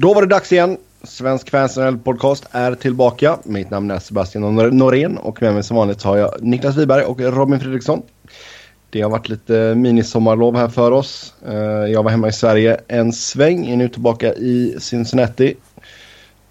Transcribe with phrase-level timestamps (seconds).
[0.00, 0.76] Då var det dags igen.
[1.02, 3.38] Svensk Fans podcast är tillbaka.
[3.44, 7.20] Mitt namn är Sebastian Norén och med mig som vanligt har jag Niklas Wiberg och
[7.20, 8.02] Robin Fredriksson.
[8.90, 11.34] Det har varit lite minisommarlov här för oss.
[11.48, 11.54] Eh,
[11.92, 15.54] jag var hemma i Sverige en sväng, är nu tillbaka i Cincinnati.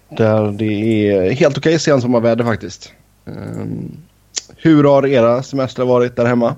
[0.08, 2.92] Där det är helt okej okay sensommarväder faktiskt.
[3.26, 3.96] Ehm,
[4.56, 6.56] hur har era semestrar varit där hemma?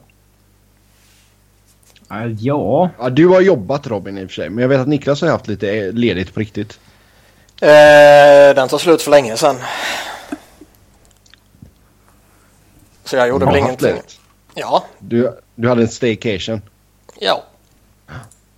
[2.39, 2.91] Ja.
[2.99, 3.11] ja.
[3.11, 5.49] Du har jobbat Robin i och för sig, men jag vet att Niklas har haft
[5.49, 6.81] lite ledigt på riktigt.
[7.61, 9.57] Eh, den tar slut för länge sedan.
[13.05, 13.97] Så jag gjorde väl ingenting.
[14.55, 14.85] Ja.
[14.99, 16.63] Du, du hade en staycation?
[17.21, 17.45] Ja.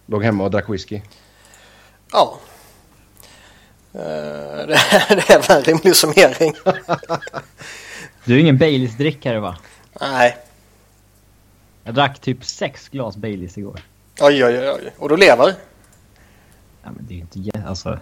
[0.07, 1.01] Låg hemma och drack whisky?
[2.13, 2.39] Ja.
[3.95, 4.01] Eh,
[4.67, 6.55] det, det är väl en rimlig summering.
[8.25, 9.57] du är ingen Baileys-drickare va?
[10.01, 10.37] Nej.
[11.85, 13.81] Jag drack typ sex glas Baileys igår.
[14.21, 14.93] Oj, oj, oj.
[14.99, 15.55] Och du lever?
[16.83, 17.63] Ja, men det är ju inte...
[17.69, 17.99] Alltså...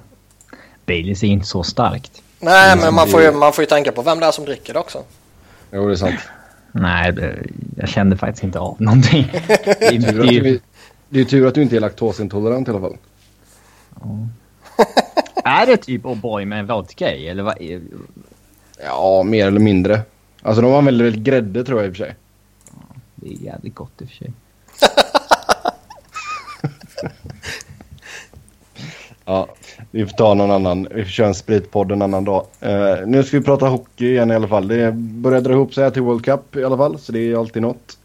[0.86, 2.22] Baileys är inte så starkt.
[2.40, 4.72] Nej, men man får, ju, man får ju tänka på vem det är som dricker
[4.72, 5.02] det också.
[5.70, 6.20] Jo, det är sant.
[6.72, 7.14] Nej,
[7.76, 9.30] jag kände faktiskt inte av någonting.
[9.32, 10.60] det, är du,
[11.08, 12.96] det är tur att du inte är laktosintolerant i alla fall.
[14.00, 14.28] Ja.
[15.44, 17.60] är det typ O'boy med vodka i, eller vad?
[17.60, 17.80] Är...
[18.84, 20.00] Ja, mer eller mindre.
[20.42, 22.14] Alltså de använder väl grädde tror jag i och för sig.
[23.22, 24.32] Det är jävligt gott i och för sig.
[29.24, 29.48] ja,
[29.90, 30.88] vi får ta någon annan.
[30.94, 32.46] Vi får köra en spritpodd en annan dag.
[32.66, 34.68] Uh, nu ska vi prata hockey igen i alla fall.
[34.68, 36.98] Det börjar dra ihop sig här till World Cup i alla fall.
[36.98, 37.98] Så det är alltid något.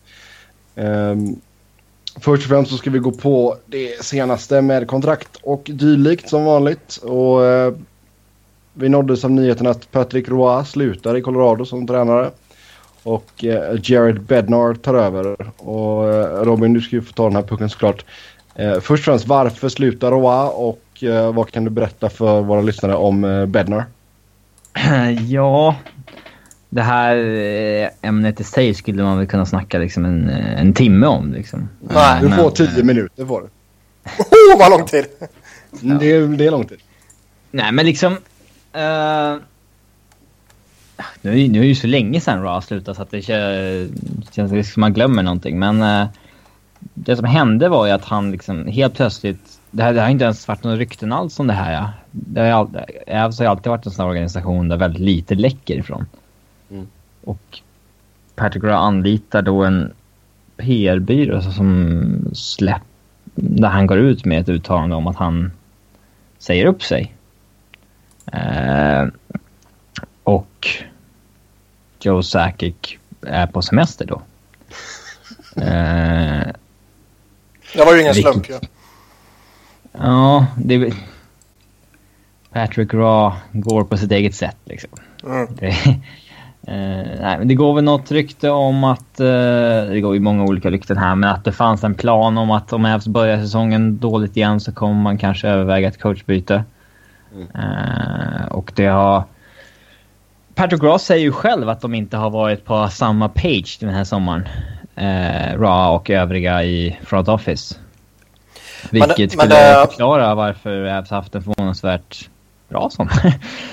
[0.76, 1.42] Um,
[2.20, 6.44] först och främst så ska vi gå på det senaste med kontrakt och dylikt som
[6.44, 6.98] vanligt.
[6.98, 7.74] Och uh,
[8.74, 12.32] vi nåddes av nyheten att Patrick Roy slutar i Colorado som tränare.
[13.08, 15.52] Och uh, Jared Bednar tar över.
[15.62, 18.06] Och Robin, du ska ju få ta den här pucken såklart.
[18.82, 22.96] först och främst, varför slutar Roy och eh, vad kan du berätta för våra lyssnare
[22.96, 23.86] om eh, Bednar?
[25.28, 25.76] ja,
[26.70, 30.74] det här eh, ämnet i sig skulle man väl kunna snacka liksom en, eh, en
[30.74, 31.34] timme om.
[31.34, 31.70] Liksom.
[31.80, 33.48] Nej, du får men, tio minuter får du.
[34.20, 35.06] Oh, vad lång tid!
[35.84, 36.80] Mm, det, är, det är lång tid.
[37.52, 38.14] Nej, men liksom...
[38.14, 39.42] Uh,
[41.22, 43.22] nu, är, nu är det ju så länge sedan Raw slutade så att det
[44.32, 45.60] känns som man glömmer någonting.
[45.60, 46.08] Men uh,
[46.94, 50.24] det som hände var ju att han liksom helt plötsligt det, här, det har inte
[50.24, 51.74] ens varit några rykten alls om det här.
[51.74, 51.92] Ja.
[52.12, 52.70] Det har, all,
[53.08, 56.06] Ävs har alltid varit en sån här organisation där väldigt lite läcker ifrån.
[56.72, 56.88] Mm.
[57.24, 57.62] Och
[58.36, 59.94] Patrick Roy anlitar då en
[60.58, 62.82] PR-byrå som släpp,
[63.36, 65.52] där han går ut med ett uttalande om att han
[66.38, 67.14] säger upp sig.
[68.32, 69.06] Eh,
[70.28, 70.68] och
[72.00, 72.76] Joe Sakic
[73.22, 74.22] är på semester då.
[75.58, 76.48] Eh,
[77.74, 78.54] det var ju ingen slump ju.
[78.54, 78.60] Ja.
[79.92, 80.94] Ja, det...
[82.52, 84.90] Patrick Raw går på sitt eget sätt liksom.
[85.24, 85.48] Mm.
[85.56, 89.20] Det, eh, nej, men det går väl något rykte om att...
[89.20, 89.26] Eh,
[89.90, 92.74] det går ju många olika rykten här, men att det fanns en plan om att
[92.74, 96.64] om Avs börjar säsongen dåligt igen så kommer man kanske överväga ett coachbyte.
[97.34, 97.48] Mm.
[97.56, 99.24] Eh, och det har...
[100.58, 104.04] Patrick Ross säger ju själv att de inte har varit på samma page den här
[104.04, 104.48] sommaren.
[104.96, 107.76] Eh, Raw och övriga i front office.
[108.92, 109.88] Vilket men, skulle men det...
[109.88, 112.30] förklara varför Avs haft en förvånansvärt
[112.70, 113.10] bra sån.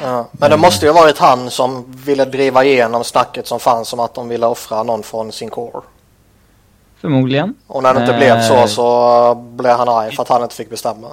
[0.02, 4.00] Ja, men det måste ju varit han som ville driva igenom snacket som fanns om
[4.00, 5.80] att de ville offra någon från sin core.
[7.00, 7.54] Förmodligen.
[7.66, 8.18] Och när det inte eh...
[8.18, 11.08] blev så eh, så blev han arg för att han inte fick bestämma.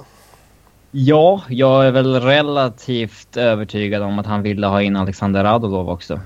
[0.94, 6.20] Ja, jag är väl relativt övertygad om att han ville ha in Alexander Radulov också.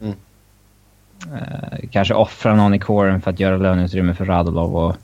[0.00, 0.14] Mm.
[1.32, 4.96] Eh, kanske offra någon i kåren för att göra löneutrymme för Radulov och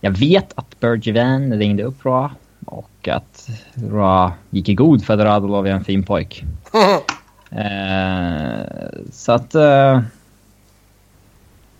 [0.00, 2.30] jag vet att Bergevin ringde upp Ra
[2.66, 6.44] och att Ra gick i god för att Radulov är en fin pojk.
[7.50, 8.66] eh,
[9.12, 9.54] så att...
[9.54, 10.00] Eh,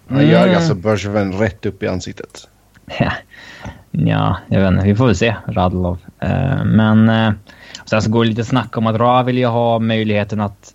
[0.08, 0.56] Han gör mm.
[0.56, 2.48] alltså Bergevin rätt upp i ansiktet.
[3.90, 4.84] Ja, jag vet inte.
[4.84, 5.98] Vi får väl se Radulov.
[6.18, 7.32] Eh, men eh,
[7.84, 10.74] sen så går det lite snack om att Ra vill ju ha möjligheten att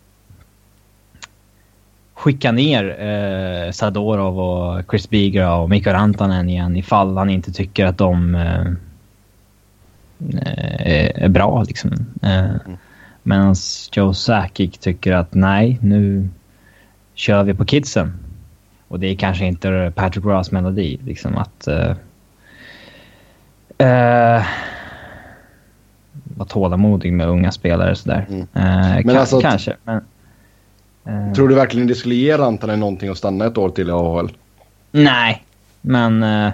[2.13, 7.85] skicka ner eh, Sadorov och Chris Bigra och Mikko Rantanen igen ifall han inte tycker
[7.85, 8.61] att de eh,
[10.41, 11.63] eh är bra.
[11.63, 11.91] Liksom.
[12.21, 12.77] Eh, mm.
[13.23, 13.55] Medan
[13.91, 16.29] Joe Sakic tycker att nej, nu
[17.13, 18.19] kör vi på kidsen.
[18.87, 20.99] Och det är kanske inte Patrick Ross melodi.
[21.05, 21.67] Liksom att...
[21.67, 21.93] Eh,
[23.77, 24.45] eh,
[26.35, 28.25] vara tålamodig med unga spelare sådär.
[28.29, 28.41] Mm.
[28.41, 29.75] Eh, men alltså, kanske.
[29.83, 30.01] Men,
[31.09, 33.91] Uh, Tror du verkligen det skulle ge Rantanen någonting att stanna ett år till i
[33.91, 34.31] AHL?
[34.91, 35.43] Nej,
[35.81, 36.51] men uh,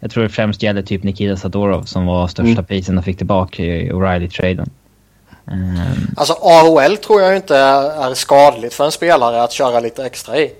[0.00, 2.64] jag tror det främst gäller typ Nikita Sadorov som var största mm.
[2.64, 4.70] prisen och fick tillbaka i O'Reilly-traden.
[5.44, 5.80] Um...
[6.16, 10.52] Alltså AHL tror jag inte är skadligt för en spelare att köra lite extra i.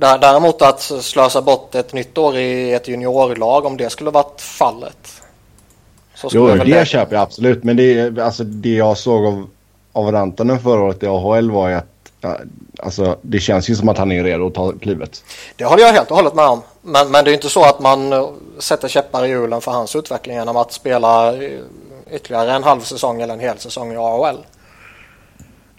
[0.00, 5.22] Däremot att slösa bort ett nytt år i ett juniorlag om det skulle varit fallet.
[6.14, 7.64] Så jo, det, det köper jag absolut.
[7.64, 9.46] Men det, alltså, det jag såg av,
[9.92, 11.98] av Rantanen förra året i AHL var ju att
[12.78, 15.24] alltså, det känns ju som att han är redo att ta klivet.
[15.56, 16.62] Det håller jag helt och hållet med om.
[16.82, 18.28] Men, men det är inte så att man eh,
[18.58, 21.34] sätter käppar i hjulen för hans utveckling genom att spela
[22.10, 24.36] ytterligare en halv säsong eller en hel säsong i AHL.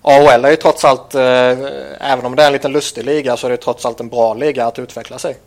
[0.02, 1.22] AHL är ju trots allt, eh,
[2.12, 4.34] även om det är en liten lustig liga så är det trots allt en bra
[4.34, 5.38] liga att utveckla sig.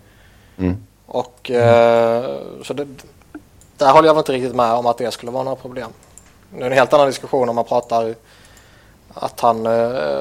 [0.59, 0.77] Mm.
[1.07, 2.25] Och eh,
[2.63, 2.87] så det,
[3.77, 5.91] där håller jag inte riktigt med om att det skulle vara några problem.
[6.51, 8.15] Nu är det en helt annan diskussion om man pratar
[9.15, 9.73] att han, eh,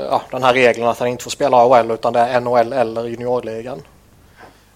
[0.09, 3.05] ja, den här regeln att han inte får spela AHL utan det är NHL eller
[3.05, 3.81] juniorligan.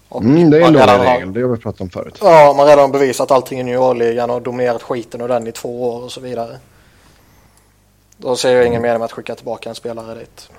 [0.08, 2.18] Och mm, det är en regel, det har vi pratat om förut.
[2.20, 5.90] Ja, man har redan bevisat allting i juniorligan och dominerat skiten och den i två
[5.90, 6.58] år och så vidare.
[8.18, 10.50] Då ser jag ingen mening med att skicka tillbaka en spelare dit.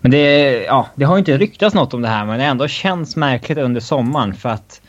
[0.00, 2.68] Men det, ja, det har ju inte ryktats något om det här men det ändå
[2.68, 4.80] känns märkligt under sommaren för att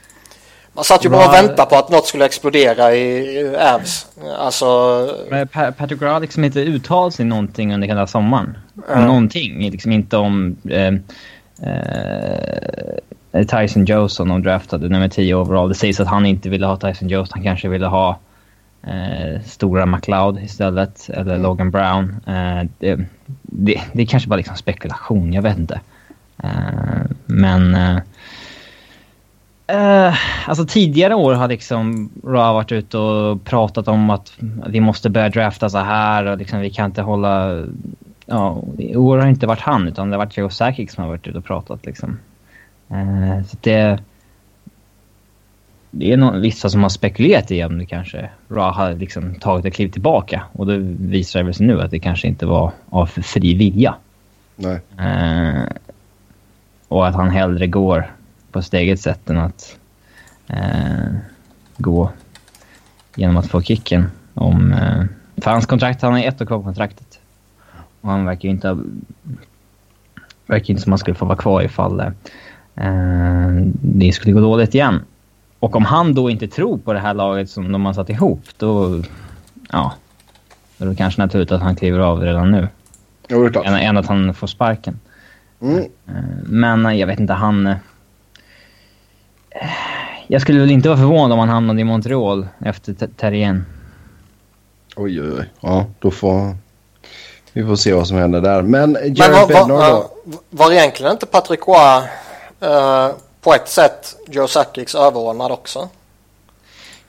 [0.75, 4.07] man satt ju bara och väntade på att något skulle explodera i Avs.
[4.37, 4.67] Alltså...
[5.29, 8.57] Men Patrick Roy har liksom inte uttalat sig någonting under hela sommaren.
[8.75, 9.07] Om mm.
[9.07, 9.71] någonting.
[9.71, 10.93] Liksom inte om eh,
[13.31, 15.69] eh, Tyson Jones som de draftade, nummer 10 overall.
[15.69, 17.29] Det sägs att han inte ville ha Tyson Jones.
[17.31, 18.19] Han kanske ville ha
[18.87, 21.09] eh, stora McLeod istället.
[21.09, 21.41] Eller mm.
[21.41, 22.15] Logan Brown.
[22.27, 22.99] Eh, det,
[23.41, 25.79] det, det är kanske bara liksom spekulation, jag vet inte.
[26.43, 27.97] Eh, men eh,
[29.73, 30.15] Uh,
[30.45, 34.33] alltså tidigare år har liksom Ra varit ute och pratat om att
[34.67, 37.63] vi måste börja drafta så här och liksom vi kan inte hålla...
[38.25, 41.03] Ja, i år har det inte varit han utan det har varit Joe Sakic som
[41.03, 42.19] har varit ute och pratat liksom.
[42.91, 43.99] Uh, så det...
[45.97, 49.65] Det är nog vissa som har spekulerat i om det kanske Ra har liksom tagit
[49.65, 53.05] ett kliv tillbaka och då visar det sig nu att det kanske inte var av
[53.05, 53.95] fri vilja.
[54.55, 54.79] Nej.
[54.99, 55.65] Uh,
[56.87, 58.11] och att han hellre går
[58.51, 59.77] på sitt eget sätt än att
[60.47, 61.13] eh,
[61.77, 62.11] gå
[63.15, 64.11] genom att få kicken.
[64.33, 65.03] Om, eh,
[65.37, 67.19] för hans kontrakt, han har ett år kvar på kontraktet.
[68.01, 68.77] Och han verkar ju inte ha,
[70.47, 72.13] verkar inte som han skulle få vara kvar ifall eh,
[73.81, 75.01] det skulle gå dåligt igen.
[75.65, 78.41] Och om han då inte tror på det här laget som de har satt ihop,
[78.57, 79.01] då...
[79.71, 79.93] Ja.
[80.77, 82.67] Då är det kanske naturligt att han kliver av redan nu.
[83.27, 84.99] Jo, än, än att han får sparken.
[85.61, 85.77] Mm.
[85.77, 86.13] Eh,
[86.45, 87.75] men jag vet inte, han
[90.27, 93.65] jag skulle väl inte vara förvånad om han hamnade i Montreal efter Terrien.
[94.95, 95.49] Oj, oj, oj.
[95.59, 96.55] Ja, då får...
[97.53, 98.61] Vi får se vad som händer där.
[98.61, 100.09] Men Jared Men var, Bednar då?
[100.49, 102.01] Var egentligen inte Patrick Roy
[102.63, 103.15] uh,
[103.45, 105.89] på ett sätt Joe Sakics överordnad också?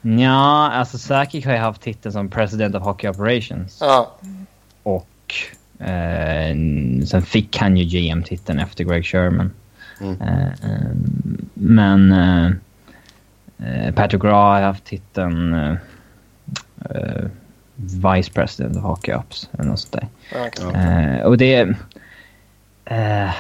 [0.01, 3.79] Ja, alltså Sakic har ju haft titeln som President of Hockey Operations.
[3.81, 4.13] Ja.
[4.83, 5.35] Och
[5.79, 6.57] eh,
[7.07, 9.51] sen fick han ju GM-titeln efter Greg Sherman.
[10.01, 10.21] Mm.
[10.21, 10.91] Eh, eh,
[11.55, 12.13] men
[13.59, 15.77] eh, Patrick Raw har haft titeln
[17.75, 20.09] Vice President of Hockey Ops eller något sånt där.
[20.47, 21.23] Okay.
[21.23, 21.77] och det...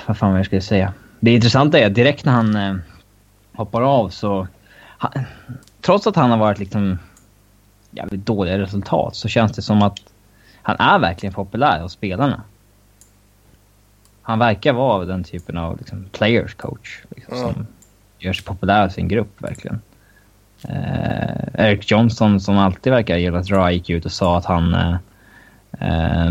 [0.07, 0.93] Vad fan var jag skulle säga?
[1.27, 2.77] Det intressanta är att direkt när han uh,
[3.55, 4.49] hoppar av så...
[4.99, 5.13] Han,
[5.81, 6.99] trots att han har varit liksom
[7.91, 9.99] jävligt dåliga resultat så känns det som att
[10.63, 12.43] han är verkligen populär hos spelarna
[14.27, 17.03] han verkar vara den typen av liksom, players coach.
[17.17, 17.53] Liksom, mm.
[17.53, 17.67] Som
[18.19, 19.81] gör sig populär i sin grupp verkligen.
[20.69, 24.75] Eh, Eric Johnson som alltid verkar gilla dra gick ut och sa att han...
[24.75, 24.97] Eh,
[25.81, 26.31] eh,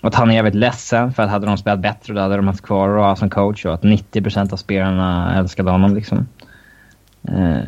[0.00, 2.62] att han är jävligt ledsen för att hade de spelat bättre då hade de haft
[2.62, 6.28] kvar Ra som coach och att 90% av spelarna älskade honom liksom.
[7.28, 7.58] Eh,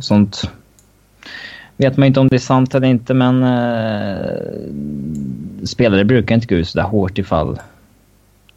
[0.00, 0.50] sånt
[1.76, 4.26] vet man inte om det är sant eller inte men eh,
[5.66, 7.60] spelare brukar inte gå ut så där hårt ifall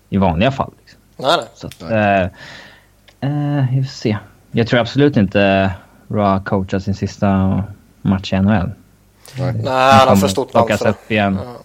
[0.09, 0.71] i vanliga fall.
[0.79, 0.99] Liksom.
[1.17, 1.47] Nej, nej.
[1.53, 2.21] Så att, eh,
[3.29, 4.17] eh, vi får se.
[4.51, 5.71] Jag tror absolut inte
[6.07, 7.63] Ra coachar sin sista
[8.01, 8.71] match i NHL.
[9.37, 11.39] Nej, han har för stort namn för upp igen.
[11.43, 11.57] Ja.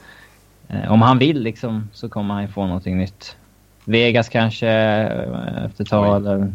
[0.73, 3.37] Eh, om han vill liksom så kommer han få någonting nytt.
[3.85, 6.53] Vegas kanske eh, efter ett tag eller...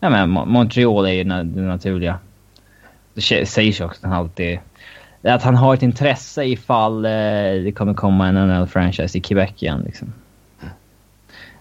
[0.00, 2.18] Ja, men Montreal är ju det naturliga.
[3.14, 4.58] Det sägs ju också att han alltid...
[5.22, 7.10] Att han har ett intresse ifall eh,
[7.64, 10.12] det kommer komma en NHL-franchise i Quebec igen liksom.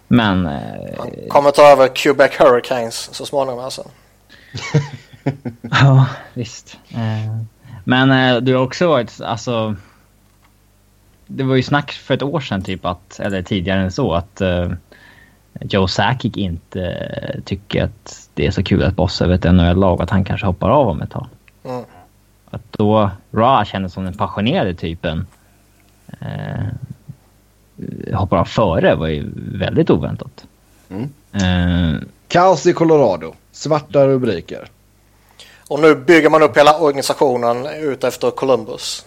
[0.07, 0.45] Men...
[0.45, 3.83] Eh, Han kommer ta över Quebec Hurricanes så småningom alltså.
[5.61, 6.77] ja, visst.
[6.89, 7.37] Eh,
[7.83, 9.75] men eh, du har också varit, alltså...
[11.27, 14.41] Det var ju snack för ett år sedan typ att, eller tidigare än så, att
[14.41, 14.71] uh,
[15.61, 20.09] Joe Sakic inte tycker att det är så kul att bossa över ett NHL-lag att
[20.09, 21.27] han kanske hoppar av om ett tag.
[21.63, 21.83] Mm.
[22.49, 25.27] Att då Ra kändes som den passionerade typen
[26.19, 26.67] eh,
[28.13, 30.45] hoppar av före var ju väldigt oväntat.
[30.89, 31.09] Mm.
[31.31, 33.33] Eh, Kaos i Colorado.
[33.51, 34.67] Svarta rubriker.
[35.67, 39.05] Och nu bygger man upp hela organisationen ut efter Columbus.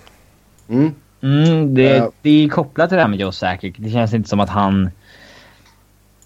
[0.68, 0.94] Mm.
[1.22, 3.74] Mm, det, uh, det är kopplat till det här med Joe Sakic.
[3.78, 4.90] Det känns inte som att han...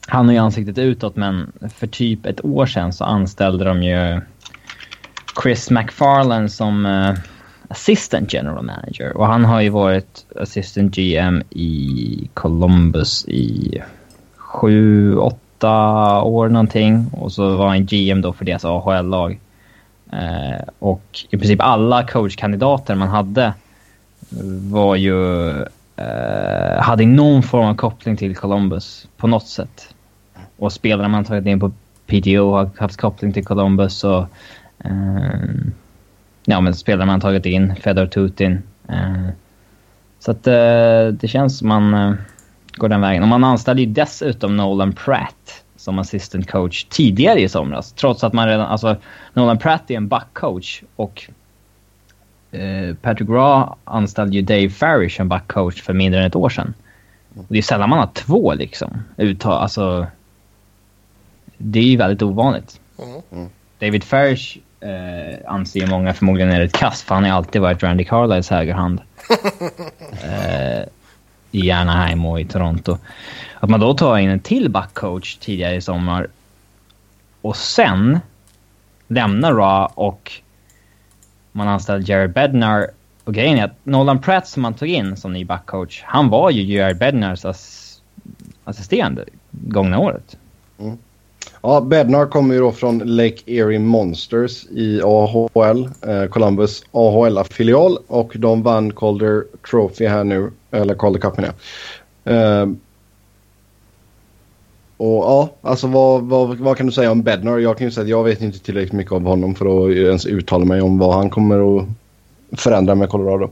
[0.07, 4.21] Han har ju ansiktet utåt men för typ ett år sedan så anställde de ju
[5.43, 7.15] Chris McFarland som uh,
[7.69, 9.17] assistant general manager.
[9.17, 13.83] Och han har ju varit assistant GM i Columbus i
[14.37, 17.07] sju, åtta år någonting.
[17.13, 19.41] Och så var han GM då för deras AHL-lag.
[20.13, 23.53] Uh, och i princip alla coachkandidater man hade
[24.71, 25.51] var ju...
[25.97, 29.95] Eh, hade någon form av koppling till Columbus på något sätt.
[30.57, 31.73] Och spelarna man tagit in på
[32.07, 34.27] PTO har haft koppling till Columbus och...
[34.85, 35.51] Eh,
[36.45, 38.63] ja, men spelarna man tagit in, Fedor Tutin.
[38.89, 39.29] Eh,
[40.19, 42.15] så att eh, det känns som man eh,
[42.73, 43.23] går den vägen.
[43.23, 47.93] Och man anställde ju dessutom Nolan Pratt som assistant coach tidigare i somras.
[47.93, 48.67] Trots att man redan...
[48.67, 48.97] Alltså,
[49.33, 51.31] Nolan Pratt är en backcoach och
[52.55, 56.75] Eh, Patrick Raw anställde ju Dave Farish som backcoach för mindre än ett år sedan.
[57.35, 59.05] Och det är sällan man har två liksom.
[59.17, 60.07] Uttag, alltså,
[61.59, 62.81] det är ju väldigt ovanligt.
[63.33, 63.49] Mm.
[63.79, 67.83] David Farish eh, anser ju många förmodligen är ett kast för han har alltid varit
[67.83, 69.01] Randy Carlisles högerhand.
[70.25, 70.85] eh,
[71.51, 72.99] I Anaheim och i Toronto.
[73.61, 76.29] Att man då tar in en till backcoach tidigare i sommar
[77.41, 78.21] och sen
[79.09, 80.33] lämnar Raw och
[81.55, 82.91] man anställde Jared Bednar.
[83.25, 86.51] Och grejen är att Nolan Pratt som man tog in som ny backcoach, han var
[86.51, 87.81] ju Jared Bednars ass
[88.65, 90.37] assisterande gångna året.
[90.79, 90.99] Mm.
[91.63, 98.33] Ja, Bednar kommer ju då från Lake Erie Monsters i AHL, eh, Columbus AHL-filial och
[98.39, 101.55] de vann Calder Trophy här nu, eller Calder Cup menar
[102.25, 102.61] jag.
[102.63, 102.69] Eh,
[104.97, 107.59] och ja, alltså vad, vad, vad kan du säga om Bednar?
[107.59, 110.27] Jag kan ju säga att jag vet inte tillräckligt mycket av honom för att ens
[110.27, 111.87] uttala mig om vad han kommer att
[112.61, 113.51] förändra med Colorado.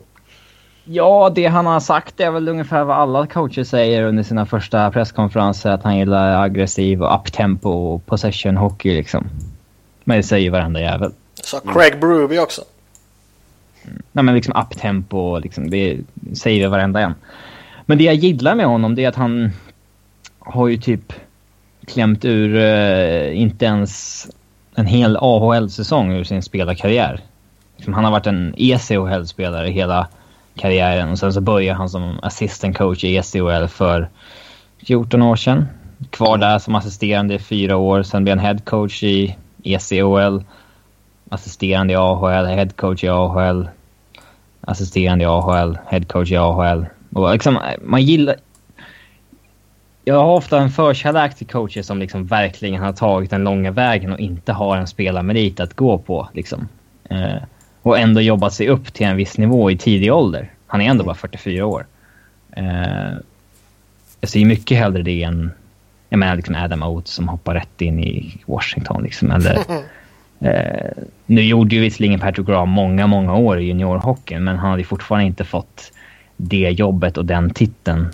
[0.84, 4.90] Ja, det han har sagt är väl ungefär vad alla coacher säger under sina första
[4.90, 5.70] presskonferenser.
[5.70, 9.28] Att han gillar aggressiv och uptempo och possession hockey liksom.
[10.04, 11.12] Men det säger varenda jävel.
[11.34, 12.62] Så Craig Bruby också?
[13.84, 14.02] Mm.
[14.12, 15.70] Nej men liksom uptempo liksom.
[15.70, 15.98] Det
[16.34, 17.14] säger varenda en.
[17.86, 19.50] Men det jag gillar med honom det är att han
[20.38, 21.12] har ju typ
[21.86, 24.26] klämt ur eh, inte ens
[24.74, 27.20] en hel AHL-säsong ur sin spelarkarriär.
[27.76, 30.08] Liksom, han har varit en ECHL-spelare hela
[30.54, 34.08] karriären och sen så började han som assistant coach i ECHL för
[34.86, 35.66] 14 år sedan.
[36.10, 38.02] Kvar där som assisterande i fyra år.
[38.02, 40.38] Sen blev han head coach i ECHL.
[41.28, 43.68] Assisterande i AHL, head coach i AHL.
[44.60, 46.86] Assisterande i AHL, head coach i AHL.
[47.14, 48.36] Och liksom, eh, man gillar
[50.04, 54.12] jag har ofta en förkärlek till coacher som liksom verkligen har tagit den långa vägen
[54.12, 56.28] och inte har en spelarmerit att gå på.
[56.32, 56.68] Liksom.
[57.10, 57.42] Eh,
[57.82, 60.50] och ändå jobbat sig upp till en viss nivå i tidig ålder.
[60.66, 61.86] Han är ändå bara 44 år.
[62.50, 63.12] Eh,
[64.20, 65.50] jag ser mycket hellre det än
[66.08, 69.02] jag menar liksom Adam Oates som hoppar rätt in i Washington.
[69.02, 69.56] Liksom, eller,
[70.40, 74.84] eh, nu gjorde ju visserligen Patrick Graham många, många år i juniorhockeyn men han hade
[74.84, 75.92] fortfarande inte fått
[76.36, 78.06] det jobbet och den titeln.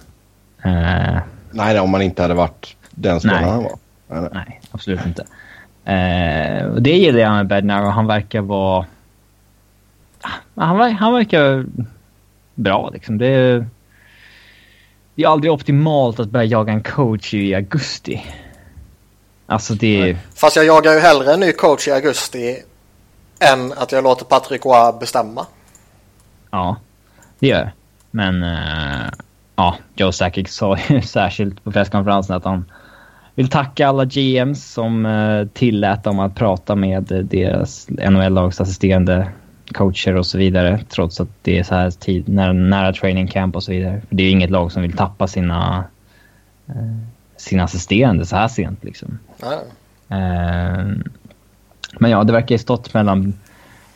[1.51, 3.79] Eh, Nej, om man inte hade varit den spelaren han var.
[4.09, 4.31] Nej, nej.
[4.33, 5.23] nej absolut inte.
[5.85, 8.87] Eh, det gillar jag med Bednar och han verkar vara...
[10.55, 11.67] Han, han verkar
[12.55, 13.19] bra liksom.
[13.19, 13.67] Det är,
[15.15, 18.25] det är aldrig optimalt att börja jaga en coach i augusti.
[19.47, 20.17] Alltså det...
[20.35, 22.63] Fast jag jagar ju hellre en ny coach i augusti
[23.53, 25.47] än att jag låter Patrick Roy bestämma.
[26.51, 26.77] Ja,
[27.39, 27.71] det gör jag.
[28.11, 28.43] Men...
[28.43, 29.11] Uh
[29.59, 32.65] ja, Joe Sakic sa ju särskilt på presskonferensen att han
[33.35, 39.29] vill tacka alla GMs som uh, tillät dem att prata med deras NHL-lags assisterande
[39.73, 40.81] coacher och så vidare.
[40.89, 44.03] Trots att det är så här tid, nära, nära training camp och så vidare.
[44.09, 45.85] För det är ju inget lag som vill tappa sina,
[46.69, 46.99] uh,
[47.37, 49.19] sina assisterande så här sent liksom.
[49.43, 50.97] Uh,
[51.99, 53.35] men ja, det verkar ju stått mellan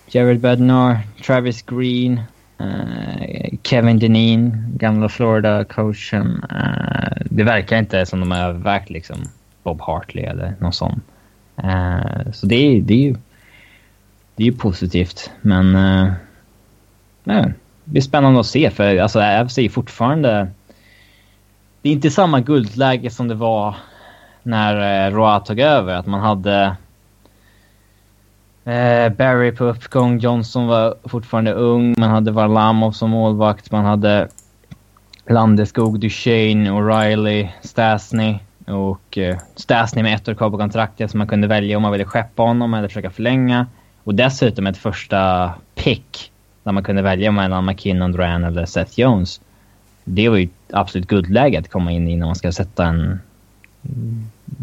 [0.07, 2.21] Jared Bednar, Travis Green,
[2.63, 6.45] Eh, Kevin Deneen, gamla Florida-coachen.
[6.53, 9.17] Uh, det verkar inte som de har övervägt liksom
[9.63, 11.01] Bob Hartley eller någon sån.
[11.65, 13.17] Uh, så det är, det är ju
[14.37, 16.13] det är ju positivt, men uh,
[17.25, 17.53] nej,
[17.85, 20.49] det är spännande att se för alltså, AFC är fortfarande...
[21.83, 23.77] Det är inte samma guldläge som det var
[24.43, 25.95] när uh, Roa tog över.
[25.95, 26.77] Att man hade
[28.65, 34.29] Eh, Barry på uppgång, Johnson var fortfarande ung, man hade Varlamov som målvakt, man hade
[35.29, 41.27] Landeskog, Duchene, O'Reilly, Stasny och eh, Stasny med ett år kvar på kontraktet så man
[41.27, 43.67] kunde välja om man ville skeppa honom eller försöka förlänga.
[44.05, 49.41] Och dessutom ett första pick där man kunde välja mellan McKinnon, Duran eller Seth Jones.
[50.05, 53.21] Det var ju absolut guldläge att komma in i när man ska sätta en...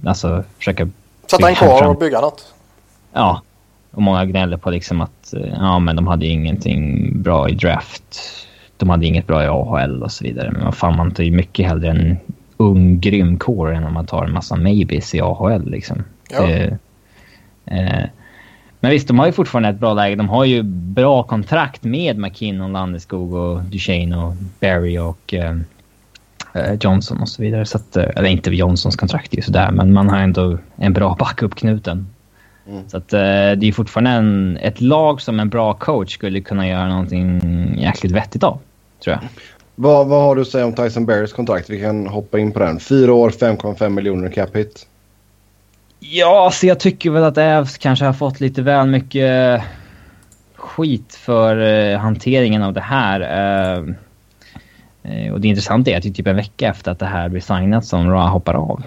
[0.06, 0.90] Alltså försöka...
[1.32, 2.54] Sätta en kvar och bygga något.
[3.14, 3.42] Ja.
[3.92, 8.20] Och många gnäller på liksom att ja, men de hade ingenting bra i draft.
[8.78, 10.52] De hade inget bra i AHL och så vidare.
[10.52, 12.18] Men vad fan, man tar ju mycket hellre en
[12.58, 16.04] ung grym core än om man tar en massa maybes i AHL liksom.
[16.30, 16.48] Ja.
[16.48, 16.78] Det,
[17.66, 18.06] eh,
[18.80, 20.16] men visst, de har ju fortfarande ett bra läge.
[20.16, 25.58] De har ju bra kontrakt med McKinnon, Landeskog och Duchene och Barry och eh,
[26.54, 27.66] eh, Johnson och så vidare.
[27.66, 30.94] Så att, eh, eller inte Johnsons kontrakt är ju sådär, men man har ändå en
[30.94, 32.08] bra backup-knuten.
[32.70, 32.90] Mm.
[32.90, 36.68] Så att, eh, det är fortfarande en, ett lag som en bra coach skulle kunna
[36.68, 37.42] göra någonting
[37.78, 38.60] jäkligt vettigt av,
[39.04, 39.30] tror jag.
[39.76, 41.70] Vad, vad har du att säga om Tyson Berrys kontrakt?
[41.70, 42.80] Vi kan hoppa in på den.
[42.80, 44.88] Fyra år, 5,5 miljoner cap hit.
[46.00, 49.62] Ja, så jag tycker väl att Ävs kanske har fått lite väl mycket
[50.56, 53.22] skit för eh, hanteringen av det här.
[53.22, 53.84] Eh,
[55.04, 57.30] eh, och det intressanta är att det är typ en vecka efter att det här
[57.30, 58.84] blir signat som Ra hoppar av.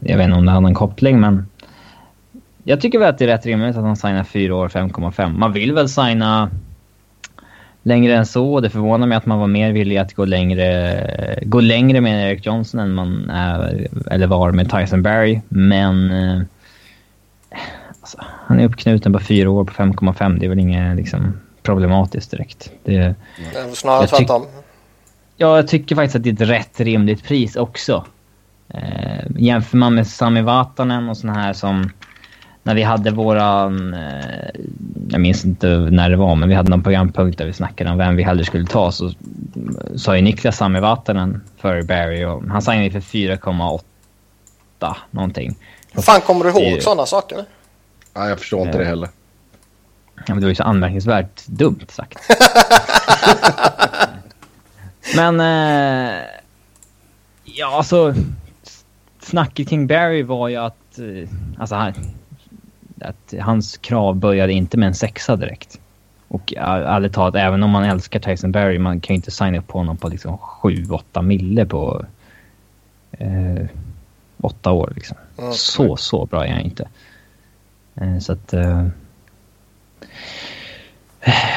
[0.00, 1.46] Jag vet inte om det hade en koppling, men
[2.64, 5.38] jag tycker väl att det är rätt rimligt att han signar fyra år 5,5.
[5.38, 6.50] Man vill väl signa
[7.82, 8.60] längre än så.
[8.60, 12.46] Det förvånar mig att man var mer villig att gå längre, gå längre med Eric
[12.46, 15.40] Johnson än man är, eller var med Tyson Barry.
[15.48, 16.42] Men eh,
[18.00, 20.38] alltså, han är uppknuten på fyra år på 5,5.
[20.38, 22.70] Det är väl inget liksom, problematiskt direkt.
[22.84, 23.14] Det,
[23.72, 24.46] snarare tvärtom.
[25.36, 28.04] ja, jag tycker faktiskt att det är ett rätt rimligt pris också.
[28.68, 31.90] Eh, jämför man med Sami Vatanen och såna här som...
[32.66, 33.94] När vi hade våran...
[33.94, 34.50] Eh,
[35.08, 37.98] jag minns inte när det var, men vi hade någon programpunkt där vi snackade om
[37.98, 38.92] vem vi hellre skulle ta.
[38.92, 39.12] Så
[39.96, 45.56] sa ju Niklas Sami Vatanen för Barry och han signade för 4,8 någonting.
[45.92, 47.44] Hur fan kommer du ihåg sådana saker?
[48.14, 48.78] Nej, jag förstår inte Eh.
[48.78, 49.08] det heller.
[50.16, 52.18] Ja, men det var ju så anmärkningsvärt dumt sagt.
[55.16, 55.40] men...
[55.40, 56.14] Eh,
[57.44, 58.14] ja, alltså...
[59.22, 60.98] Snacket kring Barry var ju att...
[60.98, 61.92] Eh, alltså, han,
[63.00, 65.80] att hans krav började inte med en sexa direkt.
[66.28, 69.68] Och ärligt talat, även om man älskar Tyson Barry, man kan ju inte signa upp
[69.68, 72.04] på honom på liksom 7-8 mille på...
[73.12, 73.66] Eh,
[74.40, 75.16] åtta år liksom.
[75.38, 75.52] Mm.
[75.52, 76.88] Så, så bra är han inte.
[77.94, 78.52] Eh, så att...
[78.52, 78.86] Eh,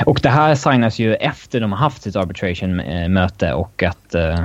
[0.05, 4.43] och det här signas ju efter de har haft sitt arbitration-möte och att eh,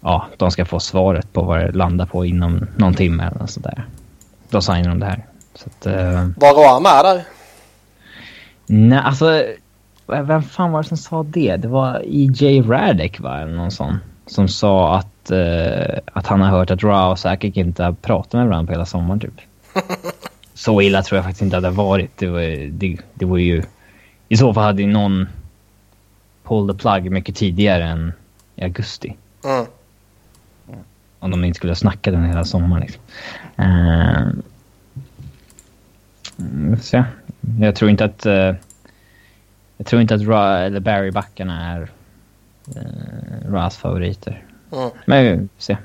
[0.00, 3.84] ja, de ska få svaret på vad det landar på inom någon timme eller sådär.
[4.50, 5.24] Då signar de det här.
[5.56, 7.24] Så att, eh, Var Roa med där?
[8.66, 9.44] nej, alltså,
[10.06, 11.56] vem fan var det som sa det?
[11.56, 12.62] Det var E.J.
[12.62, 13.98] Radek va, eller någon sån.
[14.26, 18.32] Som sa att, eh, att han har hört att Ra och Sakic inte har pratat
[18.32, 19.40] med varandra på hela sommaren typ.
[20.54, 22.10] Så illa tror jag faktiskt inte att det varit.
[22.16, 23.62] Det var, det, det var ju...
[24.28, 25.28] I så fall hade ju någon
[26.44, 28.12] pull the plug mycket tidigare än
[28.56, 29.16] i augusti.
[29.44, 29.66] Mm.
[31.18, 33.02] Om de inte skulle ha snackat den hela sommaren liksom.
[33.58, 34.28] Uh,
[36.76, 37.04] får se.
[37.60, 38.26] Jag tror inte att...
[38.26, 38.54] eh,
[39.76, 41.80] jag tror inte att Ra, eller Barry-backarna är
[42.76, 44.44] uh, Ras favoriter.
[44.72, 44.90] Mm.
[45.04, 45.76] Men vi får se.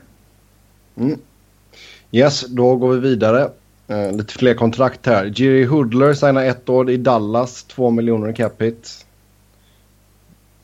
[2.11, 3.49] Yes, då går vi vidare.
[3.87, 5.25] Eh, lite fler kontrakt här.
[5.35, 9.05] Jerry Hoodler signar ett år i Dallas, 2 miljoner i cap hit.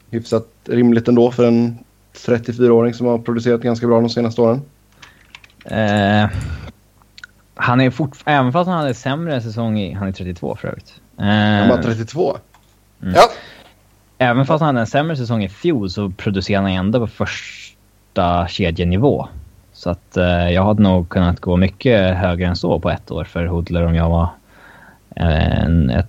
[0.10, 1.78] Hyfsat rimligt ändå för en
[2.14, 4.62] 34-åring som har producerat ganska bra de senaste åren.
[5.66, 6.30] Eh,
[7.58, 9.94] han är fort, även fast han hade sämre säsong i...
[9.94, 11.02] Han är 32 för övrigt.
[11.20, 12.38] Eh, Han var 32.
[13.00, 13.30] Ja,
[14.18, 18.48] Även fast han hade en sämre säsong i fjol så producerade han ändå på första
[18.48, 19.28] kedjenivå.
[19.74, 23.24] Så att eh, jag hade nog kunnat gå mycket högre än så på ett år
[23.24, 24.30] för Hoodler om jag var
[25.16, 26.08] eh, en, ett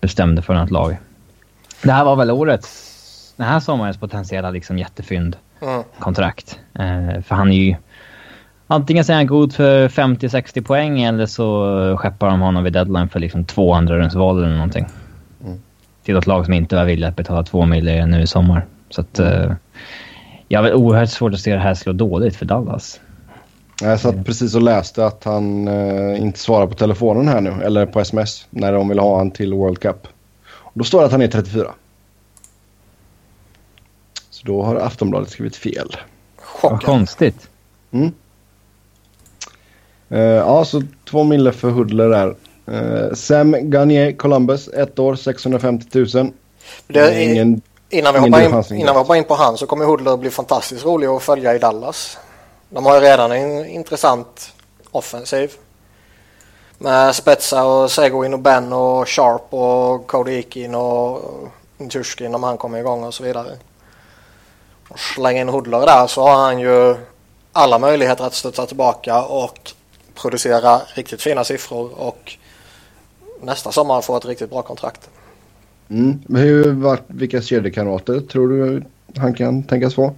[0.00, 0.96] bestämde för något lag.
[1.82, 5.82] Det här var väl årets, den här sommarens potentiella liksom jättefynd mm.
[5.98, 6.58] kontrakt.
[6.74, 7.76] Eh, för han är ju...
[8.66, 13.08] Antingen så är han god för 50-60 poäng eller så skeppar de honom vid deadline
[13.08, 14.86] för liksom två andra rundsval eller någonting.
[15.44, 15.58] Mm.
[16.02, 18.66] Till ett lag som inte var villiga att betala två miljoner nu i sommar.
[18.90, 19.18] Så att...
[19.18, 19.52] Eh,
[20.48, 23.00] jag har oerhört svårt att se det här slå dåligt för Dallas.
[23.82, 27.86] Jag satt precis och läste att han eh, inte svarar på telefonen här nu, eller
[27.86, 30.06] på sms, när de vill ha han till World Cup.
[30.46, 31.74] Och då står det att han är 34.
[34.30, 35.88] Så då har Aftonbladet skrivit fel.
[36.36, 36.82] Vad chockad.
[36.82, 37.48] konstigt.
[37.90, 38.12] Mm.
[40.08, 42.34] Eh, ja, så två mille för Hoodler där.
[42.68, 46.32] Uh, Sam Garnier, Columbus, ett år, 650 000.
[46.86, 50.16] Det ingen, innan, vi hoppar in, innan vi hoppar in på han så kommer Hoodler
[50.16, 52.18] bli fantastiskt rolig att följa i Dallas.
[52.68, 54.52] De har ju redan en intressant
[54.90, 55.52] offensiv.
[56.78, 61.22] Med Spetsa och Seguin och Ben och Sharp och Cody Ekin och
[61.90, 63.56] Turskin om han kommer igång och så vidare.
[64.88, 66.96] Och slänga in Hoodler där så har han ju
[67.52, 69.72] alla möjligheter att studsa tillbaka och
[70.16, 72.36] producera riktigt fina siffror och
[73.40, 75.10] nästa sommar få ett riktigt bra kontrakt.
[75.88, 76.22] Mm.
[76.28, 78.84] Hur, vilka kedjekamrater tror du
[79.16, 80.14] han kan tänkas få?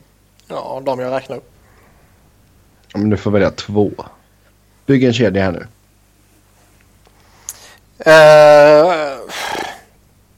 [0.49, 1.51] Ja, de jag räknar upp.
[2.93, 3.91] Ja, men du får välja två.
[4.87, 5.67] Bygg en kedja här nu.
[8.07, 9.19] Uh,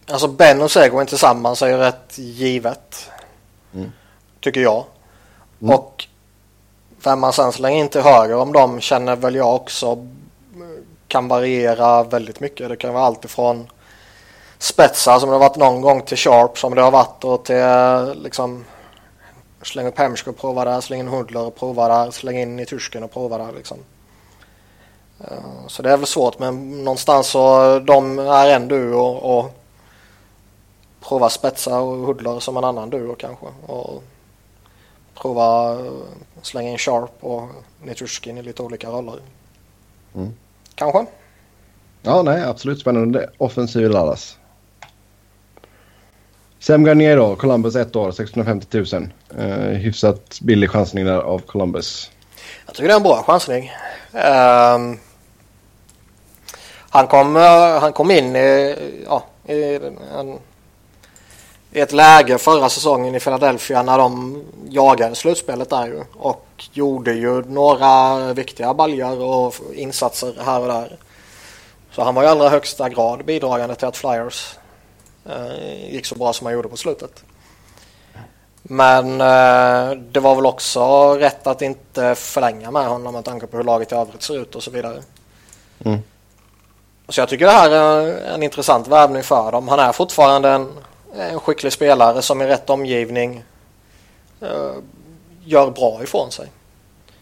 [0.06, 3.10] alltså Ben och Seguin tillsammans är ju rätt givet.
[3.74, 3.92] Mm.
[4.40, 4.84] Tycker jag.
[5.60, 5.74] Mm.
[5.74, 6.06] Och
[7.04, 10.06] vem man sen slänger in till höger om dem känner väl jag också
[11.08, 12.68] kan variera väldigt mycket.
[12.68, 13.70] Det kan vara allt ifrån
[14.58, 18.22] spetsar som det har varit någon gång till sharp som det har varit och till
[18.22, 18.64] liksom
[19.62, 22.66] släng upp Hemsk och prova där, släng in Hundler och prova där, släng in i
[22.66, 23.78] Tursken och prova där liksom.
[25.20, 29.50] Eh, så det är väl svårt men någonstans så de är en duo och, och
[31.00, 33.46] prova spetsar och Hundler som en annan duo kanske.
[33.66, 34.02] Och
[35.20, 35.78] prova
[36.42, 37.48] slänga in Sharp och
[37.82, 39.20] Niturskin i lite olika roller.
[40.14, 40.32] Mm.
[40.74, 41.06] Kanske?
[42.02, 43.30] Ja, nej, absolut spännande.
[43.38, 44.36] Offensiv Dallas.
[46.58, 49.12] Sam Garnier då, Columbus ett år, 650 000.
[49.38, 52.10] Uh, hyfsat billig chansning där av Columbus.
[52.66, 53.70] Jag tycker det är en bra chansning.
[54.12, 54.98] Um,
[56.90, 59.74] han, kom, uh, han kom in i, ja, i
[60.18, 60.38] en, i
[61.72, 67.42] ett läge förra säsongen i Philadelphia när de jagade slutspelet där ju och gjorde ju
[67.42, 70.96] några viktiga baljor och insatser här och där.
[71.92, 74.54] Så han var i allra högsta grad bidragande till att Flyers
[75.26, 77.24] eh, gick så bra som han gjorde på slutet.
[78.62, 83.56] Men eh, det var väl också rätt att inte förlänga med honom med tanke på
[83.56, 85.02] hur laget i övrigt ser ut och så vidare.
[85.84, 85.98] Mm.
[87.08, 89.68] Så jag tycker det här är en intressant värvning för dem.
[89.68, 90.68] Han är fortfarande en,
[91.14, 93.44] en skicklig spelare som i rätt omgivning
[94.40, 94.74] eh,
[95.44, 96.46] gör bra ifrån sig.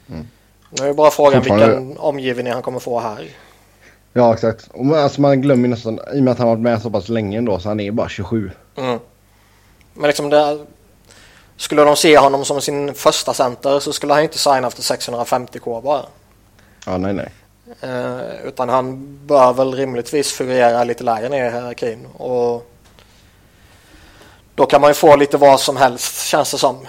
[0.09, 0.27] Mm.
[0.71, 3.29] Nu är bara frågan vilken omgivning han kommer få här.
[4.13, 4.69] Ja exakt.
[4.95, 7.59] Alltså man glömmer nästan, i och med att han varit med så pass länge ändå
[7.59, 8.51] så han är bara 27.
[8.77, 8.99] Mm.
[9.95, 10.67] Men liksom det,
[11.57, 15.83] skulle de se honom som sin första center så skulle han inte signa efter 650k
[15.83, 16.03] bara.
[16.87, 17.29] Ja nej nej.
[17.81, 22.07] Eh, utan han bör väl rimligtvis figurera lite lägre ner i hierarkin.
[22.07, 22.71] Och
[24.59, 26.87] då kan man ju få lite vad som helst känns det som.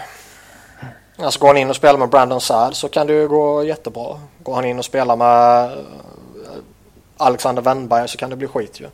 [1.18, 4.20] Alltså går han in och spelar med Brandon Saad så kan det ju gå jättebra.
[4.44, 5.78] Går han in och spelar med
[7.18, 8.88] Alexander Wennberg så kan det bli skit ju.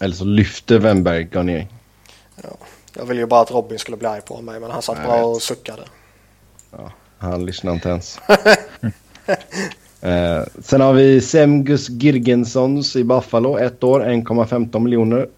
[0.00, 1.66] Eller så lyfter Wennberg Garnier.
[2.42, 2.50] Ja,
[2.96, 5.24] jag ville ju bara att Robin skulle bli arg på mig men han satt bara
[5.24, 5.82] och suckade.
[6.70, 8.18] Ja, han lyssnar inte ens.
[10.04, 13.58] eh, sen har vi Semgus Girgensons i Buffalo.
[13.58, 15.28] Ett år, 1,15 miljoner.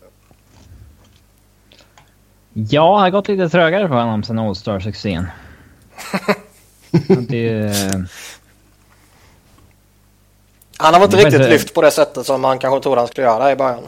[2.52, 5.26] Ja, det har gått lite trögare för honom sen All-Star-succén.
[7.28, 7.74] det...
[10.78, 11.48] Han har inte riktigt inte...
[11.48, 13.82] lyft på det sättet som man kanske trodde han skulle göra i början.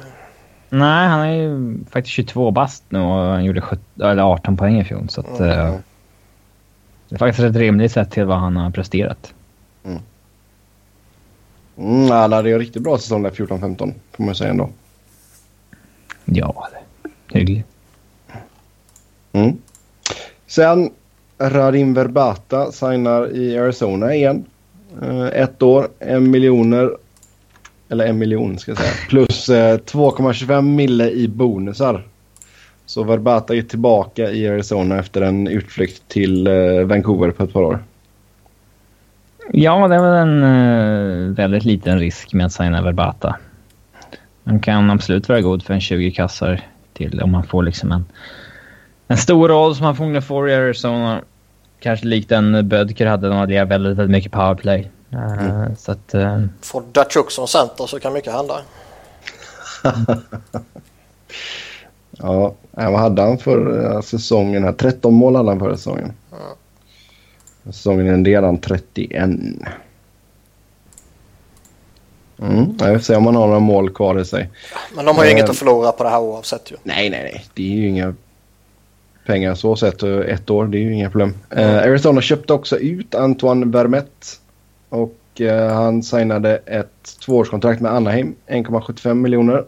[0.68, 4.80] Nej, han är ju faktiskt 22 bast nu och han gjorde 17, eller 18 poäng
[4.80, 5.08] i fjol.
[5.08, 5.50] Så att, mm.
[5.50, 5.74] uh,
[7.08, 9.34] det är faktiskt ett rimligt sätt till vad han har presterat.
[9.84, 10.02] Mm.
[11.78, 14.70] Mm, han hade ju riktigt bra säsong där 14-15 får man säga ändå.
[16.24, 16.68] Ja,
[17.32, 17.66] hyggligt.
[19.32, 19.56] Mm.
[20.46, 20.90] Sen
[21.38, 24.44] Radim Verbata signar i Arizona igen.
[25.02, 26.96] Uh, ett år, en miljoner.
[27.88, 28.92] Eller en miljon ska jag säga.
[29.08, 32.04] Plus uh, eh, 2,25 mille i bonusar.
[32.86, 37.62] Så Verbata är tillbaka i Arizona efter en utflykt till uh, Vancouver på ett par
[37.62, 37.78] år.
[39.52, 43.36] Ja, det är väl en väldigt liten risk med att signa Verbata.
[44.44, 46.60] Han kan absolut vara god för en 20 kassar
[46.92, 48.04] till om man får liksom en
[49.08, 51.20] en stor roll som han får i Arizona.
[51.80, 54.90] Kanske likt en Bödker hade när han hade väldigt, väldigt mycket powerplay.
[55.10, 55.60] Eh, mm.
[55.60, 56.44] Uh, så att, uh...
[56.62, 58.60] Får Datsjuk som center så kan mycket hända.
[62.18, 64.64] ja, vad hade han för säsongen?
[64.64, 64.72] Här?
[64.72, 66.12] 13 mål hade han förra säsongen.
[66.30, 66.36] Ja.
[67.72, 69.30] Säsongen är han 31.
[72.42, 74.50] Mm, jag vill se om han har några mål kvar i sig.
[74.94, 76.76] Men de har ju uh, inget att förlora på det här oavsett ju.
[76.82, 77.44] Nej, nej, nej.
[77.54, 78.14] Det är ju inga
[79.26, 80.02] pengar så sett.
[80.02, 81.34] Ett år, det är ju inga problem.
[81.50, 81.70] Mm.
[81.70, 84.26] Uh, Arizona köpte också ut Antoine Vermette.
[84.88, 89.64] Och eh, han signade ett tvåårskontrakt med Anaheim, 1,75 miljoner.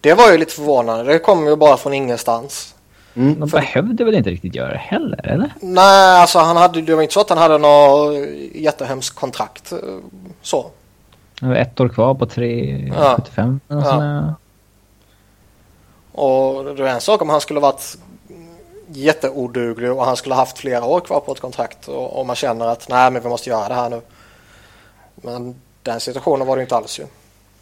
[0.00, 1.12] Det var ju lite förvånande.
[1.12, 2.74] Det kom ju bara från ingenstans.
[3.14, 3.40] Mm.
[3.40, 5.50] De behövde väl inte riktigt göra det heller, eller?
[5.60, 8.14] Nej, alltså han hade, det var inte så att han hade något
[8.54, 9.72] jättehemskt kontrakt.
[9.72, 9.78] eh,
[10.42, 10.70] Så.
[11.40, 13.60] Det var ett år kvar på 3,75.
[13.68, 14.04] Ja.
[14.04, 14.34] Ja.
[16.12, 17.96] Och det är en sak om han skulle varit
[18.88, 22.66] jätteoduglig och han skulle haft flera år kvar på ett kontrakt och, och man känner
[22.66, 24.00] att nej men vi måste göra det här nu.
[25.14, 27.04] Men den situationen var det inte alls ju.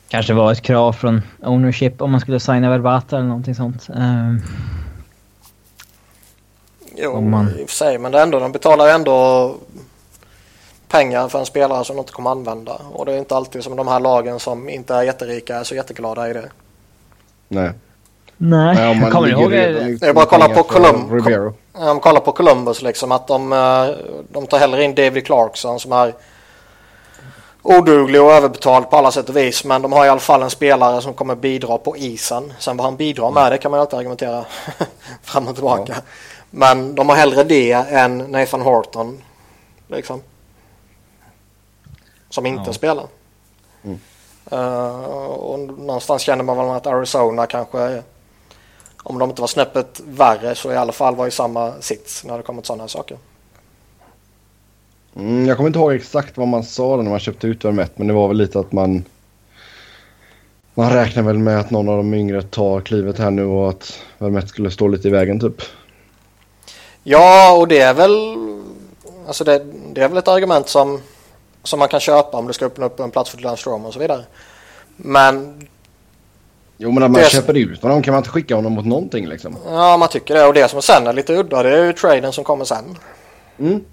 [0.09, 3.89] Kanske var ett krav från ownership om man skulle signa Verbata eller någonting sånt.
[3.95, 4.43] Um,
[7.03, 7.49] jo, man...
[7.59, 7.99] i och för sig.
[7.99, 9.55] Men det ändå, de betalar ändå
[10.89, 12.81] pengar för en spelare som de inte kommer använda.
[12.93, 15.75] Och det är inte alltid som de här lagen som inte är jätterika är så
[15.75, 16.51] jätteglada i det.
[17.49, 17.73] Nej.
[18.41, 19.97] Nej, Nej jag kommer ihåg det.
[20.01, 21.23] Det är bara att kolla på, Colum
[21.73, 23.87] Om kolla på Columbus liksom att de, eh,
[24.33, 26.15] de tar hellre in David Clarkson som är
[27.63, 29.65] oduglig och överbetald på alla sätt och vis.
[29.65, 32.53] Men de har i alla fall en spelare som kommer bidra på isen.
[32.59, 34.45] Sen vad han bidrar med det kan man alltid argumentera
[35.23, 35.93] fram och tillbaka.
[35.97, 36.03] Ja.
[36.51, 39.19] Men de har hellre det än Nathan Horton.
[39.89, 40.23] Liksom.
[42.31, 42.73] Som inte ja.
[42.73, 43.07] spelar.
[43.85, 43.99] Mm.
[44.53, 48.03] Uh, och någonstans känner man väl att Arizona kanske
[49.03, 52.37] om de inte var snäppet värre så i alla fall var i samma sits när
[52.37, 53.19] det kommer till sådana saker.
[55.17, 58.07] Mm, jag kommer inte ihåg exakt vad man sa när man köpte ut Vermette men
[58.07, 59.05] det var väl lite att man
[60.75, 64.01] man räknar väl med att någon av de yngre tar klivet här nu och att
[64.19, 65.63] Vermette skulle stå lite i vägen typ.
[67.03, 68.37] Ja och det är väl
[69.27, 71.01] alltså det, det är väl ett argument som
[71.63, 73.93] som man kan köpa om du ska öppna upp en plats för Dylan Strom och
[73.93, 74.25] så vidare.
[74.97, 75.69] Men
[76.77, 79.29] Jo men när man det köper ut honom kan man inte skicka honom mot någonting
[79.29, 79.57] liksom.
[79.67, 82.33] Ja man tycker det och det som sen är lite udda det är ju traden
[82.33, 82.85] som kommer sen.
[83.59, 83.85] Mm.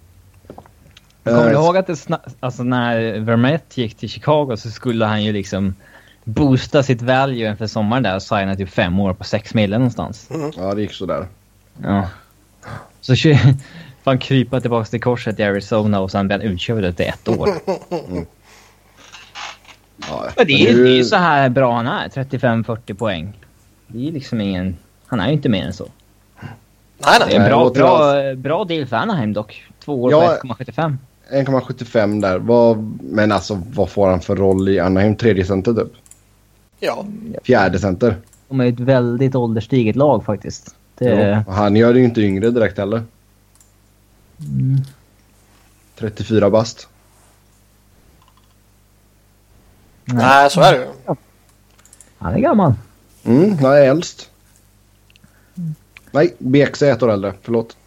[1.23, 2.07] Kommer du ihåg att det
[2.39, 5.75] alltså när Vermette gick till Chicago så skulle han ju liksom
[6.23, 10.29] boosta sitt value inför sommaren där och signa typ fem år på sex mille någonstans.
[10.31, 10.51] Mm.
[10.57, 11.27] Ja det gick sådär.
[11.83, 12.07] Ja.
[13.05, 13.15] Så
[14.03, 17.49] får han krypa tillbaka till korset i Arizona och sen bli utkörd efter ett år.
[18.07, 18.25] Mm.
[20.09, 20.83] Ja, det, är, ju...
[20.83, 22.07] det är så här bra han är.
[22.09, 23.33] 35-40 poäng.
[23.87, 24.77] Det är liksom ingen...
[25.07, 25.87] Han är ju inte mer än så.
[26.41, 27.29] Nej, nej.
[27.29, 29.63] Det är en bra, bra, bra deal för Anaheim dock.
[29.85, 30.97] Två år ja, på 1,75.
[31.31, 32.39] 1,75 där.
[32.39, 35.15] Vad, men alltså vad får han för roll i Anaheim?
[35.15, 35.93] Tredje center typ?
[36.79, 37.05] Ja.
[37.43, 38.15] Fjärde center?
[38.49, 40.75] De är ett väldigt ålderstiget lag faktiskt.
[40.95, 41.43] Det...
[41.47, 43.03] Ja, han gör det ju inte yngre direkt heller.
[44.39, 44.81] Mm.
[45.95, 46.87] 34 bast.
[50.05, 51.15] Nej, Nej så är det ju.
[52.17, 52.73] Han är gammal.
[53.23, 54.29] Mm, han är äldst.
[56.11, 57.33] Nej, BX är ett år äldre.
[57.41, 57.77] Förlåt.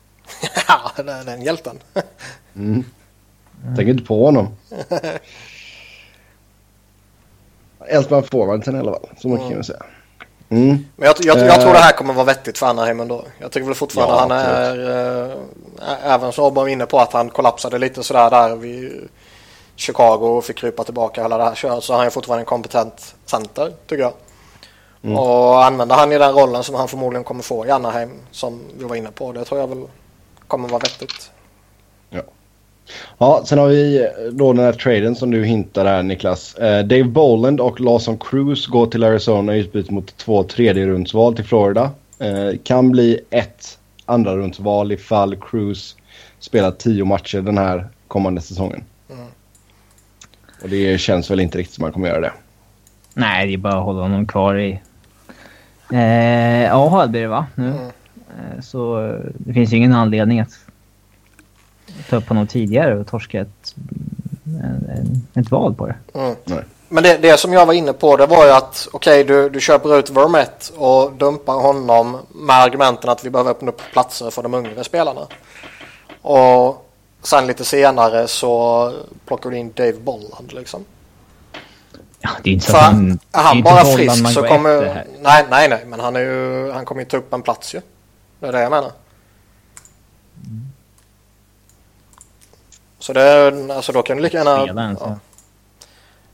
[0.68, 1.78] ja, den hjälten.
[2.54, 2.84] mm.
[3.76, 4.56] Tänk inte på honom.
[7.88, 9.08] Äldst bland forwardsen i alla fall.
[9.18, 9.50] Så mycket mm.
[9.50, 9.82] kan vi säga.
[10.52, 10.86] Mm.
[10.96, 13.24] Men jag, jag, jag, tror det här kommer vara vettigt för Anaheim ändå.
[13.38, 15.30] Jag tycker väl fortfarande ja, han är,
[15.80, 19.08] äh, även som var inne på att han kollapsade lite sådär där vid
[19.76, 23.14] Chicago och fick krypa tillbaka hela det här köret så har han fortfarande en kompetent
[23.26, 24.12] center tycker jag.
[25.02, 25.18] Mm.
[25.18, 28.84] Och använder han i den rollen som han förmodligen kommer få i Anaheim som vi
[28.84, 29.32] var inne på.
[29.32, 29.86] Det tror jag väl
[30.46, 31.30] kommer vara vettigt.
[32.10, 32.22] Ja.
[33.18, 36.54] Ja, sen har vi då den här traden som du hintar här Niklas.
[36.54, 41.36] Eh, Dave Boland och Lawson Cruz går till Arizona i utbyte mot två tredje rundsval
[41.36, 41.90] till Florida.
[42.18, 45.96] Eh, kan bli ett andra rundsval ifall Cruz
[46.38, 48.84] spelar tio matcher den här kommande säsongen.
[49.10, 49.26] Mm.
[50.62, 52.32] Och det känns väl inte riktigt som man kommer göra det.
[53.14, 54.80] Nej, det är bara att hålla honom kvar i
[55.92, 57.46] eh, AHL blir det va?
[57.54, 57.68] Nu.
[57.68, 57.78] Mm.
[57.78, 60.58] Eh, så eh, det finns ju ingen anledning att
[62.10, 63.74] ta upp honom tidigare och torska ett,
[65.34, 65.96] ett val på det.
[66.14, 66.36] Mm.
[66.88, 69.48] Men det, det som jag var inne på det var ju att okej okay, du,
[69.50, 74.30] du köper ut Vermette och dumpar honom med argumenten att vi behöver öppna upp platser
[74.30, 75.26] för de yngre spelarna.
[76.22, 76.88] Och
[77.22, 78.92] sen lite senare så
[79.26, 80.84] plockar du in Dave Bolland liksom.
[82.20, 83.18] Ja, det är inte så att han...
[83.32, 85.04] Är han bara frisk så kommer...
[85.20, 85.84] Nej, nej, nej.
[85.86, 87.80] Men han, är ju, han kommer ju ta upp en plats ju.
[88.40, 88.92] Det är det jag menar.
[93.02, 94.96] Så det, alltså då kan du lika gärna...
[95.00, 95.18] Ja.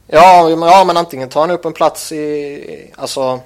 [0.07, 3.41] Ja, ja, men antingen tar han upp en plats i, alltså,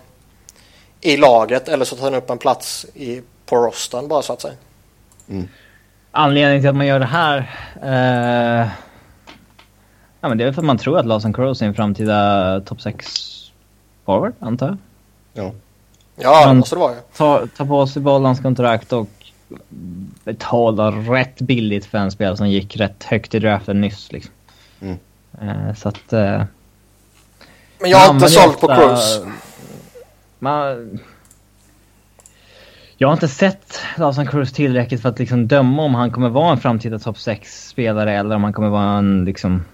[1.00, 4.40] i laget eller så tar han upp en plats i, på rosten bara så att
[4.40, 4.54] säga.
[5.28, 5.48] Mm.
[6.10, 7.38] Anledningen till att man gör det här...
[7.82, 8.68] Uh,
[10.20, 12.80] ja, men det är för att man tror att Lawson Cross är en framtida topp
[12.80, 13.06] 6
[14.06, 14.76] forward, antar jag.
[15.44, 15.52] Ja.
[16.16, 16.98] Ja, det måste det vara ju.
[17.16, 19.08] Ta, ta på sig bollens kontrakt och
[20.24, 24.12] betala rätt billigt för en spelare som gick rätt högt i draften nyss.
[24.12, 24.32] Liksom.
[24.80, 24.98] Mm.
[25.40, 26.12] Eh, så att...
[26.12, 26.42] Eh,
[27.78, 28.98] Men jag har inte sålt på.
[30.38, 30.98] Man,
[32.96, 36.52] jag har inte sett Lawson Cruz tillräckligt för att liksom döma om han kommer vara
[36.52, 39.64] en framtida topp 6-spelare eller om han kommer vara en liksom...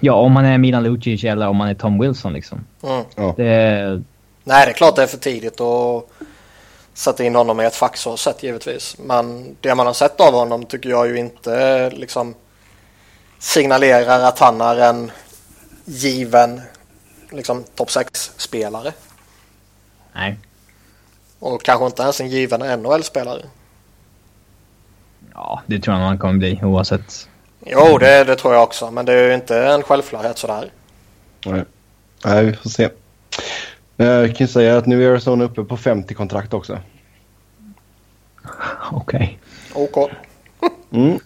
[0.00, 2.64] Ja, om han är Milan Lucic eller om han är Tom Wilson liksom.
[2.82, 3.34] Mm.
[3.36, 4.02] Det,
[4.44, 6.10] Nej, det är klart det är för tidigt att
[6.96, 8.96] sätta in honom i ett fack så sett givetvis.
[8.98, 12.34] Men det man har sett av honom tycker jag ju inte liksom
[13.38, 15.12] signalerar att han är en
[15.84, 16.60] given
[17.30, 18.92] liksom topp 6-spelare.
[20.14, 20.38] nej.
[21.38, 23.42] Och kanske inte ens en given NHL-spelare.
[25.34, 27.28] Ja, det tror jag han kommer bli oavsett.
[27.66, 28.90] Jo, det, det tror jag också.
[28.90, 30.70] Men det är ju inte en självklarhet sådär.
[31.46, 31.64] Nej.
[32.24, 32.88] Nej, vi får se.
[33.98, 36.78] Eh, Jag kan säga att nu är Arizona uppe på 50 kontrakt också.
[38.92, 39.38] Okej.
[39.74, 40.10] OK.
[40.90, 41.18] Mm.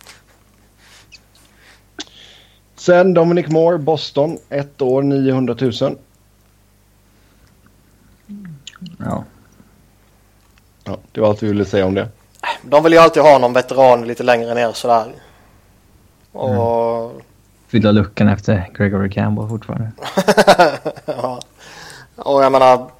[2.76, 4.38] Sen Dominic Moore, Boston.
[4.48, 5.72] Ett år, 900 000.
[8.98, 9.24] Ja.
[10.84, 12.08] Ja, det var allt vi ville säga om det.
[12.62, 15.12] De vill ju alltid ha någon veteran lite längre ner sådär.
[16.32, 17.22] Och,
[17.68, 19.92] Fylla luckan efter Gregory Campbell fortfarande.
[21.06, 21.40] ja.
[22.20, 22.90] Och jag menar,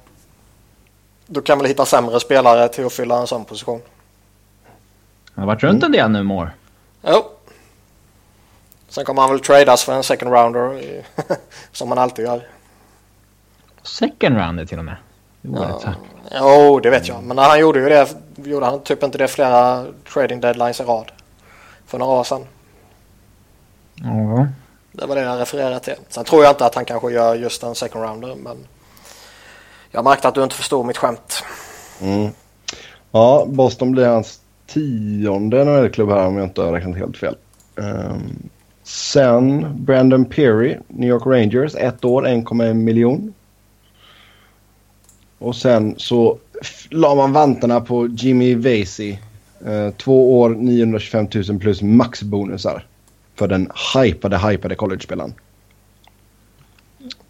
[1.27, 3.81] du kan väl hitta sämre spelare till att fylla en sån position.
[5.35, 6.51] Han har varit runt en del nu, Moore.
[7.01, 7.23] Jo.
[8.89, 10.81] Sen kommer han väl tradas för en second rounder
[11.71, 12.47] som man alltid gör.
[13.83, 14.95] Second rounder till och med.
[15.83, 15.95] Här.
[16.31, 17.23] Jo, det vet jag.
[17.23, 18.15] Men han gjorde ju det.
[18.35, 21.11] Gjorde han typ inte det flera trading deadlines i rad?
[21.85, 22.45] För några år sedan.
[23.95, 24.47] Ja.
[24.91, 25.95] Det var det jag refererade till.
[26.09, 28.35] Sen tror jag inte att han kanske gör just en second rounder.
[28.35, 28.67] Men
[29.91, 31.43] jag märkte att du inte förstod mitt skämt.
[32.01, 32.31] Mm.
[33.11, 37.35] Ja, Boston blir hans tionde NHL-klubb här om jag inte har räknat helt fel.
[37.75, 38.49] Ehm,
[38.83, 41.75] sen Brandon Peary, New York Rangers.
[41.75, 43.33] Ett år, 1,1 miljon.
[45.37, 46.37] Och sen så
[46.89, 49.17] la man vantarna på Jimmy Vasey.
[49.65, 52.85] Eh, två år, 925 000 plus maxbonusar.
[53.35, 55.33] För den hypade, hypade college-spelaren.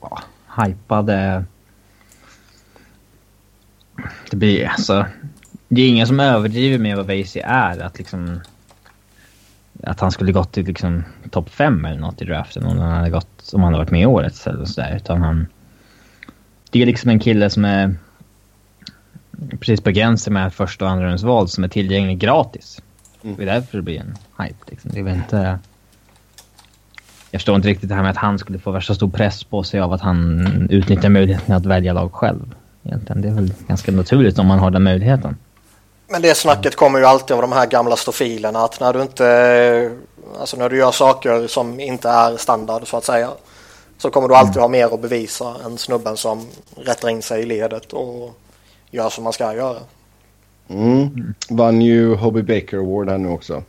[0.01, 0.21] ja,
[0.65, 1.45] hypade...
[4.29, 5.05] Det blir alltså...
[5.67, 7.79] Det är ingen som överdriver med vad Vasey är.
[7.79, 8.39] Att liksom...
[9.83, 13.09] Att han skulle gått till liksom topp 5 eller något i draften om han hade
[13.09, 13.51] gått...
[13.53, 14.95] Om han hade varit med i året eller sådär.
[14.95, 15.47] Utan han...
[16.69, 17.95] Det är liksom en kille som är...
[19.59, 22.81] Precis på gränsen med första och andra val som är tillgänglig gratis.
[23.23, 23.35] Mm.
[23.35, 24.91] Det är därför det blir en hype liksom.
[24.93, 25.59] Det är inte...
[27.31, 29.63] Jag förstår inte riktigt det här med att han skulle få värsta stor press på
[29.63, 32.55] sig av att han utnyttjar möjligheten att välja lag själv.
[32.83, 33.21] Egentligen.
[33.21, 35.37] Det är väl ganska naturligt om man har den möjligheten.
[36.07, 38.59] Men det snacket kommer ju alltid av de här gamla stofilerna.
[38.59, 39.91] Att när du inte...
[40.39, 43.29] Alltså när du gör saker som inte är standard så att säga.
[43.97, 47.45] Så kommer du alltid ha mer att bevisa än snubben som rättar in sig i
[47.45, 48.33] ledet och
[48.91, 49.79] gör som man ska göra.
[50.69, 51.33] Mm.
[51.49, 53.63] Vann ju Hobby Baker Award här nu också.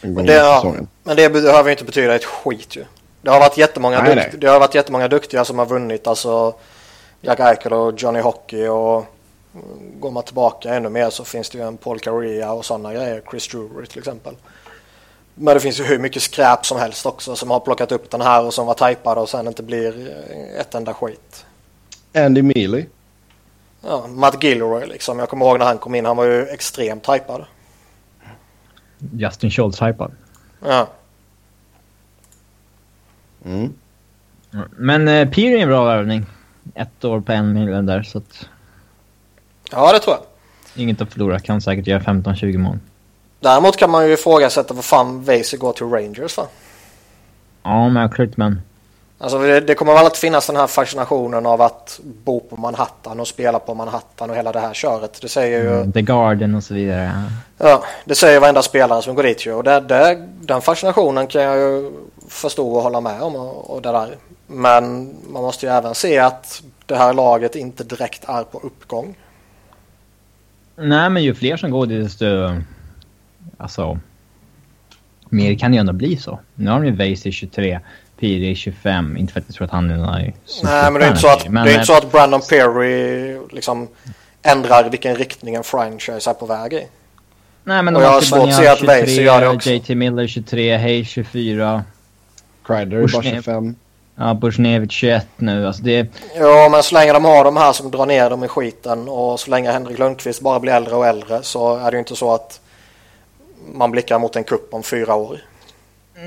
[0.00, 2.84] Men det, ja, men det behöver ju inte betyda ett skit ju.
[3.22, 4.40] Det har varit jättemånga, Nej, dukt, nej.
[4.40, 6.06] Det har varit jättemånga duktiga som har vunnit.
[6.06, 6.54] Alltså
[7.20, 9.06] Jack Eichel och Johnny Hockey och
[9.54, 12.94] mm, går man tillbaka ännu mer så finns det ju en Paul Carrea och sådana
[12.94, 13.22] grejer.
[13.30, 14.34] Chris Drury till exempel.
[15.34, 18.20] Men det finns ju hur mycket skräp som helst också som har plockat upp den
[18.20, 21.46] här och som var tajpade och sen inte blir eh, ett enda skit.
[22.14, 22.86] Andy Mealy.
[23.80, 25.18] Ja, Matt Gilroy liksom.
[25.18, 26.04] Jag kommer ihåg när han kom in.
[26.04, 27.44] Han var ju extremt tajpad.
[29.12, 30.12] Justin Schultz hypad.
[30.64, 30.88] Ja.
[33.44, 33.74] Mm.
[34.70, 36.26] Men eh, Peary är en bra värvning.
[36.74, 38.48] Ett år på en miljon där så att
[39.70, 40.82] ja, det tror jag.
[40.82, 41.38] inget att förlora.
[41.38, 42.78] Kan säkert göra 15-20 mål.
[43.40, 46.46] Däremot kan man ju ifrågasätta vad fan Vasey går till Rangers va?
[47.62, 48.60] Ja, märkligt men...
[49.20, 53.20] Alltså det, det kommer väl alltid finnas den här fascinationen av att bo på Manhattan
[53.20, 55.18] och spela på Manhattan och hela det här köret.
[55.22, 57.22] Det säger ju, Mm, The Garden och så vidare.
[57.58, 59.52] ja, det säger varenda spelare som går dit ju.
[59.52, 61.92] Och det, det, den fascinationen kan jag ju
[62.28, 64.16] förstå och hålla med om och, och det där.
[64.48, 69.16] Men man måste ju även se att det här laget inte direkt är på uppgång.
[70.76, 72.26] Nej, men ju fler som går desto...
[73.58, 73.98] Alltså...
[75.30, 76.38] Mer kan det ju ändå bli så.
[76.54, 77.80] Nu har de ju Vasey 23,
[78.20, 79.16] Peary 25.
[79.16, 80.32] Inte för att jag tror att han är någon Nej,
[80.62, 83.38] men det är inte så att, Men, det är inte eh, så att Brandon Perry
[83.50, 83.88] liksom
[84.42, 86.86] ändrar vilken riktning en franchise är på väg i.
[87.64, 89.70] Nej, men och jag har svårt att se att Vasey gör det också.
[89.70, 91.84] JT Miller 23, Hayes 24.
[92.64, 93.34] Kreider är bara Bushnell.
[93.34, 93.76] 25.
[94.20, 95.66] Ja, Bushnevich 21 nu.
[95.66, 96.08] Alltså det...
[96.36, 99.40] Ja, men så länge de har de här som drar ner dem i skiten och
[99.40, 102.34] så länge Henrik Lundqvist bara blir äldre och äldre så är det ju inte så
[102.34, 102.60] att
[103.74, 105.38] man blickar mot en kupp om fyra år.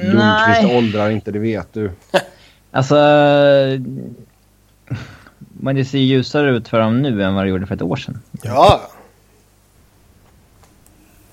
[0.01, 1.91] Lundqvist åldrar inte, det vet du.
[2.73, 2.95] Alltså...
[5.37, 7.95] Men det ser ljusare ut för dem nu än vad det gjorde för ett år
[7.95, 8.21] sedan.
[8.43, 8.81] Ja,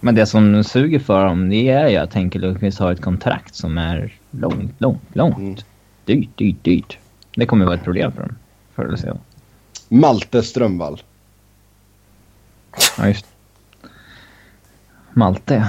[0.01, 3.55] Men det som suger för dem det är ju att Henke Lundqvist har ett kontrakt
[3.55, 5.39] som är långt, långt, långt.
[5.39, 5.57] Mm.
[6.09, 6.99] Dyrt, dyrt, dyrt.
[7.37, 8.37] Det kommer vara ett problem för dem.
[8.75, 9.19] Förr eller senare.
[9.89, 11.03] Malte Strömvall.
[12.99, 13.27] Ja, just
[15.13, 15.69] Malte.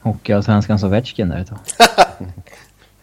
[0.00, 1.58] Hockeyallsvenskans Ovechkin där ett tag.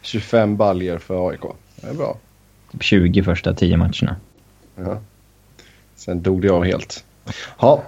[0.02, 1.42] 25 baljer för AIK.
[1.76, 2.18] Det är bra.
[2.72, 4.16] Typ 20 första 10 matcherna.
[4.76, 5.02] Ja.
[5.96, 7.04] Sen dog det av helt.
[7.60, 7.84] Ja.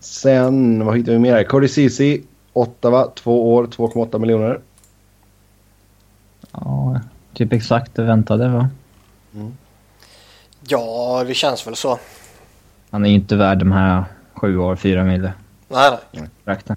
[0.00, 1.44] Sen, vad hittar vi mer?
[1.44, 2.22] Cody Ceesay,
[2.52, 4.60] Ottawa, två år, 2,8 miljoner.
[6.60, 7.00] Ja,
[7.34, 8.68] typ exakt det väntade va?
[10.68, 11.98] ja det känns väl så.
[12.90, 14.04] Han är ju inte värd de här
[14.34, 15.32] 7 år, 4 mille
[15.68, 16.28] Nej, nej.
[16.44, 16.76] kontrakten.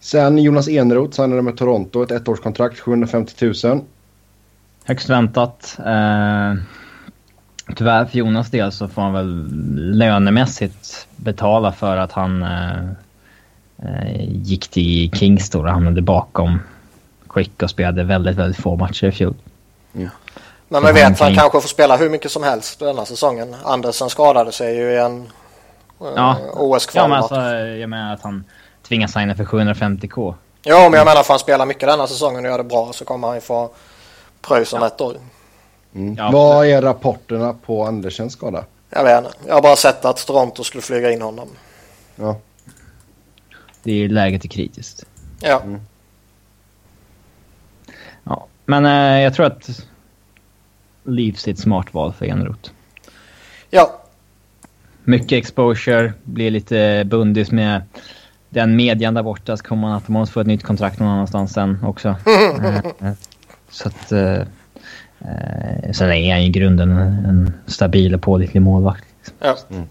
[0.00, 3.80] Sen Jonas Eneroth signade med Toronto, ett ettårskontrakt, 750 000.
[4.84, 5.78] Högst väntat.
[5.78, 6.54] Eh,
[7.76, 9.48] tyvärr för Jonas del så får han väl
[9.96, 12.88] lönemässigt betala för att han eh,
[13.82, 16.58] eh, gick till Kings då och hamnade bakom
[17.28, 19.34] Quick och spelade väldigt, väldigt få matcher i fjol.
[19.92, 20.10] Men
[20.82, 23.04] Så vi vet han att han kan- kanske får spela hur mycket som helst denna
[23.04, 23.56] säsongen.
[23.64, 25.20] Andersen skadade sig ju i en
[26.00, 26.36] eh, Ja.
[26.54, 27.02] OS-kval.
[27.02, 28.44] Ja, men alltså, jag menar att han
[28.88, 30.34] tvingas signa för 750k.
[30.62, 33.04] Ja, men jag menar får han spela mycket denna säsongen och gör det bra så
[33.04, 33.70] kommer han ju få
[34.42, 35.16] pröjs om ett år.
[35.94, 36.14] Mm.
[36.18, 38.64] Ja, Vad är rapporterna på Andersens skada?
[38.90, 39.36] Jag vet inte.
[39.46, 41.48] Jag har bara sett att Toronto skulle flyga in honom.
[42.16, 42.36] Ja.
[43.82, 45.04] Det är läget är kritiskt.
[45.40, 45.62] Ja, Ja,
[48.68, 49.86] men eh, jag tror att
[51.04, 52.70] Leafs är ett smart val för Enroth.
[53.70, 54.00] ja.
[55.04, 57.82] Mycket exposure, blir lite bundis med
[58.48, 61.78] den median där borta så kommer man automatiskt få ett nytt kontrakt någon annanstans sen
[61.84, 62.16] också.
[63.00, 63.12] Eh,
[63.70, 64.12] så att...
[64.12, 64.40] Eh,
[65.20, 69.04] eh, sen är han i grunden en, stabil och pålitlig målvakt.
[69.18, 69.36] liksom.
[69.40, 69.84] ja.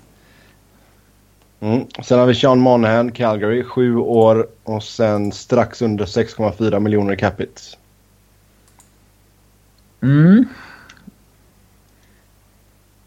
[1.60, 1.86] Mm.
[2.04, 7.18] Sen har vi Sean Monahan, Calgary, sju år och sen strax under 6,4 miljoner i
[7.18, 7.62] capita.
[10.02, 10.46] Mm.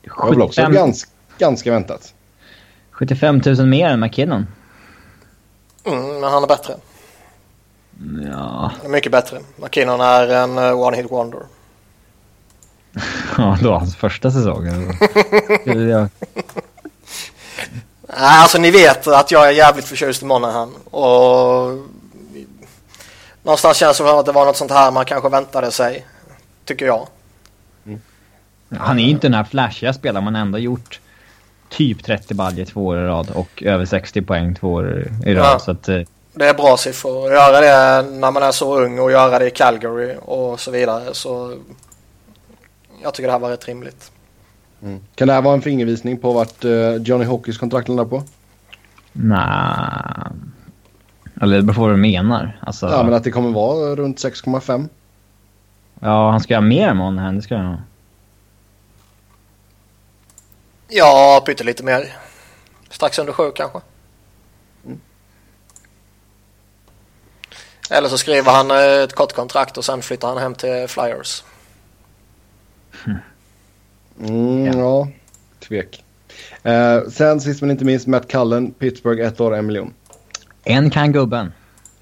[0.02, 2.14] Det var väl också 75 ganska, ganska väntat.
[2.90, 4.46] 75 000 mer än McKinnon.
[5.84, 6.74] Mm, men han är bättre.
[8.32, 9.40] Ja, mycket bättre.
[9.56, 11.40] McKinnon är en eh, one-hit wonder.
[13.38, 14.66] ja då hans första säsong.
[15.64, 16.08] Ja.
[18.12, 20.74] Alltså ni vet att jag är jävligt förtjust i Monahan.
[20.90, 21.78] Och
[23.42, 26.06] någonstans känns det som att det var något sånt här man kanske väntade sig.
[26.70, 27.08] Tycker jag.
[28.78, 31.00] Han är inte den här flashiga spelaren man ändå gjort
[31.68, 35.44] typ 30 baljor två år i rad och över 60 poäng två år i rad.
[35.44, 35.58] Ja.
[35.58, 36.00] Så att, eh,
[36.32, 37.26] Det är bra siffror.
[37.26, 40.70] Att göra det när man är så ung och göra det i Calgary och så
[40.70, 41.14] vidare.
[41.14, 41.54] Så
[43.02, 44.12] jag tycker det här var rätt rimligt.
[44.82, 45.00] Mm.
[45.14, 48.22] Kan det här vara en fingervisning på vart eh, Johnny Hockeys kontrakt landar på?
[49.12, 50.26] nej.
[51.42, 52.60] Eller det beror på vad du menar.
[52.60, 54.88] Alltså, Ja, men att det kommer vara runt 6,5.
[56.00, 57.78] Ja, han ska göra mer än Monahan, det ska han ha.
[60.88, 62.16] Ja, pyttelite mer.
[62.90, 63.80] Strax under sju kanske.
[67.90, 71.44] Eller så skriver han eh, ett kort kontrakt och sen flyttar han hem till Flyers.
[74.20, 74.72] Mm, Ja.
[74.78, 75.08] ja.
[75.68, 76.04] tvek.
[76.62, 79.94] Eh, sen sist men inte minst Matt Cullen, Pittsburgh, ett år, en miljon.
[80.64, 81.52] En kan gubben.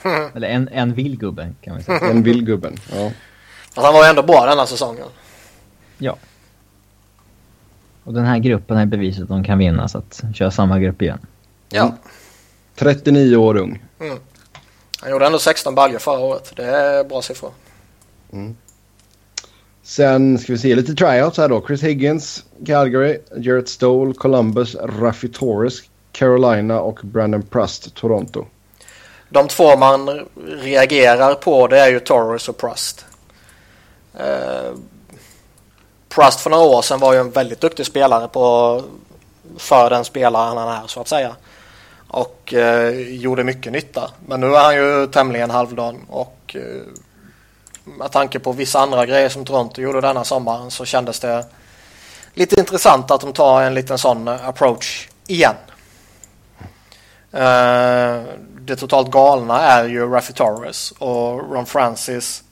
[0.35, 1.99] Eller en, en vill gubben kan man säga.
[2.11, 2.77] En vill gubben.
[2.93, 3.11] Ja.
[3.79, 5.07] Fast han var ju ändå bra denna säsongen.
[5.99, 6.16] Ja.
[8.05, 11.03] Och den här gruppen har bevisat att de kan vinna så att köra samma grupp
[11.03, 11.18] igen.
[11.68, 11.97] Ja.
[12.74, 13.83] 39 år ung.
[15.01, 16.53] Han gjorde ändå 16 baljor förra året.
[16.57, 17.51] Det är bra siffror.
[19.83, 21.66] Sen ska vi se lite tryouts här då.
[21.66, 28.47] Chris Higgins, Calgary, Jarrett Stoll, Columbus, Raffi Torres, Carolina och Brandon Prust, Toronto.
[29.29, 30.26] De två man
[30.62, 33.05] reagerar på det är ju Torres och Prust.
[34.19, 34.73] Eh,
[36.09, 38.83] Prust för några år sedan var ju en väldigt duktig spelare på
[39.57, 41.37] för den spelaren han är så att säga.
[42.09, 44.11] Och eh, gjorde mycket nytta.
[44.27, 46.83] Men nu är han ju tämligen halvdan och eh,
[47.85, 51.45] med tanke på vissa andra grejer som Toronto gjorde denna sommaren så kändes det
[52.35, 55.55] lite intressant att de tar en liten sån eh, approach igen.
[57.33, 58.23] Eh,
[58.61, 62.43] det totalt galna är ju Raffi Torres och Ron Francis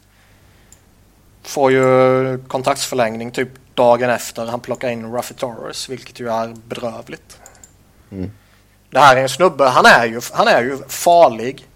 [1.47, 7.39] får ju kontraktsförlängning typ dagen efter han plockar in Raffi Torres vilket ju är bedrövligt.
[8.11, 8.31] Mm.
[8.91, 11.69] Det här är en snubbe, han är ju, han är ju farlig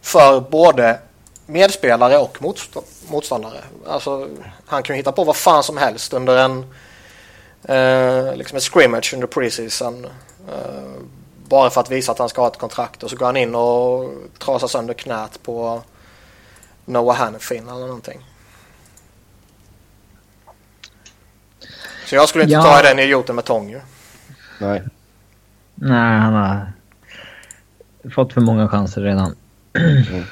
[0.00, 0.98] för både
[1.46, 3.60] medspelare och motstå- motståndare.
[3.86, 4.28] Alltså,
[4.66, 6.64] han kan ju hitta på vad fan som helst under en
[7.64, 10.04] eh, liksom en scrimmage under preseason.
[10.48, 10.90] Eh,
[11.48, 13.54] bara för att visa att han ska ha ett kontrakt och så går han in
[13.54, 15.82] och trasar sönder knät på
[16.84, 18.29] Noah Hannifin eller någonting.
[22.10, 22.62] Så jag skulle inte Ja.
[22.62, 23.80] ta i den idioten med tång ju.
[24.58, 24.82] Nej.
[25.74, 26.72] Nej, han har
[28.14, 29.36] fått för många chanser redan.
[29.78, 30.24] Mm.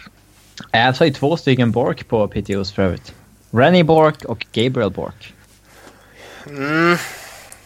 [0.89, 3.15] Avs har ju två stycken Bork på PTOs för övrigt.
[3.51, 5.35] Rennie Bork och Gabriel Bork.
[6.47, 6.97] Mm.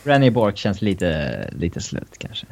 [0.04, 2.46] Rennie Bork känns lite, lite slut kanske.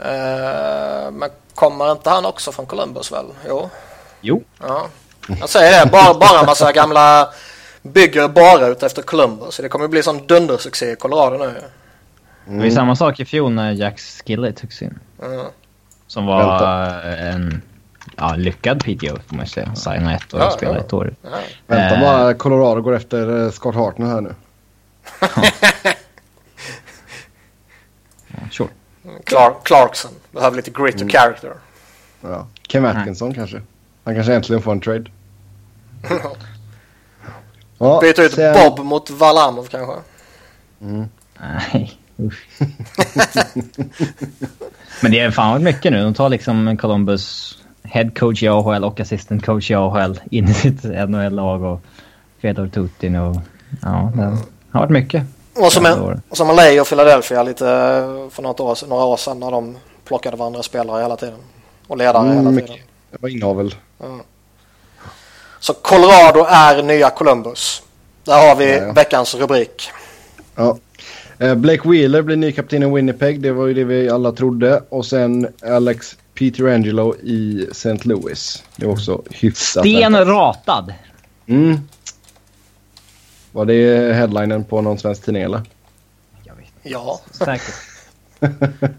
[0.00, 3.26] Eh, men kommer inte han också från Columbus väl?
[3.48, 3.70] Jo.
[4.20, 4.44] Jo.
[4.60, 4.88] Ja.
[5.40, 7.28] Jag säger det, bara, bara en massa gamla
[7.92, 9.54] bygger bara ut efter Columbus.
[9.54, 11.54] Så det kommer bli sån dundersuccé i Colorado nu.
[12.48, 14.98] Det var samma sak i fjol när Jack Skillet togs in.
[15.22, 15.46] Mm.
[16.06, 16.60] Som var
[17.04, 17.62] en
[18.16, 19.74] ja, lyckad PTO får man ju säga.
[19.74, 20.78] Signa ett år och Ja, spela ja.
[20.80, 21.14] ett år.
[21.22, 21.28] Ja.
[21.66, 22.00] Vänta Eh.
[22.00, 24.34] bara, Colorado går efter eh, Scott Hartner här nu.
[28.50, 28.68] Sure.
[29.24, 31.52] Clark, Clarkson behöver lite grit och character.
[32.20, 32.46] Ja.
[32.62, 33.60] Kim Atkinson kanske.
[34.04, 35.10] Han kanske äntligen får en trade.
[37.78, 39.94] Ja, Byta ut sen- Bob mot Valamov kanske.
[40.78, 42.46] Nej, usch.
[45.02, 46.02] Men det är fan mycket nu.
[46.02, 50.54] De tar liksom Columbus head coach i AHL och assistant coach i AHL in i
[50.54, 51.80] sitt NHL-lag och
[52.42, 53.36] Fedor Tutin och...
[53.82, 54.22] Ja, det
[54.70, 55.22] har varit mycket.
[55.56, 57.64] Och som, en, och som LA och Philadelphia lite
[58.30, 61.38] för något år, några år sedan när de plockade varandra spelare hela tiden.
[61.86, 62.70] Och ledare Mm, hela mycket.
[62.70, 62.84] tiden.
[63.10, 63.74] Det var inavel.
[65.60, 67.82] Så Colorado är nya Columbus.
[68.24, 68.92] Där har vi Ja, ja.
[68.92, 69.90] veckans rubrik.
[70.54, 70.78] Ja.
[71.38, 73.40] Eh, Blake Wheeler blir ny kapten i Winnipeg.
[73.40, 74.82] Det var ju det vi alla trodde.
[74.88, 77.96] Och sen Alex Pietrangelo i St.
[78.02, 78.62] Louis.
[78.76, 79.82] Det var också hyfsat.
[79.82, 80.94] Sten ratad.
[81.46, 81.80] Mm.
[83.52, 85.62] Var det headlinen på någon svensk tidning eller?
[86.44, 87.74] Jag vet Ja, Säkert.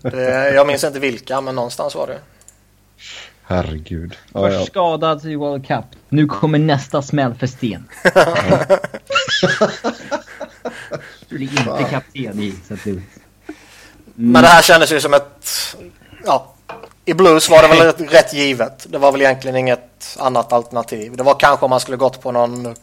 [0.02, 2.20] det, jag minns inte vilka men någonstans var det.
[3.48, 4.18] Herregud.
[4.34, 4.60] Ja, ja.
[4.60, 5.86] Först skadad i World Cup.
[6.10, 7.88] Nu kommer nästa smäll för Sten.
[11.30, 12.90] Du blir inte kapten i St.
[12.90, 13.04] Louis.
[14.16, 15.50] Men det här kändes ju som ett...
[16.26, 16.54] Ja,
[17.06, 18.88] i Blues var det väl rätt, rätt givet.
[18.90, 21.18] Det var väl egentligen inget annat alternativ.
[21.18, 22.74] Det var kanske om man skulle gått på någon eh,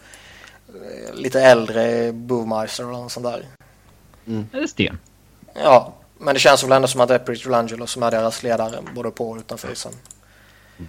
[1.14, 3.44] lite äldre Boomeister eller något sånt där.
[4.52, 4.98] Eller Sten.
[5.54, 8.78] Ja, men det känns väl ändå som att det är Pietrangelo som är deras ledare
[8.94, 9.92] både på och utanför isen.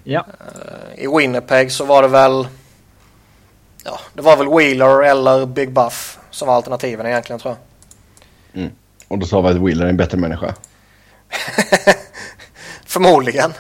[0.04, 0.26] Ja.
[0.40, 2.48] Eh, I Winnipeg så var det väl...
[3.84, 7.62] Ja, det var väl Wheeler eller Big Buff som var alternativen egentligen tror jag.
[9.08, 10.54] Och då sa vi att Wheeler är en bättre människa.
[12.86, 13.54] Förmodligen.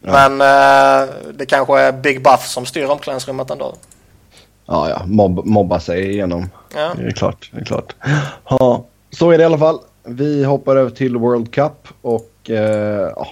[0.00, 3.74] Men eh, det kanske är Big Buff som styr omklädningsrummet ändå.
[4.66, 5.02] Ja, ja.
[5.06, 6.50] Mobb, mobba sig igenom.
[6.74, 6.92] Ja.
[6.96, 7.50] Det är klart.
[7.52, 7.96] Det är klart.
[8.48, 9.78] Ja, så är det i alla fall.
[10.04, 13.26] Vi hoppar över till World Cup och eh, ja, eh,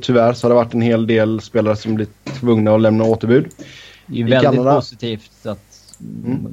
[0.00, 3.48] tyvärr så har det varit en hel del spelare som blivit tvungna att lämna återbud.
[4.06, 4.74] Det är I väldigt Kanada.
[4.74, 5.58] positivt att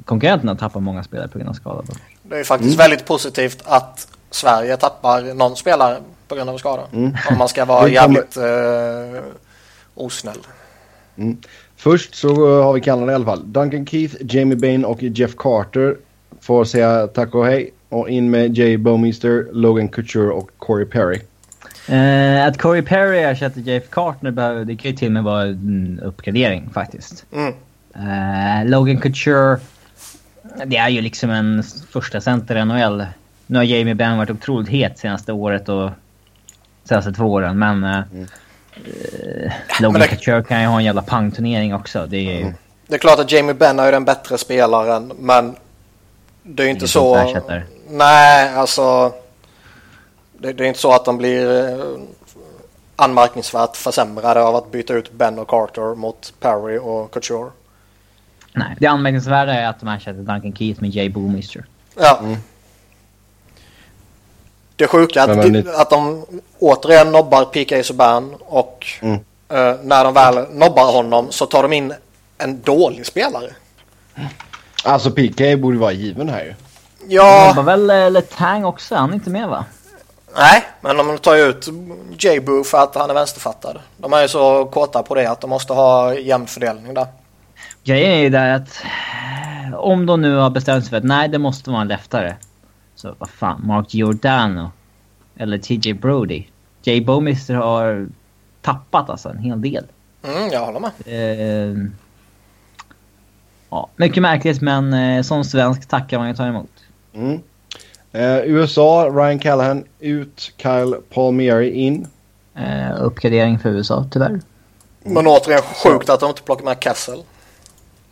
[0.04, 1.82] konkurrenterna tappar många spelare på grund av skada.
[2.22, 5.98] Det är faktiskt väldigt positivt att Sverige tappar någon spelare
[6.28, 6.82] på grund av skada.
[6.92, 9.22] Om man ska vara jävligt eh,
[9.94, 10.38] osnäll.
[11.76, 13.42] Först så eh, har vi Kanada i alla fall.
[13.52, 15.96] Duncan Keith, Jamie Bain och Jeff Carter
[16.40, 17.70] får säga tack och hej.
[17.88, 21.20] Och in med Jay Bowmeister, Logan Couture och Corey Perry.
[21.88, 25.42] Eh, att Corey Perry ersätter Jeff Cartner behöver, det kan ju till och med vara
[25.42, 27.24] en uppgradering faktiskt.
[27.32, 27.54] Mm.
[27.94, 29.58] Eh, Logan Couture,
[30.66, 31.62] det är ju liksom en
[31.92, 33.06] första center i NHL.
[33.46, 35.90] Nu har Jamie Benn varit otroligt het senaste året och
[36.84, 37.84] senaste två åren men...
[37.84, 42.06] Eh, eh, Logan men det- Couture kan ju ha en jävla pangturnering också.
[42.06, 42.52] Det är ju...
[42.86, 45.56] Det är klart att Jamie Benn är den bättre spelaren men
[46.42, 47.34] det är ju inte så...
[47.90, 49.12] Nej, alltså...
[50.38, 51.98] Det, det är inte så att de blir eh,
[52.96, 57.50] anmärkningsvärt försämrade av att byta ut Ben och Carter mot Perry och Couture.
[58.52, 61.64] Nej, det anmärkningsvärda är att de ersätter Duncan Keith med Jay Boomister.
[61.94, 62.20] Ja.
[64.76, 66.24] Det sjuka är Men att, man de, att de
[66.58, 69.14] återigen nobbar PK Subban och Mm.
[69.48, 71.94] eh, när de väl nobbar honom så tar de in
[72.38, 73.50] en dålig spelare.
[74.84, 76.54] Alltså PK borde vara given här ju.
[77.08, 78.94] De Ja, var väl eh, Letang också?
[78.94, 79.64] Han är inte med va?
[80.36, 81.68] Nej, men de tar ju ut
[82.18, 83.78] J-Boo för att han är vänsterfattad.
[83.96, 87.06] De är ju så kåta på det att de måste ha jämn fördelning där.
[87.84, 88.82] Grejen är ju där att
[89.74, 92.36] om de nu har bestämt sig för att nej, det måste vara en leftare.
[92.94, 94.70] Så vad fan, Mark Giordano.
[95.36, 96.44] Eller TJ Brody.
[96.82, 98.08] Jay Bowmister har
[98.62, 99.84] tappat alltså en hel del.
[100.22, 100.90] Mm, jag håller med.
[101.06, 101.88] Eh,
[103.70, 106.70] ja, mycket märkligt men eh, som svensk tackar man ju ta emot.
[107.14, 107.40] Mm.
[108.12, 112.06] Eh, USA, Ryan Callahan ut, Kyle Palmieri in.
[112.54, 114.40] Eh, uppgradering för USA tyvärr.
[115.02, 117.22] Men återigen sjukt att de inte plockar med Kessel.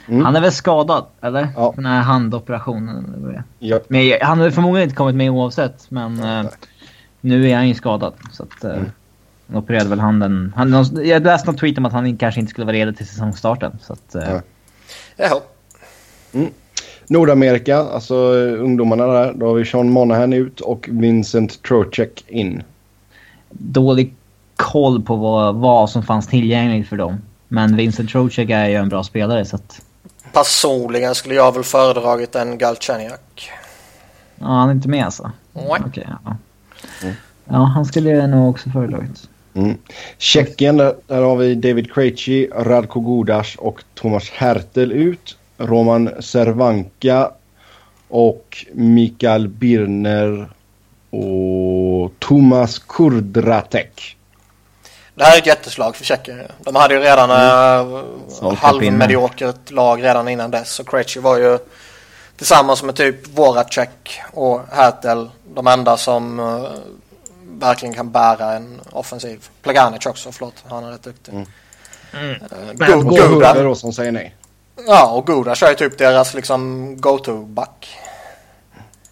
[0.09, 0.25] Mm.
[0.25, 1.49] Han är väl skadad, eller?
[1.57, 1.73] Ja.
[1.77, 3.43] Den här handoperationen.
[3.59, 3.81] Ja.
[3.89, 5.91] Men han har förmodligen inte kommit med oavsett.
[5.91, 6.51] Men eh,
[7.21, 8.15] nu är han ju skadad.
[8.33, 8.91] Så att, eh, Mm.
[9.47, 10.53] Han opererade väl handen.
[10.57, 13.79] Han, jag läste någon tweet om att han kanske inte skulle vara redo till säsongstarten.
[13.83, 14.41] Så att, eh, Ja.
[15.17, 15.41] Jaha.
[17.07, 19.33] Nordamerika, alltså eh, ungdomarna där.
[19.33, 22.63] Då har vi Sean Monahan ut och Vincent Trocek in.
[23.51, 24.15] Dålig
[24.57, 27.17] koll på vad, vad som fanns tillgängligt för dem.
[27.49, 29.81] Men Vincent Trocek är ju en bra spelare så att...
[30.33, 33.51] Personligen skulle jag väl föredragit en Galchenyuk.
[34.39, 35.33] Ja, han är inte med alltså?
[35.53, 35.83] Nej.
[35.87, 36.37] Okej, ja.
[37.03, 37.15] Mm.
[37.45, 39.29] Ja, han skulle jag nog också föredragit.
[39.55, 39.77] Mm.
[40.19, 45.37] Tjeckien, där, där har vi David Krejci, Radko Gudas och Thomas Hertel ut.
[45.59, 47.31] Roman Cervanka
[48.09, 50.49] och Mikael Birner
[51.11, 54.17] och Thomas Kurdratek.
[55.15, 56.43] Det här är ett jätteslag för Tjeckien.
[56.59, 58.57] De hade ju redan mm.
[58.57, 60.81] Halvmediokert lag redan innan dess.
[60.81, 61.59] Och Krejci var ju
[62.37, 66.69] tillsammans med typ Voracek och Hertel de enda som uh,
[67.43, 69.49] verkligen kan bära en offensiv.
[69.63, 70.55] Plaganic också, förlåt.
[70.69, 71.33] Han är rätt duktig.
[71.33, 71.47] Mm.
[72.31, 72.37] Uh,
[72.75, 74.35] Men- Gu- Och Guda- Hurre då som säger nej.
[74.87, 77.97] Ja, och kör ju typ deras liksom go-to-back.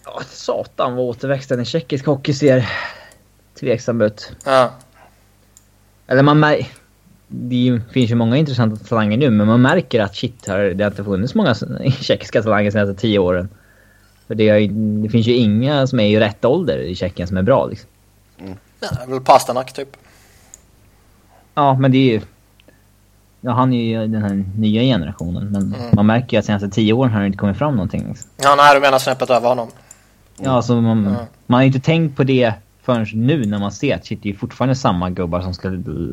[0.04, 2.70] Ja, satan vad återväxten i tjeckisk hockey ser
[3.60, 4.32] tveksam ut.
[4.44, 4.70] Ja.
[6.06, 6.66] Eller man mär...
[7.34, 10.90] Det finns ju många intressanta talanger nu, men man märker att shit, har, det har
[10.90, 11.54] inte funnits många
[12.00, 13.48] tjeckiska talanger de senaste tio åren.
[14.26, 17.36] För det, ju- det finns ju inga som är i rätt ålder i Tjeckien som
[17.36, 17.90] är bra liksom.
[18.80, 19.88] ja, det är väl Pasternak typ.
[21.54, 22.20] Ja, men det är ju...
[23.44, 25.90] Ja, han är ju den här nya generationen, men Mm.
[25.92, 28.08] man märker ju att senaste tio åren har det inte kommit fram någonting.
[28.08, 28.30] Liksom.
[28.42, 29.68] Ja, nej, du menar snäppet över honom.
[30.40, 31.12] Ja, alltså man, Mm.
[31.46, 34.30] man har ju inte tänkt på det förrän nu när man ser att shit, det
[34.30, 35.68] är fortfarande samma gubbar som ska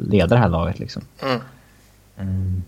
[0.09, 1.01] leda det här laget liksom.
[1.23, 1.41] Mm.
[2.19, 2.63] Mm.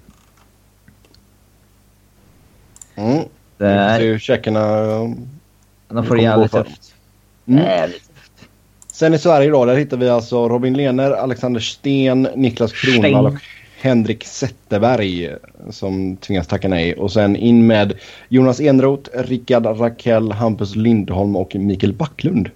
[2.95, 3.24] Mm.
[3.57, 4.59] Det är, hur tjeckerna...
[5.89, 6.93] de får det gå jävligt tufft.
[7.45, 7.89] Mm.
[8.91, 13.34] Sen i Sverige då, där hittar vi alltså Robin Lehner, Alexander Sten, Niklas Kronwall och
[13.82, 15.36] Henrik Zetterberg
[15.69, 16.93] som tvingas tacka nej.
[16.93, 17.93] Och sen in med
[18.29, 22.49] Jonas Enroth, Rickard Rakell, Hampus Lindholm och Mikael Backlund.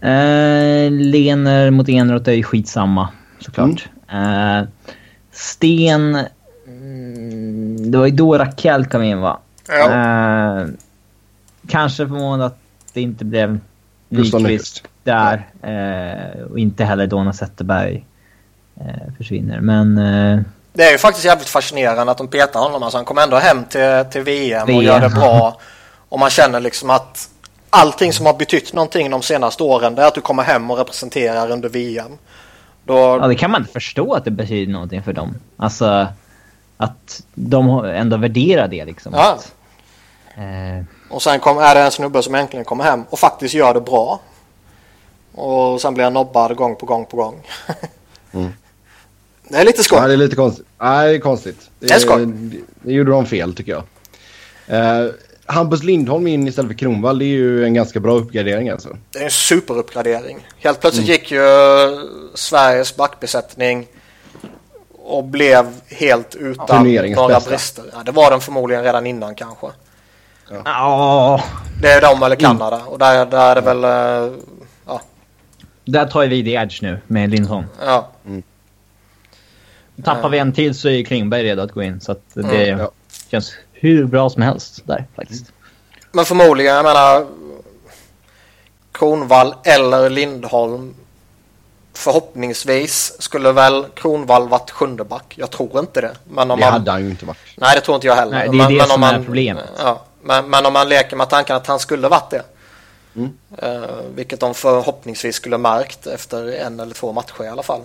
[0.00, 3.08] Eh, Lener mot Enroth är ju skitsamma
[3.38, 3.88] såklart.
[4.12, 4.62] Eh,
[5.32, 6.18] Sten...
[6.66, 9.38] Mm, det var ju då Rakell kom in va?
[9.68, 9.90] Ja.
[9.90, 10.66] Eh,
[11.68, 12.58] kanske förvånad att
[12.92, 13.58] det inte blev
[14.08, 15.46] Nyqvist där.
[15.62, 18.04] Eh, och inte heller Donna Zetterberg
[19.16, 19.60] försvinner.
[19.60, 20.40] Men eh,
[20.72, 22.82] Det är ju faktiskt jävligt fascinerande att de petar honom.
[22.82, 24.82] Alltså, han kommer ändå hem till, till VM, och VM.
[24.82, 25.58] gör det bra.
[26.08, 27.28] Och man känner liksom att
[27.70, 30.78] allting som har betytt någonting de senaste åren det är att du kommer hem och
[30.78, 32.10] representerar under VM.
[32.84, 35.34] Då, ja, det kan man inte förstå att det betyder någonting för dem.
[35.56, 36.06] Alltså
[36.76, 39.12] att de ändå värderar det liksom.
[39.16, 39.32] Ja.
[39.32, 39.52] Att,
[40.36, 43.74] eh, Och sen kom, är det en snubbe som äntligen kommer hem och faktiskt gör
[43.74, 44.20] det bra.
[45.34, 47.42] Och sen blir han nobbad gång på gång på gång.
[48.32, 48.52] Mm.
[49.50, 49.98] Det är lite skoj.
[49.98, 50.66] Ja, det är lite konstigt.
[50.80, 51.70] Nej, det är konstigt.
[51.78, 52.26] Det är skoj.
[52.26, 53.82] Det, det gjorde de fel tycker jag.
[54.66, 55.10] Eh,
[55.46, 58.96] Hampus Lindholm in istället för Kronwall, det är ju en ganska bra uppgradering alltså.
[59.12, 60.46] Det är en superuppgradering.
[60.58, 61.18] Helt plötsligt Mm.
[61.20, 61.40] gick ju
[62.34, 63.86] Sveriges backbesättning
[65.04, 66.84] och blev helt utan
[67.14, 67.50] några bästa.
[67.50, 67.84] brister.
[67.92, 69.66] Ja, det var den förmodligen redan innan kanske.
[70.64, 71.42] ja,
[71.82, 73.84] Det är de eller Kanada och där, där är det väl...
[73.84, 74.32] eh,
[74.86, 75.00] Ja,
[75.84, 77.64] där tar vi the edge nu med Lindholm.
[77.86, 78.08] ja.
[80.04, 82.00] Tappar vi en till så är Klingberg redo att gå in.
[82.00, 82.90] Så att det Mm, ja.
[83.30, 85.52] känns hur bra som helst där faktiskt.
[86.12, 87.26] Men förmodligen, jag menar...
[88.92, 90.94] Kronvall eller Lindholm.
[91.94, 95.34] Förhoppningsvis skulle väl Kronvall varit sjunde back.
[95.36, 96.12] Jag tror inte det.
[96.30, 96.72] Men om Det man...
[96.72, 97.38] hade han ju inte varit.
[97.56, 98.32] Nej, det tror inte jag heller.
[98.32, 99.64] Nej, det är men, det men som om är man, problemet.
[99.78, 102.42] Ja, men, men om man leker med tanken att han skulle varit det.
[103.16, 103.30] Mm.
[103.58, 107.80] Eh, vilket de förhoppningsvis skulle märkt efter en eller två matcher i alla fall.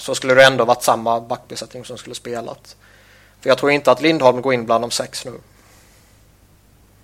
[0.00, 2.76] Så skulle det ändå varit samma backbesättning som skulle spelat.
[3.40, 5.32] För jag tror inte att Lindholm går in bland de sex nu.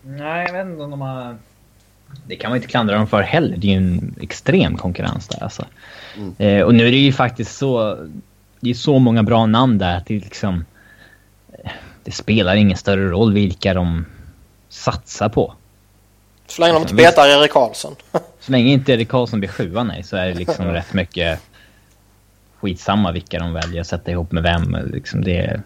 [0.02, 1.36] Nej, jag vet inte om de har...
[2.26, 3.56] Det kan man inte klandra dem för heller.
[3.56, 5.66] Det är ju en extrem konkurrens där alltså.
[6.16, 6.34] Mm.
[6.38, 7.98] Eh, och nu är det ju faktiskt så...
[8.60, 10.64] Det är så många bra namn där att det liksom...
[12.04, 14.06] Det spelar ingen större roll vilka de
[14.68, 15.54] satsar på.
[16.46, 17.08] Så länge de inte Visst.
[17.08, 17.94] petar Erik Karlsson.
[18.40, 21.40] Så länge inte Erik Karlsson blir sjua nej, så är det liksom rätt mycket...
[22.60, 24.76] skitsamma vilka de väljer att sätta ihop med vem.
[24.92, 25.60] Liksom det,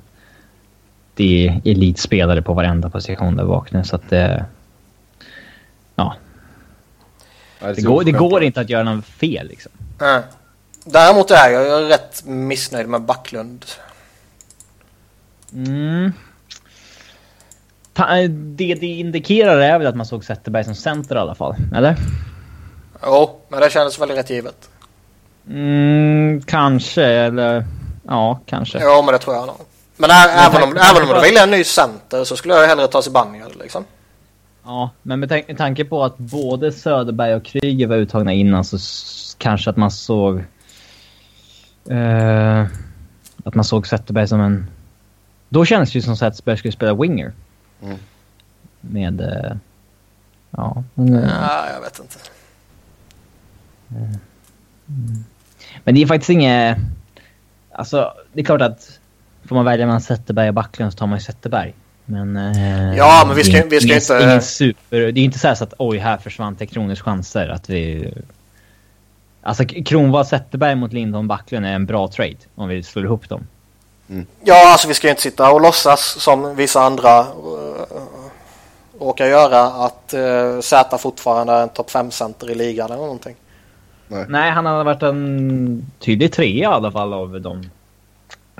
[1.15, 4.45] det är elitspelare på varenda position där bak nu så att det...
[5.95, 6.15] Ja.
[7.61, 9.73] Det går, det går inte att göra något fel liksom.
[9.99, 10.23] Nej.
[10.85, 13.65] Däremot är jag rätt missnöjd med Backlund.
[15.53, 16.13] Mm.
[18.33, 21.97] Det det indikerar är väl att man såg Zetterberg som center i alla fall, eller?
[23.03, 24.71] Jo, men det kändes väl rätt givet.
[25.51, 27.65] Mm, kanske, eller...
[28.07, 28.79] Ja, kanske.
[28.79, 29.57] Ja, men det tror jag nog.
[29.97, 32.89] Men är, även, om, även om du vill en ny center så skulle jag hellre
[32.89, 33.85] ta Zibanejad liksom.
[34.65, 38.79] Ja, men med tanke, tanke på att både Söderberg och Kryger var uttagna innan så
[39.39, 40.45] kanske att man såg...
[41.91, 42.67] Uh,
[43.45, 44.71] att man såg Zetterberg som en...
[45.49, 47.33] Då kändes det ju som att Zetterberg skulle spela winger.
[47.83, 47.99] Mm.
[48.81, 49.21] Med...
[49.21, 49.57] Uh,
[50.51, 52.19] ja, men, uh, ja, jag vet inte.
[53.91, 55.25] Mm.
[55.85, 56.79] Men det är faktiskt inget...
[57.73, 59.01] Alltså, det är klart att
[59.49, 61.75] får man välja mellan Zetterberg och Backlund så tar man ju Zetterberg.
[62.05, 62.37] Men...
[62.37, 64.25] Eh, ja, men vi ska, vi ska inte...
[64.25, 67.49] Ingen super, det är inte så, så att oj, här försvann Tre Kronors chanser.
[67.49, 68.13] Att vi...
[69.43, 73.47] Alltså Kronwall Zetterberg mot Lindholm Backlund är en bra trade om vi slår ihop dem.
[74.11, 74.27] Mm.
[74.45, 77.27] Ja, alltså vi ska inte sitta och låtsas som vissa andra uh,
[79.01, 83.37] råkar göra att uh, Zäta fortfarande är en topp 5-center i ligan eller någonting.
[84.11, 84.25] Nej.
[84.29, 87.71] Nej, han har varit en tydlig trea i alla fall av de,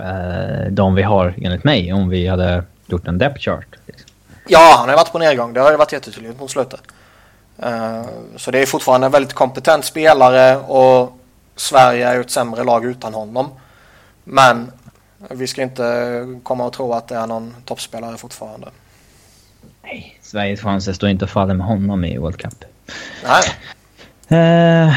[0.01, 1.93] uh, de vi har enligt mig.
[1.93, 3.67] Om vi hade gjort en depth chart.
[3.87, 4.11] Liksom.
[4.49, 5.53] Ja, han har varit på nedgång.
[5.53, 6.81] Det har ju varit jättetydligt mot slutet.
[7.67, 8.05] Uh,
[8.37, 11.19] så det är fortfarande en väldigt kompetent spelare och
[11.57, 13.49] Sverige är ju ett sämre lag utan honom.
[14.25, 14.73] Men
[15.31, 18.69] vi ska inte komma och tro att det är någon toppspelare fortfarande.
[19.83, 22.65] Nej, Sveriges chanser står inte och faller med honom i World Cup.
[23.25, 23.43] Nej.
[24.33, 24.95] Uh,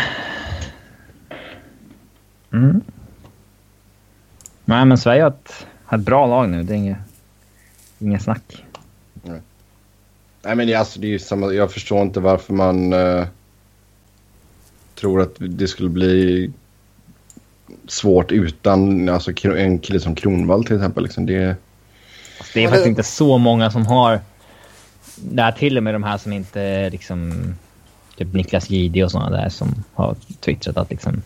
[2.53, 2.81] mm.
[4.65, 6.63] Nej, men Sverige har ett, har ett bra lag nu.
[6.63, 6.97] Det är inget,
[7.99, 8.65] inget snack.
[9.23, 9.41] Nej.
[10.41, 11.53] Nej, men det, alltså, det är samma.
[11.53, 13.25] Jag förstår inte varför man uh,
[14.95, 16.51] tror att det skulle bli
[17.87, 21.03] svårt utan alltså, en kille som Kronvall till exempel.
[21.03, 21.25] Liksom.
[21.25, 21.55] Det,
[22.37, 24.19] alltså, det är faktiskt inte så många som har...
[25.15, 27.33] Det är till och med de här som inte liksom...
[28.17, 31.21] Typ Niklas Gide och sådana där som har twittrat att liksom...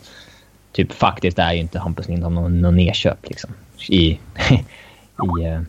[0.77, 3.49] Typ faktiskt är ju inte Hampus Lindholm någon, någon nedköp liksom.
[3.89, 3.95] I...
[4.01, 4.19] i
[5.47, 5.61] uh,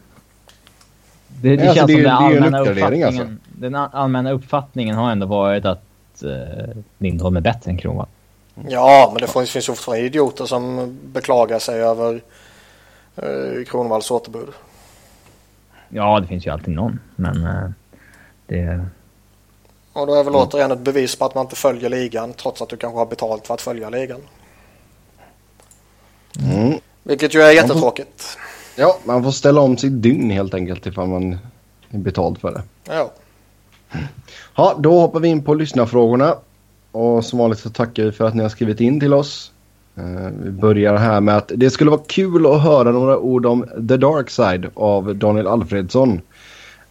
[1.29, 3.07] det, det alltså, känns det, som den allmänna uppfattningen...
[3.07, 3.27] Alltså.
[3.45, 5.85] Den allmänna uppfattningen har ändå varit att
[6.25, 8.07] uh, Lindholm är bättre än Kronwall.
[8.69, 12.21] Ja, men det finns, finns fortfarande idioter som beklagar sig över
[13.17, 14.49] eh, Kronvalls återbud.
[15.89, 17.71] Ja, det finns ju alltid någon, men eh,
[18.47, 18.87] det...
[19.93, 20.47] Och då är väl mm.
[20.47, 23.47] återigen ett bevis på att man inte följer ligan trots att du kanske har betalt
[23.47, 24.21] för att följa ligan.
[26.39, 26.79] Mm.
[27.03, 28.39] Vilket ju är jättetråkigt.
[28.77, 31.39] Ja, man får ställa om sitt dygn helt enkelt ifall man
[31.91, 32.63] är betald för det.
[32.85, 33.13] Ja.
[34.57, 36.35] Ja, då hoppar vi in på lyssnarfrågorna.
[36.93, 39.53] Och som vanligt så tackar vi för att ni har skrivit in till oss.
[39.99, 43.65] Uh, vi börjar här med att det skulle vara kul att höra några ord om
[43.89, 46.21] The Dark Side av Daniel Alfredsson.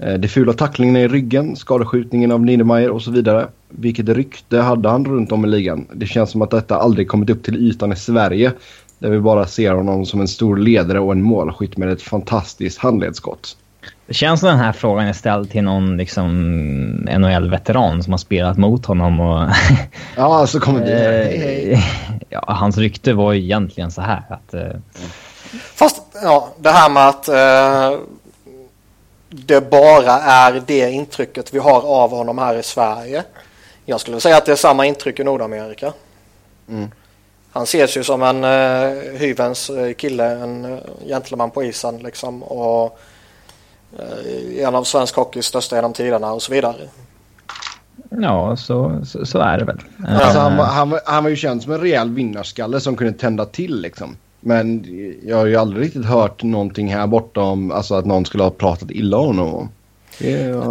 [0.03, 3.47] Uh, det fula tacklingen i ryggen, skadeskjutningen av Niedermayer och så vidare.
[3.69, 5.87] Vilket rykte hade han runt om i ligan?
[5.93, 8.51] Det känns som att detta aldrig kommit upp till ytan i Sverige.
[8.99, 12.77] Där vi bara ser honom som en stor ledare och en målskytt med ett fantastiskt
[12.77, 13.57] handledsskott.
[14.07, 16.27] Det känns som den här frågan är ställd till någon liksom
[17.19, 19.49] NHL-veteran som har spelat mot honom och...
[20.15, 21.23] ja, så kommer det.
[21.23, 21.79] Eh,
[22.29, 24.53] ja, hans rykte var ju egentligen så här att...
[24.53, 24.61] Uh...
[25.73, 27.99] Fast, ja, det här med att uh,
[29.29, 33.23] det bara är det intrycket vi har av honom här i Sverige.
[33.85, 35.93] Jag skulle säga att det är samma intryck i Nordamerika.
[36.69, 36.91] Mm.
[37.57, 42.43] Han ses ju som en uh, hyvens kille, en gentleman på isen liksom.
[42.43, 42.99] Och
[43.99, 46.75] Eh, en av svensk hockeys största genom tiderna och så vidare.
[48.09, 49.77] Ja, så, så, så är det väl.
[50.07, 53.81] Alltså, han, han, han var ju känd som en rejäl vinnarskalle som kunde tända till
[53.81, 54.15] liksom.
[54.39, 54.85] Men
[55.25, 58.51] jag har ju aldrig riktigt hört någonting här borta om alltså, att någon skulle ha
[58.51, 59.69] pratat illa om honom.
[60.19, 60.63] Det.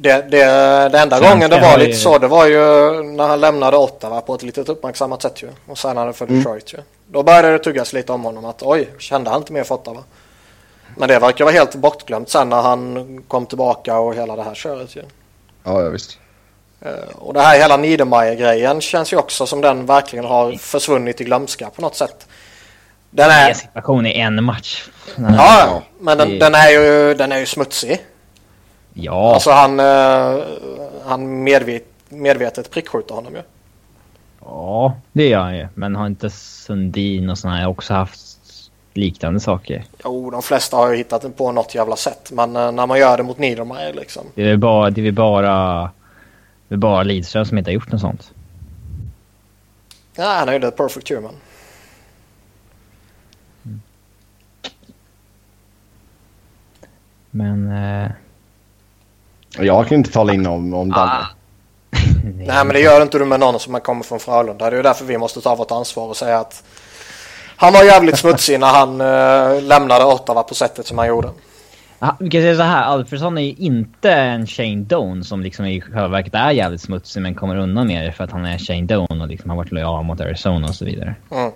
[0.00, 0.44] Det, det,
[0.88, 2.58] det enda Svenska gången det var lite så det var ju
[3.02, 5.48] när han lämnade Ottawa på ett litet uppmärksammat sätt ju.
[5.66, 6.38] Och sen han för mm.
[6.38, 6.84] Detroit mm.
[6.84, 7.12] ju.
[7.12, 10.04] Då började det tuggas lite om honom att oj, kände han inte mer för Ottawa?
[10.96, 14.54] Men det verkar vara helt bortglömt sen när han kom tillbaka och hela det här
[14.54, 15.02] köret ju.
[15.64, 16.18] Ja, ja visst.
[16.80, 21.24] Eh, och det här hela Niedermayer-grejen känns ju också som den verkligen har försvunnit i
[21.24, 22.26] glömska på något sätt.
[23.10, 23.54] Den är...
[23.54, 24.88] situation i en match.
[25.16, 28.00] Ja, men den, den, är ju, den är ju smutsig.
[29.00, 29.34] Ja.
[29.34, 30.44] Alltså han, uh,
[31.04, 33.42] han medvet, medvetet prickskjuter honom ju.
[34.40, 35.68] Ja, det gör han ju.
[35.74, 38.20] Men har inte Sundin och såna här också haft
[38.94, 39.84] liknande saker?
[40.04, 42.30] Jo, de flesta har ju hittat på något jävla sätt.
[42.32, 44.26] Men eh, när man gör det mot Niedermayer liksom.
[44.34, 45.82] Det är väl bara, det är bara,
[46.68, 48.32] det är bara Lidström som inte har gjort något sånt.
[50.14, 51.34] Ja, han är ju the perfect human.
[57.30, 57.72] Men...
[57.72, 58.10] Eh,
[59.58, 61.12] Jag kan inte tala in om, om Danne.
[61.12, 61.26] Ah.
[62.24, 64.70] Nej, men det gör inte du med någon som kommer från Frölunda.
[64.70, 66.62] Det är ju därför vi måste ta vårt ansvar och säga att
[67.56, 71.30] han var jävligt smutsig när han uh, lämnade Ottawa på sättet som han gjorde.
[71.98, 75.64] Ah, vi kan säga så här, Alfredsson är ju inte en Shane Doan som liksom
[75.66, 78.58] i själva verket är jävligt smutsig men kommer undan med det för att han är
[78.58, 81.14] Shane Doan och liksom har varit lojal mot Arizona och så vidare.
[81.30, 81.52] Mm.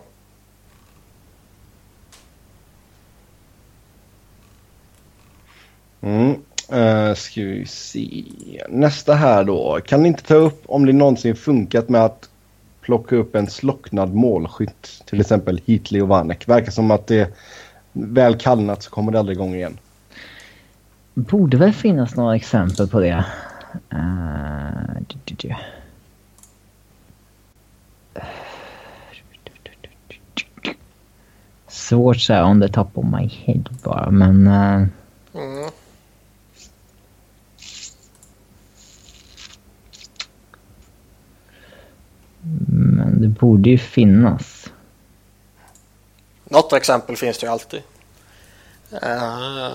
[6.01, 6.43] Mm.
[6.73, 8.25] Uh, ska vi se.
[8.69, 9.81] Nästa här då.
[9.85, 12.29] Kan ni inte ta upp om det någonsin funkat med att
[12.81, 15.03] plocka upp en slocknad målskytt?
[15.07, 16.49] Till exempel Hitley och Vanek.
[16.49, 17.35] Verkar som att det
[17.93, 19.79] väl kallnat så kommer det aldrig igång igen.
[21.15, 23.25] Borde väl finnas några exempel på det.
[23.95, 25.55] Uh, du, du, du.
[31.69, 34.47] Svårt så här on the top of my head bara men...
[34.47, 34.87] Uh...
[35.35, 35.71] Mm.
[42.69, 44.67] Men det borde ju finnas.
[46.45, 47.83] Något exempel finns det ju alltid.
[48.93, 49.73] Uh,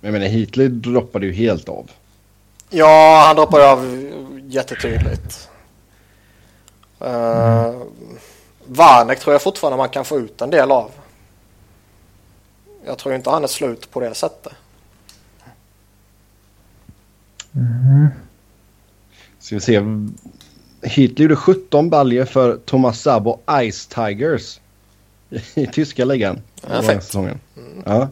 [0.00, 1.90] Jag menar Hitley droppade ju helt av.
[2.70, 4.10] ja, han droppade av
[4.44, 5.48] jättetydligt.
[7.02, 7.82] Uh,
[8.66, 10.90] Vanek tror jag fortfarande man kan få ut en del av.
[12.86, 14.52] Jag tror inte han är slut på det sättet.
[17.54, 18.08] Mm.
[19.50, 19.82] Ska vi se.
[20.82, 23.38] Hitley gjorde 17 baljer för Thomas Sabo
[23.70, 24.60] Ice Tigers.
[25.54, 26.40] I tyska ligan.
[26.68, 27.04] Ja, fett.
[27.04, 27.40] säsongen.
[27.84, 28.08] Ja.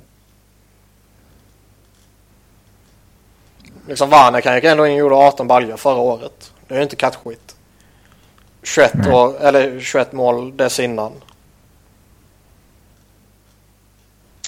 [3.86, 6.52] Liksom Vanek han gick ändå in gjorde 18 baljor förra året.
[6.68, 7.56] Det är ju inte kattskit.
[8.62, 9.12] 21, Nej.
[9.12, 11.12] år, eller 21 mål dessinnan.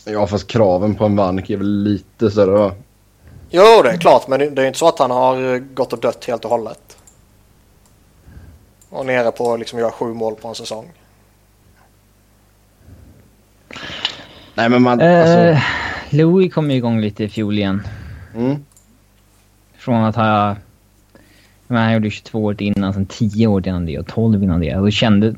[0.04, 2.72] ja, fast kraven på en Vanek är väl lite större va?
[3.50, 6.00] Jo, det är klart, men det är inte så att han har eh, gått och
[6.00, 6.96] dött helt och hållet.
[8.90, 10.92] Och nere på liksom göra sju mål på en säsong.
[14.54, 15.66] Nej men man, Eh, alltså.
[16.16, 17.86] Louis kom igång lite i fjol igen.
[18.34, 18.64] Mm.
[19.76, 20.48] Från att ha...
[21.66, 24.60] Jag menar, han gjorde 22 år innan, sen 10 år innan det och 12 innan
[24.60, 24.76] det.
[24.76, 25.34] Och det kände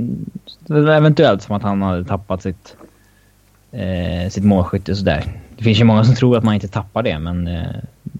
[0.66, 2.76] det var eventuellt som att han hade tappat sitt,
[3.72, 5.24] eh, sitt målskytte sådär.
[5.62, 7.66] Det finns ju många som tror att man inte tappar det, men eh,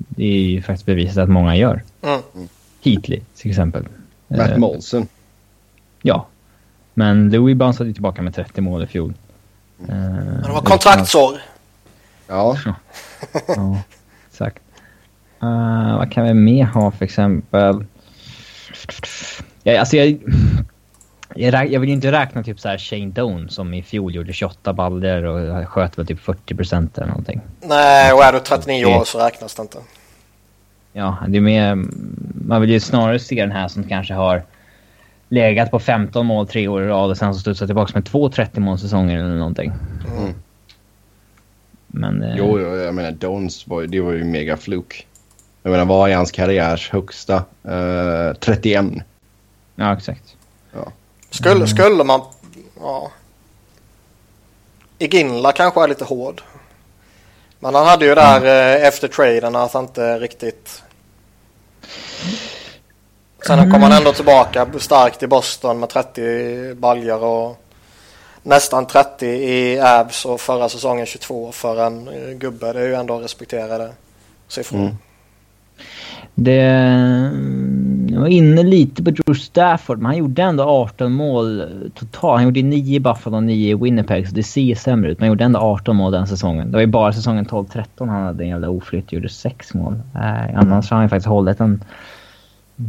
[0.09, 1.83] det är ju faktiskt bevisat att många gör.
[2.03, 2.21] Mm.
[2.83, 3.85] Heatley till exempel.
[4.29, 5.09] Matt Eh, Molson.
[6.03, 6.27] Ja.
[6.95, 9.15] Men Louis bounceade ju tillbaka med 30 mål i fjol.
[9.81, 11.41] Eh, Men det var kontraktsår.
[12.29, 12.57] Ja.
[13.49, 13.83] Ja,
[14.31, 14.63] exakt.
[15.43, 17.85] Eh, vad kan vi mer ha för exempel?
[19.63, 20.19] Ja, alltså jag,
[21.37, 24.73] jag, vill ju inte räkna typ så här Shane Doan som i fjol gjorde 28
[24.73, 27.41] baller och sköt väl typ 40 procent eller någonting.
[27.61, 29.79] Nej, och är du 39 år så räknas det inte.
[30.93, 31.85] Ja, det är mer...
[32.47, 34.43] Man vill ju snarare se den här som kanske har
[35.29, 38.29] legat på 15 mål tre år i rad och sen så studsat tillbaka med två
[38.29, 39.73] 30 målsäsonger eller någonting.
[40.19, 40.35] Mm.
[41.87, 42.23] Men...
[42.23, 45.07] eh, Jo, jo, jag menar Dons var, det var ju mega fluk.
[45.63, 47.35] Jag menar vad är hans karriärs högsta?
[47.65, 48.87] Eh, 31.
[49.77, 50.37] Ja, exakt.
[51.33, 52.21] Skulle, skulle man...
[52.81, 53.11] Ja.
[54.99, 56.43] Iginla kanske är lite hård.
[57.61, 60.83] Men han hade ju där eh, efter traden att han inte riktigt...
[63.47, 67.65] Sen kom han ändå tillbaka starkt i Boston med 30 baljor och
[68.43, 72.73] nästan 30 i abs och förra säsongen 22 för en eh, gubbe.
[72.73, 73.93] Det är ju ändå respekterade
[74.49, 74.79] siffror.
[74.79, 74.97] Mm.
[76.35, 76.63] Det...
[78.13, 81.63] Jag var inne lite på Drew Stafford, men han gjorde ändå 18 mål
[81.95, 82.39] totalt.
[82.39, 85.19] Han gjorde 9 i Buffalo och 9 i Winnipeg, så det ser sämre ut.
[85.19, 86.67] Men han gjorde ändå 18 mål den säsongen.
[86.71, 89.95] Det var ju bara säsongen 12-13 han hade en jävla oflytt och gjorde 6 mål.
[90.15, 91.85] Äh, annars har han ju faktiskt hållit en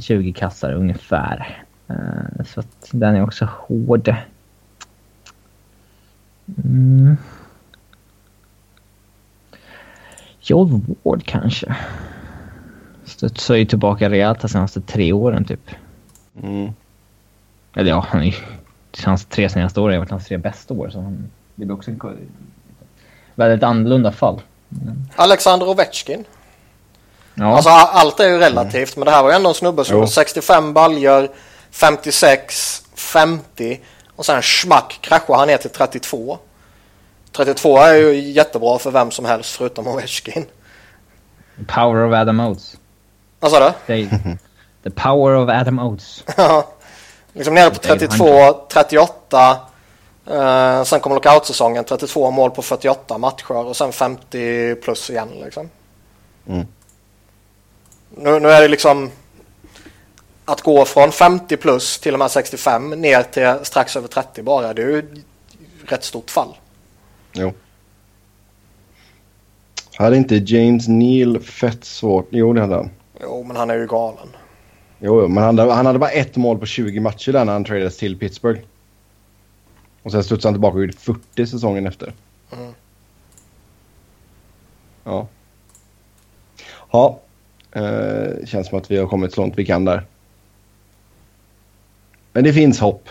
[0.02, 1.64] 20 kassar ungefär.
[1.88, 4.16] Äh, så att den är också hård.
[6.64, 7.18] Mm.
[10.42, 11.76] Joel Ward kanske.
[13.30, 15.70] Studsar ju tillbaka rejält de senaste tre åren typ.
[16.44, 16.74] Mm.
[17.76, 18.34] Eller ja, han är ju...
[19.06, 20.90] Hans tre senaste år har varit hans tre bästa år.
[20.90, 22.00] Så han, det blir också en
[23.36, 24.42] väldigt annorlunda fall.
[25.16, 26.26] Alexander Ovechkin.
[27.34, 27.56] Ja.
[27.56, 30.00] Alltså allt är ju relativt men det här var ju ändå en snubbe som Jo.
[30.00, 31.30] gjorde 65 baljor,
[31.72, 33.80] 56, 50
[34.16, 36.38] och sen schmack kraschade han ner till 32.
[37.32, 40.46] 32 är ju jättebra för vem som helst förutom Ovechkin.
[41.68, 42.78] Power of Adam Oates.
[43.44, 43.74] Vad sa du?
[43.86, 44.38] Det är-
[44.84, 46.24] The power of Adam Oates.
[46.38, 46.68] Ja,
[47.34, 49.60] liksom nere på Det är 32, 38.
[50.28, 55.70] Eh, sen kommer lockoutsäsongen, 32 mål på 48 matcher och sen 50 plus igen liksom.
[56.48, 56.68] Mm.
[58.18, 59.12] Nu, nu är det liksom
[60.46, 64.74] att gå från 50 plus till och med 65 ner till strax över 30 bara.
[64.74, 66.56] Det är ju ett rätt stort fall.
[67.34, 67.54] Jo.
[69.96, 72.28] Hade inte James Neal fett svårt?
[72.32, 72.90] Jo, det hade han.
[73.24, 74.28] Jo, men han är ju galen.
[75.00, 77.64] Jo, men han, hade- han hade bara ett mål på 20 matcher där när han
[77.64, 78.60] tradades till Pittsburgh.
[80.04, 82.14] Och sen studsade han tillbaka och gjorde 40 säsongen efter.
[82.58, 82.74] Mm.
[85.04, 85.28] Ja.
[86.92, 87.20] Ja.
[87.72, 90.04] Eh, känns som att vi har kommit så långt vi kan där.
[92.34, 93.10] Men det finns hopp.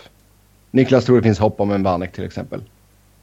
[0.71, 2.63] Niklas tror det finns hopp om en Vanek till exempel.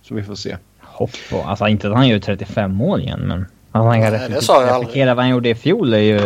[0.03, 0.57] Så vi får se.
[0.80, 1.43] Hopp på.
[1.43, 3.47] Alltså inte att han gör 35 mål igen men...
[3.73, 5.07] Han kan Nej, det sa jag aldrig.
[5.07, 6.18] vad han gjorde i fjol är ju...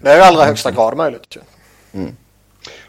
[0.00, 1.36] Det är i allra högsta grad möjligt.
[1.36, 1.40] ju.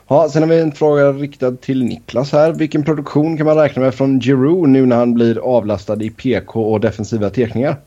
[0.07, 2.51] Ja, sen har vi en fråga riktad till Niklas här.
[2.51, 6.73] Vilken produktion kan man räkna med från Giroud nu när han blir avlastad i PK
[6.73, 7.77] och defensiva tekningar?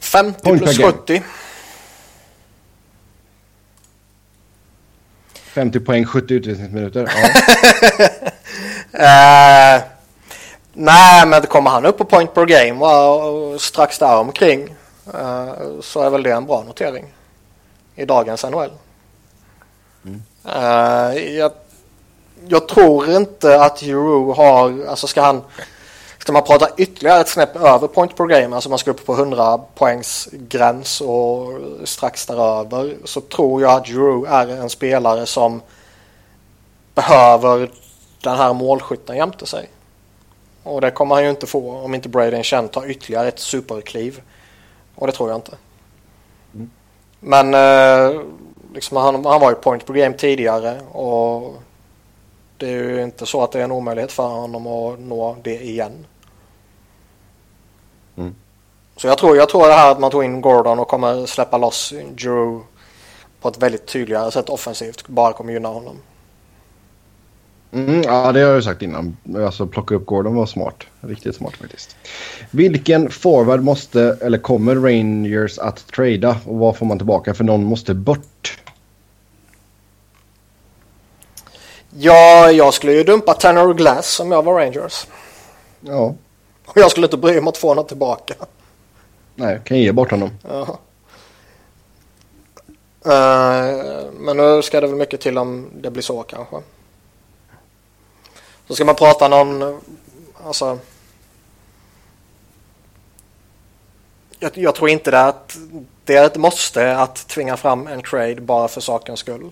[0.00, 0.92] 50 Point plus per game.
[0.92, 1.22] 70.
[5.34, 7.10] 50 poäng, 70 utvisningsminuter.
[7.16, 7.28] Ja.
[8.94, 9.82] Eh,
[10.72, 14.74] nej, men kommer han upp på point per game och strax där omkring
[15.14, 17.14] eh, så är väl det en bra notering
[17.94, 18.70] i dagens NHL.
[20.44, 21.52] Eh, jag,
[22.48, 25.42] jag tror inte att Euro har, alltså ska han,
[26.18, 29.12] ska man prata ytterligare ett snäpp över point per game, alltså man ska upp på
[29.12, 35.62] 100 poängs gräns och strax däröver, så tror jag att Euro är en spelare som
[36.94, 37.70] behöver
[38.20, 39.68] den här målskytten jämte sig.
[40.62, 44.22] Och det kommer han ju inte få om inte Braden Chen tar ytterligare ett superkliv.
[44.94, 45.56] Och det tror jag inte.
[47.20, 48.20] Men eh,
[48.74, 51.54] liksom han, han var ju point per game tidigare och
[52.56, 55.62] det är ju inte så att det är en omöjlighet för honom att nå det
[55.62, 56.06] igen.
[58.16, 58.34] Mm.
[58.96, 61.58] Så jag tror, jag tror det här att man tog in Gordon och kommer släppa
[61.58, 62.60] loss Drew
[63.40, 65.98] på ett väldigt tydligare sätt offensivt bara kommer gynna honom.
[67.72, 69.16] Mm, ja, det har jag ju sagt innan.
[69.36, 70.84] Alltså plocka upp Gordon var smart.
[71.00, 71.96] Riktigt smart faktiskt.
[72.50, 77.34] Vilken forward måste, eller kommer Rangers att trada och vad får man tillbaka?
[77.34, 78.58] För någon måste bort.
[81.90, 85.06] Ja, jag skulle ju dumpa Tanner Glass om jag var Rangers.
[85.80, 86.14] Ja,
[86.64, 88.34] Och jag skulle inte bry mig att få honom tillbaka.
[89.34, 90.30] nej, kan ge bort honom.
[90.48, 90.76] Jaha.
[93.04, 96.56] Eh, men nu ska det väl mycket till om det blir så kanske.
[98.72, 99.80] Så ska man prata någon,
[100.44, 100.78] alltså.
[104.38, 105.56] Jag, jag tror inte det är att
[106.04, 109.50] det är ett måste att tvinga fram en trade bara för sakens skull.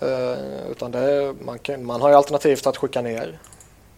[0.00, 3.38] Eh, utan det, man, kan, man har ju alternativt att skicka ner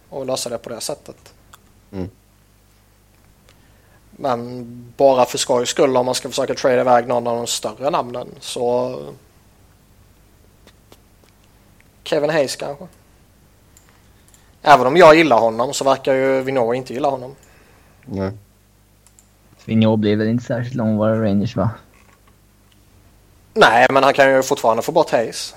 [0.09, 1.33] och lösa det på det sättet.
[1.91, 2.09] Mm.
[4.11, 4.65] Men
[4.97, 8.27] bara för skojs skull om man ska försöka trada iväg någon av de större namnen
[8.39, 8.99] så
[12.03, 12.87] Kevin Hayes kanske.
[14.61, 17.35] Även om jag gillar honom så verkar ju Vinå inte gilla honom.
[18.05, 18.31] Nej.
[19.65, 21.69] Vigneault blir väl inte särskilt långvarig Rangers va?
[23.53, 25.55] Nej, men han kan ju fortfarande få bort Hayes.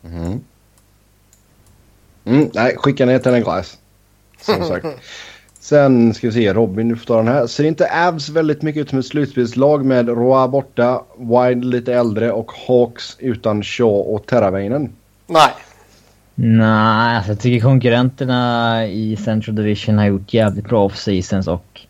[0.00, 0.44] Mhm.
[2.24, 3.78] Mm, nej, skicka ner till en glass.
[4.40, 4.86] Som sagt.
[5.60, 7.46] Sen ska vi se, Robin du får ta den här.
[7.46, 12.32] Ser inte Avs väldigt mycket ut som ett slutspelslag med Roa borta, Wild lite äldre
[12.32, 14.92] och Hawks utan Shaw och Terraveinen?
[15.26, 15.52] Nej.
[16.34, 21.80] Nej, alltså jag tycker konkurrenterna i Central Division har gjort jävligt bra off-seasons och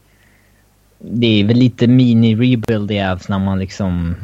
[0.99, 4.17] det är väl lite mini-rebuild i Avs när man liksom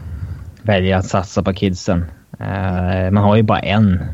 [0.63, 2.05] väljer att satsa på kidsen.
[2.39, 4.05] Eh, man har ju bara en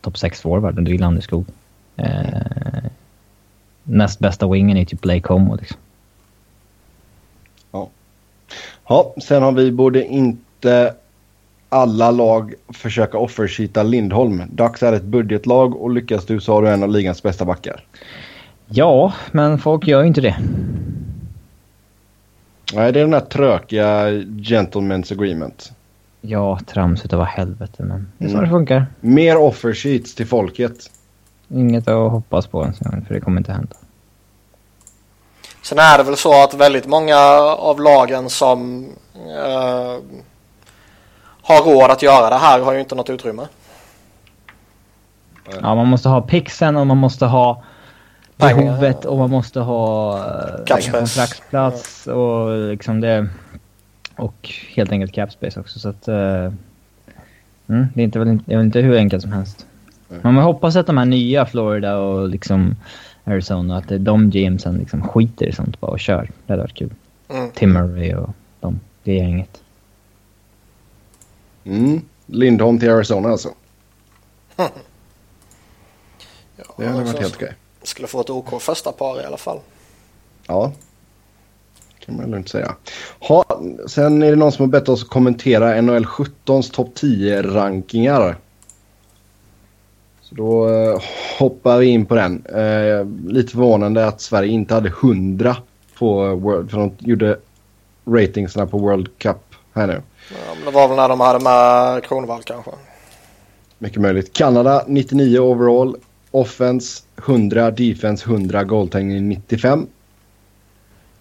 [0.00, 1.46] topp 6-forward och det är Landeskog.
[1.98, 2.88] Uh,
[3.82, 5.76] näst bästa wingen är typ Blake Homo liksom.
[8.88, 10.94] Ja, sen har vi borde inte
[11.72, 14.42] alla lag försöka offersheeta Lindholm.
[14.50, 17.84] Dags är ett budgetlag och lyckas du så har du en av ligans bästa backar.
[18.66, 20.36] Ja, men folk gör ju inte det.
[22.74, 25.72] Nej, det är den här trökiga gentlemen's agreement.
[26.20, 28.44] Ja, trams utav helvete men det är så Mm.
[28.44, 28.86] det funkar.
[29.00, 30.90] Mer offersheets till folket.
[31.48, 33.76] Inget att hoppas på ens för det kommer inte hända.
[35.62, 37.16] Sen är det väl så att väldigt många
[37.58, 39.96] av lagen som eh,
[41.52, 43.42] har råd att göra det här har ju inte något utrymme.
[45.62, 47.62] Ja, man måste ha pixen och man måste ha
[48.36, 50.90] behovet och man måste ha eh, space.
[50.90, 53.28] kontraktsplats och liksom det...
[54.16, 56.08] Och helt enkelt cap space också så att...
[56.08, 56.52] eh,
[57.66, 59.66] mm, det är inte, väl, inte- det är väl inte hur enkelt som helst.
[60.08, 62.76] Men man hoppas att de här nya Florida och liksom
[63.24, 66.30] Arizona, att det är de GMsen liksom skiter i sånt bara och kör.
[66.46, 66.90] Det hade varit kul.
[67.28, 67.50] Mm.
[67.50, 68.30] Tim Murray och
[68.60, 69.61] de, det gänget.
[71.64, 72.00] Mm.
[72.26, 73.48] Lindholm till Arizona alltså.
[76.76, 77.54] Det hade varit helt okej.
[77.82, 79.60] Skulle få ett OK första par i alla fall.
[80.46, 80.72] Ja.
[81.98, 82.76] kan man lugnt säga.
[83.18, 88.36] Ha, sen är det någon som har bett oss kommentera NHL 17s topp 10-rankingar.
[90.20, 91.02] Så då eh,
[91.38, 92.46] hoppar vi in på den.
[92.46, 95.56] Eh, lite förvånande att Sverige inte hade 100
[95.98, 97.38] på World, för de gjorde
[98.06, 100.02] ratingsna på World Cup här nu.
[100.30, 102.70] Ja, men det var väl när de hade med Kronwall kanske.
[103.78, 104.32] Mycket möjligt.
[104.32, 105.96] Kanada 99 overall.
[106.30, 109.86] Offense 100, defense 100, goaltending 95.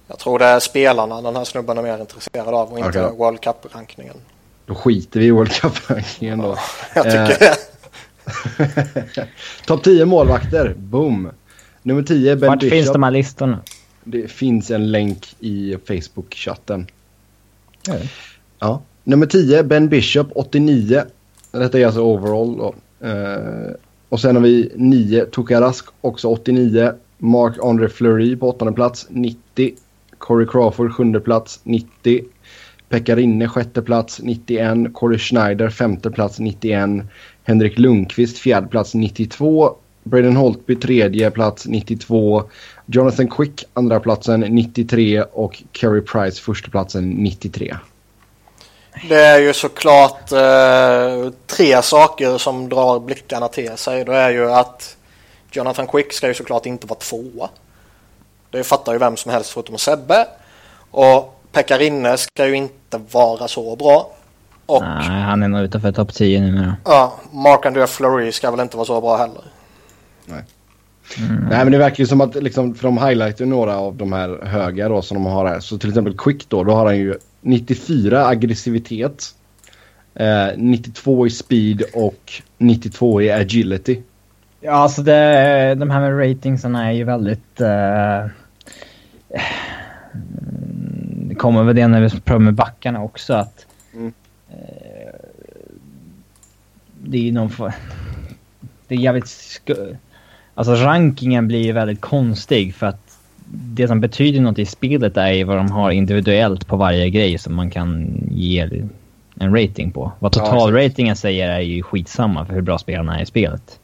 [0.08, 3.18] Jag tror det är spelarna den här snubben är mer intresserad av och inte Okej.
[3.18, 4.16] World Cup-rankningen.
[4.66, 6.58] Då skiter vi i World Cup-rankingen då.
[6.96, 7.28] Jag tycker Eh.
[7.40, 9.28] det.
[9.66, 10.74] Topp 10 målvakter.
[10.78, 11.30] Boom.
[11.82, 12.74] Nummer 10 Ben Vart Bishop.
[12.74, 13.60] finns de här listorna?
[14.04, 16.88] Det finns en länk i Facebook-chatten.
[17.88, 18.08] Ja, det.
[18.62, 18.82] Ja.
[19.04, 21.04] Nummer 10 Ben Bishop 89.
[21.52, 22.76] Detta är alltså overall då.
[23.08, 23.72] Eh,
[24.10, 26.92] och sen har vi 9 Tokarask också 89.
[27.18, 29.74] Mark Andre Fleury på åttonde plats 90.
[30.18, 32.24] Corey Crawford sjunde plats 90.
[32.90, 34.94] Pekka Rinne sjätte plats 91.
[34.94, 36.90] Corey Schneider femte plats 91.
[37.44, 39.76] Henrik Lundqvist fjärde plats 92.
[40.04, 42.44] Braden Holtby tredje plats 92.
[42.86, 47.76] Jonathan Quick andra platsen 93 och Kerry Price första platsen 93.
[49.10, 54.06] Det är ju såklart eh, tre saker som drar blickarna till sig.
[54.06, 54.98] Det är ju att
[55.52, 57.50] Jonathan Quick ska ju såklart inte vara tvåa.
[58.50, 60.28] Det fattar ju vem som helst förutom Sebbe.
[60.92, 64.12] Och Pekka Rinne ska ju inte vara så bra.
[64.66, 66.76] Och Nej, han är nog utanför topp 10 numera.
[66.86, 69.44] ja, Mark-André Fleury ska väl inte vara så bra heller.
[71.50, 74.40] Nej men det verkar ju som att liksom, för de highlightar några av de här
[74.46, 75.60] höga då som de har här.
[75.60, 79.36] Så till exempel Quick då, då har han ju 94 aggressivitet.
[80.16, 84.02] Eh, 92 i speed och 92 i agility.
[84.62, 87.62] Ja, alltså det, de här med ratingsarna är ju väldigt...
[87.62, 88.26] eh,
[91.14, 93.66] det kommer väl det när vi pratar med backarna också att...
[93.94, 94.14] Mm.
[94.50, 95.14] eh,
[97.04, 97.74] det är ju någon for,
[98.88, 99.62] Det är jävligt...
[100.54, 103.11] Alltså rankingen blir ju väldigt konstig för att
[103.54, 107.56] det som betyder något i spelet är vad de har individuellt på varje grej som
[107.56, 108.84] man kan ge
[109.40, 110.12] en rating på.
[110.20, 113.80] Vad totalratingen säger är ju skitsamma för hur bra spelarna är i spelet.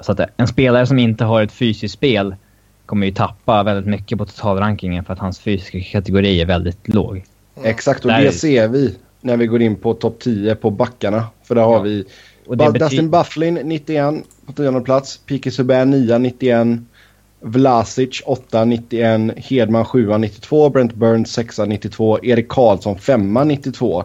[0.00, 2.34] Så att en spelare som inte har ett fysiskt spel
[2.86, 7.24] kommer ju tappa väldigt mycket på totalrankingen för att hans fysiska kategori är väldigt låg.
[7.62, 11.24] Exakt och Där det ser vi när vi går in på topp 10 på backarna.
[11.42, 11.80] För där har Ja.
[11.80, 12.04] vi
[12.46, 14.14] Och Dustin Bufflin 91
[14.46, 15.20] på tionde plats.
[15.26, 16.66] Pique Subban 9 91.
[17.40, 19.32] Vlasic 8 91.
[19.36, 20.70] Hedman 7 92.
[20.70, 22.18] Brent Burns 6 92.
[22.22, 24.04] Erik Karlsson 5 92.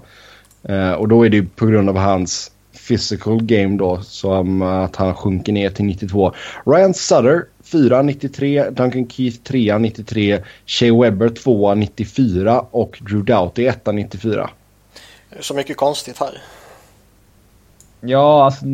[0.64, 2.52] Eh, och då är det på grund av hans
[2.88, 6.34] physical game då som att han sjunker ner till 92.
[6.66, 8.70] Ryan Sutter 4 93.
[8.70, 10.44] Duncan Keith 3 93.
[10.66, 14.50] Shea Webber 2 94 och Drew Doughty 1 94.
[15.30, 16.42] Det är så mycket konstigt här.
[18.02, 18.66] Ja, alltså...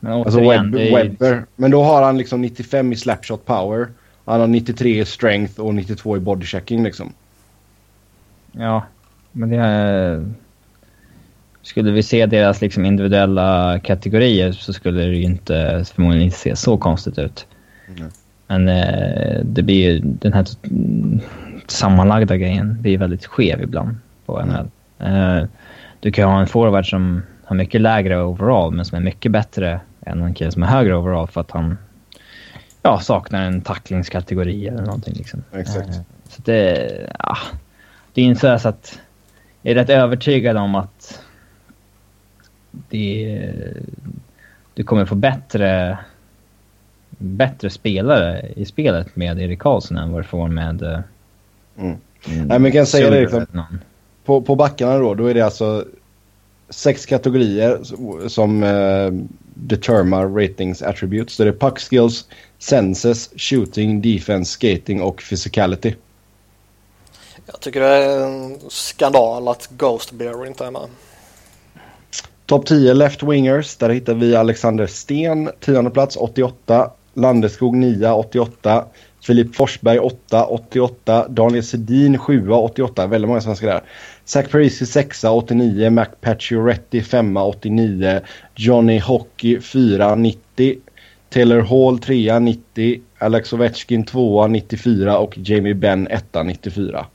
[0.00, 1.44] Men Alltså återigen, Web, det Webber.
[1.56, 3.88] Men då har han liksom 95 i slapshot power.
[4.24, 7.12] Han har 93 i strength och 92 i bodychecking liksom.
[8.52, 8.84] Ja,
[9.32, 10.26] men det är...
[11.62, 16.56] Skulle vi se deras liksom individuella kategorier så skulle det ju inte förmodligen inte se
[16.56, 17.46] så konstigt ut.
[17.96, 18.10] Mm.
[18.46, 21.20] Men eh, det blir ju den här mm,
[21.66, 23.96] sammanlagda grejen blir väldigt skev ibland
[24.26, 24.68] på NHL.
[24.98, 25.44] Eh,
[26.00, 29.80] du kan ha en forward som har mycket lägre overall men som är mycket bättre
[30.08, 31.78] än en kille som är högre overall för att han
[32.82, 35.14] ja, saknar en tacklingskategori eller någonting.
[35.14, 35.42] Liksom.
[35.52, 35.88] Exakt.
[35.88, 35.94] Eh,
[36.28, 37.36] så det, ja,
[38.12, 38.98] det är inte så så att
[39.62, 41.22] jag är rätt övertygad om att
[42.70, 43.42] det,
[44.74, 45.98] du kommer få bättre,
[47.10, 50.82] bättre spelare i spelet med Erik Karlsson än vad du får med...
[50.82, 51.00] eh,
[51.78, 51.96] Mm.
[52.26, 53.46] Nej, men jag kan säga det liksom.
[54.24, 55.84] På, på backarna då, då är det alltså
[56.68, 59.10] sex kategorier som- som eh,
[59.66, 61.34] determine ratings attributes.
[61.34, 62.28] Så det är puck skills,
[62.58, 65.94] senses, shooting, defense, skating och physicality.
[67.46, 70.88] Jag tycker det är en skandal att Ghost Bear inte är med.
[72.46, 73.76] Topp 10 left wingers.
[73.76, 76.90] Där hittar vi Alexander Sten, 10 plats, 88.
[77.14, 78.84] Landeskog 9, 88.
[79.22, 81.26] Filip Forsberg 8, 88.
[81.28, 83.06] Daniel Sedin 7, 88.
[83.06, 83.82] Väldigt många svenskar där.
[84.24, 85.90] Zach Parisi 6, 89.
[85.90, 88.20] Mac Pacioretty 5, 89.
[88.54, 90.78] Johnny Hockey 4, 90.
[91.30, 93.00] Taylor Hall 3, 90.
[93.18, 97.06] Alex Ovechkin 2, 94 och Jamie Benn 1, 94.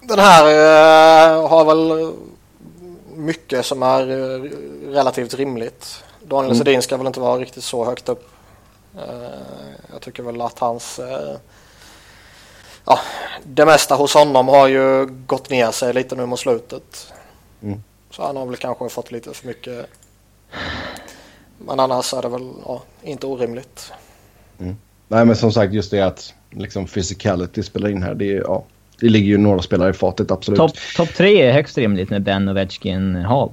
[0.00, 2.12] Den här uh, har väl
[3.16, 4.50] mycket som är uh,
[4.90, 6.04] relativt rimligt.
[6.32, 6.58] Daniel mm.
[6.58, 8.28] Sedin ska väl inte vara riktigt så högt upp.
[8.96, 9.02] Uh,
[9.92, 11.00] jag tycker väl att hans...
[12.84, 12.98] ja,
[13.44, 17.12] det mesta hos honom har ju gått ner sig lite nu mot slutet.
[17.62, 17.82] Mm.
[18.10, 19.86] Så han har väl kanske fått lite för mycket.
[21.58, 23.92] Men annars är det väl ja, inte orimligt.
[24.58, 24.76] Mm.
[25.08, 28.14] Nej men som sagt just det att liksom physicality spelar in här.
[28.14, 28.64] Det är, ja,
[29.00, 30.58] det ligger ju några spelare i fatet, absolut.
[30.58, 33.50] Topp top tre är högst rimligt med Ben, Ovechkin, Hall.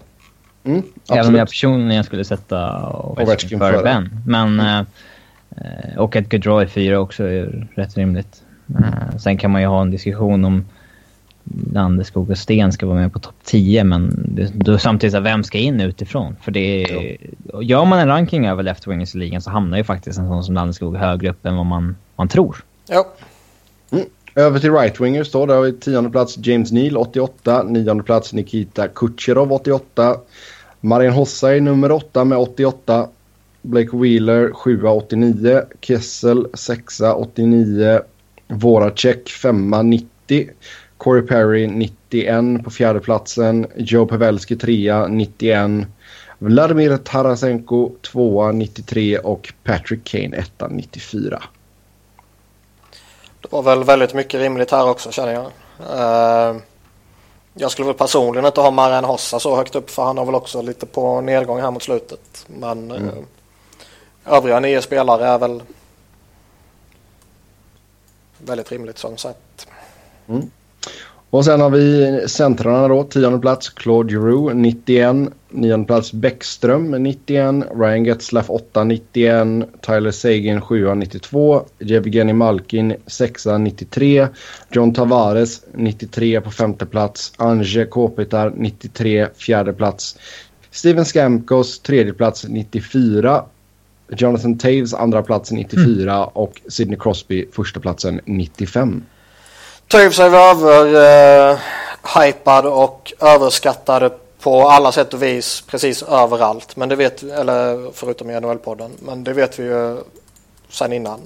[0.64, 4.10] Mm, Även om jag personligen skulle sätta Ovechkin, före Ben.
[4.26, 4.86] Men, mm.
[5.52, 8.44] eh, och att Gaudreau är fyra också är rätt rimligt.
[8.80, 10.66] Eh, sen kan man ju ha en diskussion om
[11.74, 15.44] Landeskog och Sten ska vara med på topp 10 men det, då samtidigt så vem
[15.44, 16.36] ska in utifrån?
[16.42, 17.18] För det är,
[17.62, 20.44] Gör man en ranking över left wingers i ligan så hamnar ju faktiskt en sån
[20.44, 22.64] som Landeskog högre upp än vad man, man tror.
[22.88, 23.08] Ja.
[24.36, 25.46] Över till right-wingers då.
[25.46, 27.64] Där har vi tionde plats James Neal 88.
[27.64, 30.18] Nionde plats Nikita Kucherov 88.
[30.82, 33.10] Marian Hossa nummer 8 med 88.
[33.62, 35.62] Blake Wheeler 7 89.
[35.82, 38.00] Kessel 6 89.
[38.48, 40.50] Voracek 5 90.
[40.98, 43.68] Corey Perry 91 på fjärde platsen.
[43.76, 45.88] Joe Pavelski 3 91.
[46.40, 51.44] Vladimir Tarasenko 2 93 och Patrick Kane 1 94.
[53.42, 55.52] Det var väl väldigt mycket rimligt här också känner jag.
[55.80, 56.62] Uh,
[57.54, 60.36] jag skulle väl personligen inte ha Marian Hossa så högt upp för han har väl
[60.36, 62.46] också lite på nedgång här mot slutet.
[62.48, 63.04] Men mm.
[63.04, 63.24] uh,
[64.26, 65.64] övriga nio spelare är väl
[68.38, 69.68] väldigt rimligt som sagt.
[70.28, 70.52] Mm.
[71.32, 73.04] Och sen har vi centrarna då.
[73.04, 75.16] Tionde plats Claude Giroux 91.
[75.50, 77.56] Nionde plats Bäckström 91.
[77.76, 79.48] Ryan Getzlaff 8 91.
[79.82, 81.62] Tyler Sagan 7 92.
[81.80, 84.28] Jevgenij Malkin 6 93.
[84.72, 87.34] John Tavares 93 på femte plats.
[87.38, 90.18] Ange Kopitar 93 fjärde plats.
[90.72, 93.44] Steven Skamkos tredje plats 94.
[94.18, 96.28] Jonathan Taves andra plats 94 mm.
[96.34, 99.04] och Sidney Crosby första platsen 95.
[99.90, 100.86] Toews är över
[101.52, 101.60] uh,
[102.18, 106.76] hypad och överskattad på alla sätt och vis precis överallt.
[106.76, 108.92] Men det vet vi, eller förutom i NHL-podden.
[109.00, 109.98] Men det vet vi ju
[110.70, 111.20] sen innan.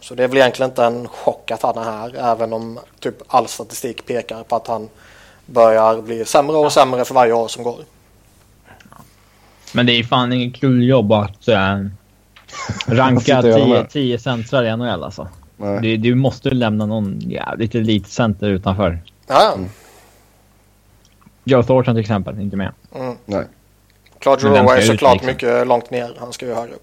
[0.00, 2.32] Så det är väl egentligen inte en chock att han är här.
[2.32, 4.88] Även om typ all statistik pekar på att han
[5.46, 7.78] börjar bli sämre och sämre för varje år som går.
[9.72, 11.78] Men det är fan inget kul jobb att äh,
[12.86, 13.42] ranka
[13.90, 15.28] 10 centrar i NHL alltså.
[15.56, 19.02] Du, du, måste lämna någon jävligt elitcenter utanför.
[19.26, 19.54] Ja.
[19.54, 19.68] Mm.
[21.44, 22.72] Joe Thornton till exempel, inte med.
[22.94, 23.16] Mm.
[23.24, 23.44] Nej.
[24.18, 25.26] Claude Giroux är såklart liksom?
[25.26, 26.16] mycket långt ner.
[26.18, 26.82] Han ska ju högre upp.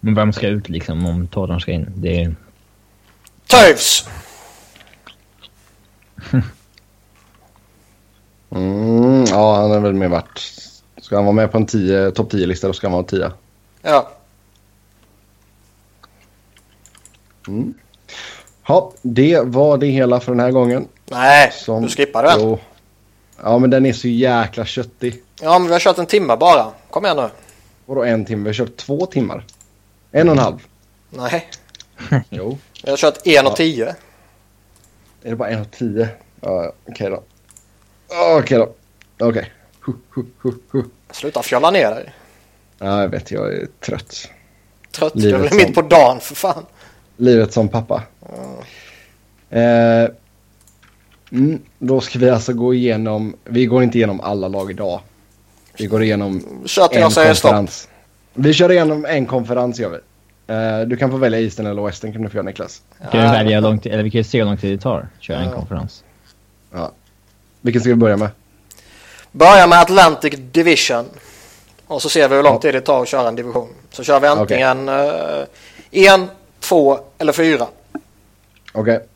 [0.00, 1.92] Men vem ska ut liksom om Thornton ska in?
[1.96, 2.34] Det är...
[3.46, 4.08] Toews!
[8.50, 10.38] mm, ja, han är väl mer vart.
[10.96, 11.66] Ska han vara med på en
[12.12, 13.32] topp 10-lista då ska han vara 10.
[13.82, 14.10] Ja.
[17.48, 17.74] Mm.
[18.66, 20.88] Ja, det var det hela för den här gången.
[21.06, 22.40] Nej, Som, du skippade den.
[22.40, 22.58] Jo.
[23.42, 25.22] Ja, men den är så jäkla köttig.
[25.40, 26.70] Ja, men vi har kört en timme bara.
[26.90, 27.28] Kom igen nu.
[27.86, 28.42] Vadå en timme?
[28.42, 29.44] Vi har kört två timmar.
[30.10, 30.66] En och en halv.
[31.10, 31.50] Nej.
[32.28, 32.58] jo.
[32.84, 33.56] Vi har kört en och ja.
[33.56, 33.86] tio.
[35.22, 36.08] Är det bara en och tio?
[36.40, 37.22] Ja, okej då.
[38.38, 38.74] Okej då.
[39.26, 39.52] Okej.
[41.10, 42.12] Sluta fjolla ner dig.
[42.78, 43.30] Ja, jag vet.
[43.30, 44.28] Jag är trött.
[44.90, 45.14] Trött?
[45.14, 46.66] Livet du är mitt på dagen för fan.
[47.20, 48.02] Livet som pappa.
[49.50, 50.10] Eh,
[51.32, 55.00] mm, då ska vi alltså gå igenom, vi går inte igenom alla lag idag.
[55.78, 57.38] Vi går igenom Kör till en konferens.
[57.38, 57.94] Stopp.
[58.34, 59.98] Vi kör igenom en konferens gör vi.
[60.54, 62.82] Uh, du kan få välja Eastern eller Western kan du få göra Niklas.
[63.12, 65.08] Kan vi välja långt, eller vi kan se hur lång tid det tar.
[65.20, 66.04] Köra en konferens.
[66.72, 66.92] Ja.
[67.60, 68.28] Vilken ska vi börja med?
[69.32, 71.04] Börja med Atlantic Division.
[71.86, 73.68] Och så ser vi hur lång tid det tar att köra en division.
[73.90, 76.06] Så kör vi antingen okay.
[76.06, 76.28] uh, en,
[76.60, 77.66] två eller fyra.
[78.72, 78.96] Okej.
[78.96, 79.06] Okay.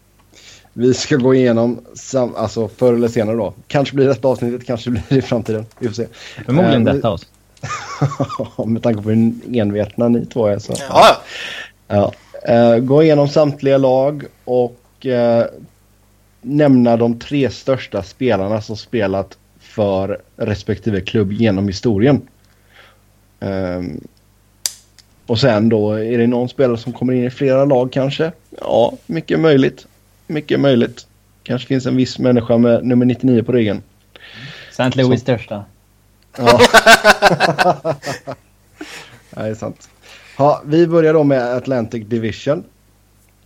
[0.72, 3.54] Vi ska gå igenom, sam, alltså förr eller senare då.
[3.66, 5.66] Kanske blir detta avsnittet, kanske blir det i framtiden.
[5.78, 6.06] Vi får se.
[6.46, 7.30] Förmodligen uh, detta avsnitt.
[8.66, 10.74] med tanke på hur envetna ni två är så.
[10.88, 11.16] Ja.
[11.88, 12.12] ja.
[12.48, 15.44] Uh, gå igenom samtliga lag och uh,
[16.40, 22.22] nämna de tre största spelarna som spelat för respektive klubb genom historien.
[23.40, 24.00] Um,
[25.26, 28.32] och sen då, är det någon spelare som kommer in i flera lag kanske?
[28.60, 29.86] Ja, mycket möjligt.
[30.26, 31.06] Mycket möjligt.
[31.42, 33.82] Kanske finns en viss människa med nummer 99 på ryggen.
[34.70, 34.90] St.
[34.94, 35.22] Louis så.
[35.22, 35.64] största.
[36.36, 36.60] Ja.
[39.30, 39.88] det är sant.
[40.38, 42.64] Ja, vi börjar då med Atlantic Division.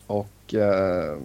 [0.07, 1.17] Och eh,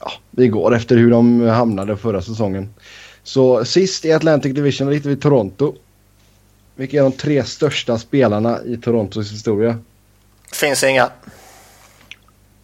[0.00, 2.74] ja, vi går efter hur de hamnade förra säsongen.
[3.22, 5.74] Så sist i Atlantic Division hittar vi Toronto.
[6.76, 9.78] Vilka är de tre största spelarna i Torontos historia?
[10.52, 11.10] Finns inga.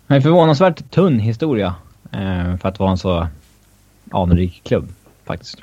[0.06, 1.74] Det är förvånansvärt tunn historia
[2.12, 3.28] eh, för att vara en så
[4.10, 4.92] anrik klubb
[5.24, 5.58] faktiskt.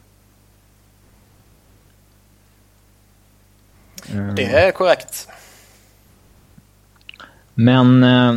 [4.35, 5.27] Det är korrekt.
[7.53, 8.35] Men eh,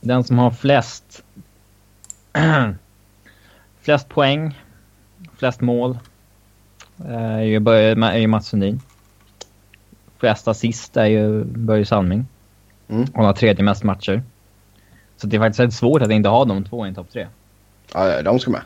[0.00, 1.22] den som har flest
[3.80, 4.60] flest poäng,
[5.36, 5.98] flest mål
[6.98, 7.56] eh, är ju,
[8.04, 8.80] är ju Mats Sundin.
[10.18, 12.26] Flest assist är ju Börje Salming.
[12.88, 13.06] Mm.
[13.14, 14.22] Han har tredje mest matcher.
[15.16, 17.26] Så det är faktiskt väldigt svårt att inte ha de två i en topp tre.
[17.92, 18.62] Ja, de ska med.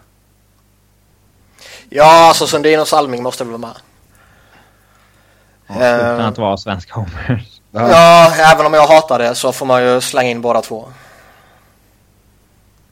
[1.88, 3.76] Ja, alltså Sundin och Salming måste väl vara med.
[5.66, 7.60] Ja, utan att vara svenska homers.
[7.70, 10.88] Ja, även om jag hatar det så får man ju slänga in båda två.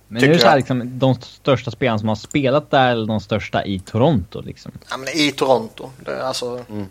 [0.08, 3.06] Men nu är det så här, liksom, de största spelarna som har spelat där eller
[3.06, 4.72] de största i Toronto liksom?
[4.90, 5.90] Ja men i Toronto.
[6.04, 6.86] Det, alltså, mm.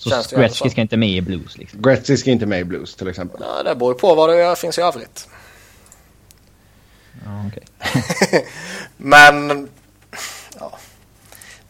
[0.00, 1.82] Så Gretzky ska inte med i Blues liksom?
[1.82, 3.40] Gretzky ska inte med i Blues till exempel.
[3.40, 5.28] Ja, det beror på vad det finns i övrigt.
[7.24, 8.42] Ja, okay.
[8.96, 9.68] men...
[10.58, 10.78] Ja.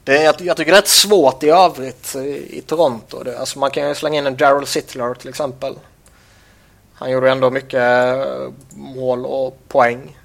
[0.05, 3.23] Det är, jag, tycker det är rätt svårt i övrigt i, i Toronto.
[3.23, 5.79] Det, alltså man kan ju slänga in en Daryl Sittler till exempel.
[6.95, 8.17] Han gjorde ändå mycket
[8.71, 10.19] mål och poäng.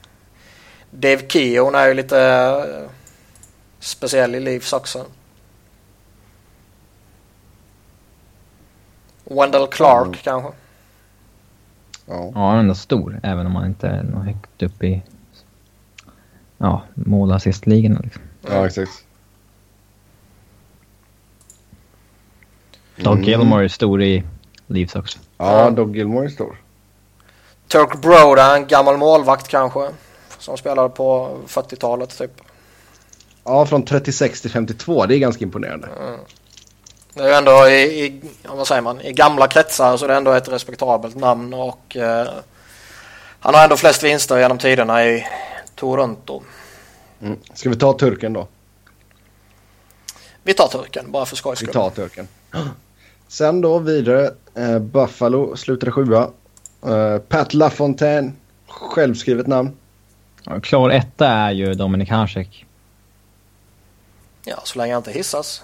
[0.91, 2.91] Dave Keown är ju lite eh,
[3.79, 5.05] speciell i Leafs också.
[9.25, 10.17] Wendell Clark mm.
[10.23, 10.51] kanske.
[12.05, 12.31] Ja.
[12.35, 15.03] ja, han är ändå stor även om han inte är högt upp i
[16.57, 18.21] ja, mål assistligorna liksom.
[18.41, 18.91] Ja, exakt.
[22.95, 23.23] Doug mm.
[23.23, 24.23] Gilmore är stor i
[24.67, 25.19] Leafs också.
[25.37, 26.61] Ja, Doug Gilmore är stor.
[27.67, 29.89] Turk Broda, en gammal målvakt kanske.
[30.39, 32.41] Som spelade på 40-talet typ.
[33.43, 35.05] Ja, från 36 till 52.
[35.05, 35.87] Det är ganska imponerande.
[35.87, 36.19] Mm.
[37.15, 40.15] Det är ju ändå i, i, vad säger man, i gamla kretsar så är det
[40.15, 42.27] ändå ett respektabelt namn och eh,
[43.39, 45.27] han har ändå flest vinster genom tiderna i
[45.75, 46.41] Toronto.
[47.21, 47.39] Mm.
[47.53, 48.47] Ska vi ta turken då?
[50.43, 51.67] Vi tar turken bara för skojs skull.
[51.67, 52.27] Vi tar turken.
[53.27, 54.31] Sen då vidare.
[54.55, 56.29] Eh, Buffalo slutade sjua.
[56.85, 58.33] Eh, Pat LaFontaine.
[58.67, 59.77] Självskrivet namn.
[60.43, 62.65] Ja, klar etta är ju Dominik Hasek.
[64.45, 65.61] Ja, så länge han inte hissas.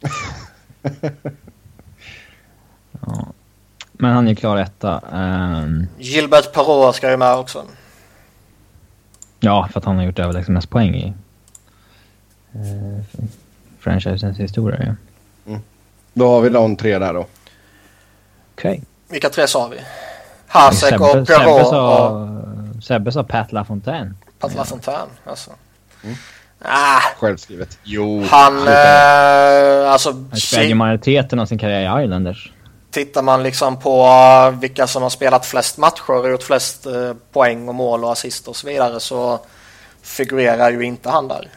[3.06, 3.26] ja.
[3.92, 5.00] Men han är klar etta.
[5.12, 5.86] Um...
[5.98, 7.64] Gilbert Perrault ska ju med också.
[9.40, 11.14] Ja, för att han har gjort överlägset mest poäng i
[12.54, 13.04] uh,
[13.78, 14.78] franchisens historia.
[14.86, 14.94] Ja.
[15.50, 15.62] Mm.
[16.12, 17.26] Då har vi de tre där då.
[18.54, 18.70] Okej.
[18.70, 18.80] Okay.
[19.08, 19.76] Vilka tre sa vi?
[20.46, 21.28] Hasek och Perrault.
[21.28, 22.82] Sebbe sa, och...
[22.82, 24.16] Sebbe sa Pat LaFontaine.
[24.38, 25.50] Pat LaFontaine, alltså.
[26.02, 26.16] Mm.
[26.66, 27.78] Ah, Självskrivet.
[27.82, 28.24] Jo.
[28.30, 30.12] Han, eh, alltså...
[30.12, 32.52] Han spelade majoriteten av sin karriär i Islanders.
[32.90, 37.68] Tittar man liksom på vilka som har spelat flest matcher och gjort flest eh, poäng
[37.68, 39.40] och mål och assist och så vidare så
[40.02, 41.48] figurerar ju inte han där.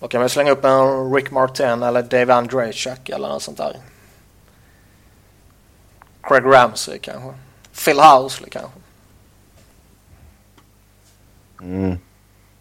[0.00, 3.76] Då kan vi slänga upp en Rick Martin eller Dave Andrejchak eller något sånt där.
[6.22, 7.32] Craig Ramsey kanske.
[7.84, 8.78] Phil Housley kanske.
[11.60, 11.98] Mm.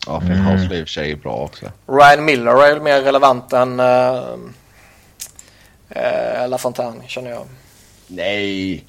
[0.05, 0.45] Ja, Phil mm.
[0.45, 1.71] Housley i och för sig är bra också.
[1.87, 4.35] Ryan Miller är mer relevant än uh,
[5.95, 7.45] uh, LaFontaine känner jag.
[8.07, 8.85] Nej.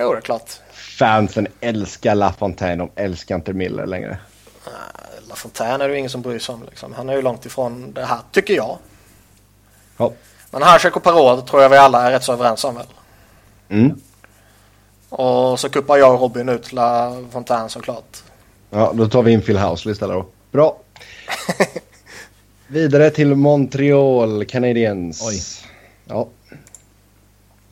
[0.00, 0.60] Jo, det är klart.
[0.72, 4.18] Fansen älskar LaFontaine, de älskar inte Miller längre.
[4.66, 6.64] Uh, LaFontaine är det ju ingen som bryr sig om.
[6.64, 6.94] Liksom.
[6.94, 8.78] Han är ju långt ifrån det här, tycker jag.
[9.96, 10.12] Ja.
[10.50, 12.86] Men Hasek och Parod tror jag vi alla är rätt så överens om väl?
[13.68, 14.00] Mm.
[15.08, 18.22] Och så kuppar jag och Robin ut LaFontaine såklart.
[18.70, 20.26] Ja, då tar vi in Phil Housley istället då.
[20.52, 20.76] Bra.
[22.66, 25.22] Vidare till Montreal Canadiens.
[25.28, 25.40] Oj.
[26.06, 26.28] Ja.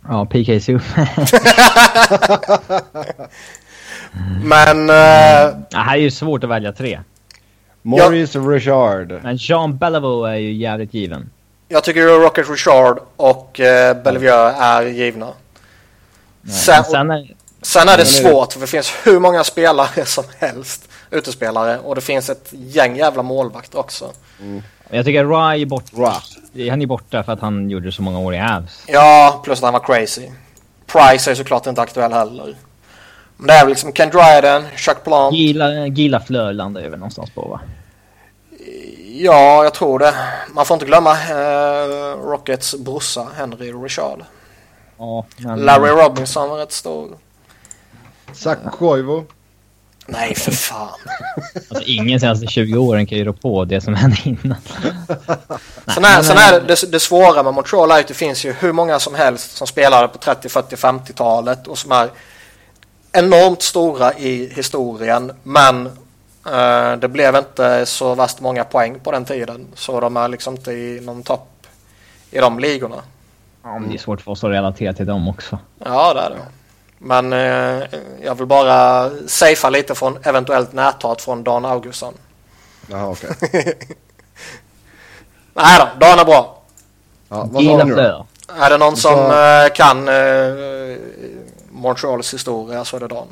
[0.08, 0.82] Ja, PK Subban.
[4.44, 4.90] Men...
[4.90, 7.00] eh, Det här är ju svårt att välja tre.
[7.82, 9.20] Maurice Richard.
[9.22, 11.30] Men Jean Beliveau är ju jävligt given.
[11.68, 15.28] jag tycker ju Rocket Richard och uh, Bellevue är givna.
[16.48, 19.20] Sen, Men sen är, sen är det Men är det- svårt för det finns hur
[19.20, 20.88] många spelare som helst.
[21.10, 21.78] Utespelare.
[21.78, 24.12] Och det finns ett gäng jävla målvakter också.
[24.90, 25.97] jag tycker Rye är borta.
[25.97, 26.14] Ra.
[26.70, 28.85] Han är borta för att han gjorde så många år i Avs.
[28.86, 30.28] Ja, plus att han var crazy.
[30.86, 32.56] Price är såklart inte aktuell heller.
[33.36, 35.35] Men det är väl liksom Ken Dryden, Chuck Plant.
[35.35, 37.60] Gila, Gila Fleur landar över någonstans på va?
[39.06, 40.14] Ja, jag tror det.
[40.52, 44.24] Man får inte glömma eh, Rockets brorsa Henry Richard.
[44.98, 45.59] Ja, men...
[45.59, 47.18] Larry Robinson var rätt stor.
[48.32, 49.22] Zach Koivu.
[50.10, 50.98] Nej, för fan.
[51.68, 54.56] Alltså ingen senaste 20 åren kan ju rå på det som hände innan.
[55.94, 58.72] Sen är, sen är det, det, svåra med Montreal är att det finns ju hur
[58.72, 62.10] många som helst som spelade på 30, 40, 50-talet och som är
[63.12, 65.32] enormt stora i historien.
[65.43, 65.86] Men
[66.47, 69.66] eh, det blev inte så värst många poäng på den tiden.
[69.74, 71.66] Så de är liksom inte i någon topp
[72.30, 73.02] i de ligorna.
[73.62, 75.59] Ja, men det är svårt för oss att relatera till dem också.
[75.85, 76.36] Ja, det är det.
[76.98, 77.82] Men eh,
[78.22, 82.14] jag vill bara safea lite från eventuellt näthat från Dan Augustsson.
[82.86, 83.30] Jaha, okej.
[85.54, 86.62] Nej då, Dan är bra.
[87.28, 87.94] Ja, vad då?
[87.94, 88.26] Fleur.
[88.60, 90.96] Är det någon som eh, kan eh,
[91.70, 93.26] Montreals historia så är det Dan.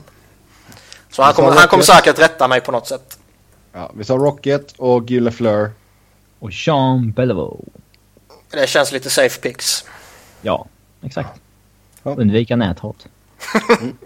[1.10, 3.18] Så han kommer, han kommer säkert rätta mig på något sätt.
[3.72, 5.70] Ja, vi sa Rocket och Gille Fleur.
[6.38, 7.64] Och Jean Beliveau.
[8.50, 9.84] Det känns lite safe picks.
[10.42, 10.66] Ja,
[11.02, 11.40] exakt.
[12.02, 12.14] Ja.
[12.14, 13.06] Undvika näthat.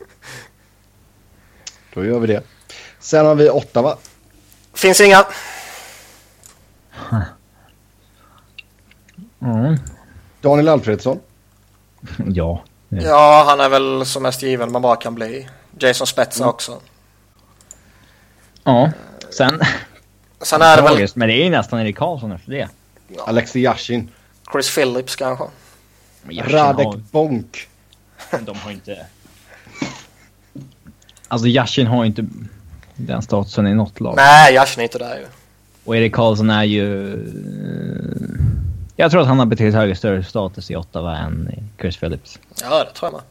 [1.95, 2.43] Då gör vi det.
[2.99, 3.97] Sen har vi Ottawa.
[4.75, 5.27] Finns inga.
[9.43, 9.77] Mm.
[10.41, 11.21] Daniel Alfredsson.
[12.27, 12.65] Ja.
[12.89, 15.49] det- Ja, han är väl som mest given man bara kan bli.
[15.79, 16.55] Jason Spetsa Mm.
[16.55, 16.81] också.
[18.65, 18.91] Ja.
[19.31, 19.61] Sen...
[20.43, 22.69] Sen är det väl men det är ju nästan Erik Karlsson efter det.
[23.27, 24.11] Alexi Yashin.
[24.53, 25.45] Chris Phillips kanske.
[26.29, 27.69] Radek har- Bonk.
[28.41, 29.07] De har inte...
[31.31, 32.27] Alltså Yashin har inte
[32.97, 34.15] den statusen i något lag.
[34.17, 35.27] Nej, Yashin är inte där ju.
[35.85, 37.13] Och Erik Karlsson är ju...
[37.13, 38.41] eh,
[38.97, 42.39] Jag tror att han har betydligt högre större status i Ottawa än i Chris Phillips.
[42.63, 43.23] Ja, det tror jag med.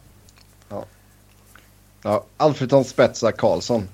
[2.04, 3.88] Ja, Alfredsson, Spetsa, Karlsson.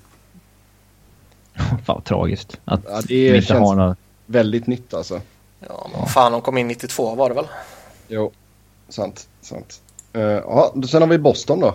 [1.56, 2.60] Fan vad tragiskt.
[2.64, 3.98] Att Ja, det vi inte känns- har något...
[4.26, 5.20] Väldigt nytt alltså.
[5.68, 7.46] Ja, men fan, de kom in 92 var det väl?
[8.08, 8.32] Jo,
[8.88, 9.28] sant.
[9.40, 9.80] sant.
[10.16, 11.74] Uh, ja, sen har vi Boston då.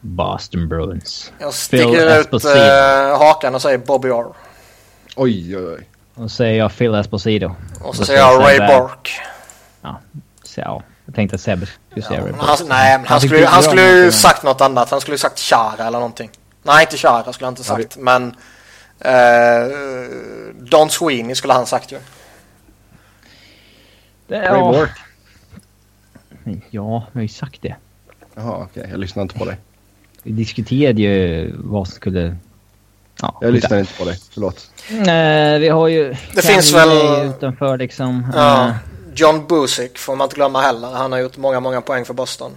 [0.00, 1.32] Boston Bruins.
[1.38, 2.56] Jag sticker ut Esposito.
[2.58, 4.26] eh, hakan och säger Bobby R.
[5.16, 5.88] Oj, oj, oj.
[6.14, 7.54] Och så säger jag Phil Esposito.
[7.84, 9.20] Och så Då säger jag Ray Bork.
[10.42, 12.42] Så, ja, jag tänkte att Sebbe skulle säga Ja, Ray Bork.
[12.46, 14.90] han, nej, men han skulle, han skulle ju sagt något annat.
[14.90, 16.30] Han skulle ju sagt Chara eller någonting.
[16.62, 17.96] Nej, inte Chara skulle han inte Ja, sagt.
[17.96, 18.34] Men
[19.00, 19.72] eh,
[20.54, 21.98] Don Sweeney skulle han sagt ju.
[24.26, 24.90] Det- Ray Ja, Bork.
[26.70, 27.76] ja, vi har ju sagt det.
[28.34, 28.86] Jaha, okej.
[28.90, 29.56] Jag lyssnar inte på dig.
[30.28, 32.36] Vi diskuterade ju vad som skulle...
[33.22, 34.18] Ja, Jag lyssnar inte på dig.
[34.30, 34.70] Förlåt.
[34.90, 36.14] Eh, vi har ju...
[36.34, 38.26] Det finns väl- utanför liksom.
[38.34, 38.68] Ja.
[38.68, 38.74] Eh,
[39.14, 40.88] John Busick får man inte glömma heller.
[40.88, 42.50] Han har gjort många, många poäng för Boston.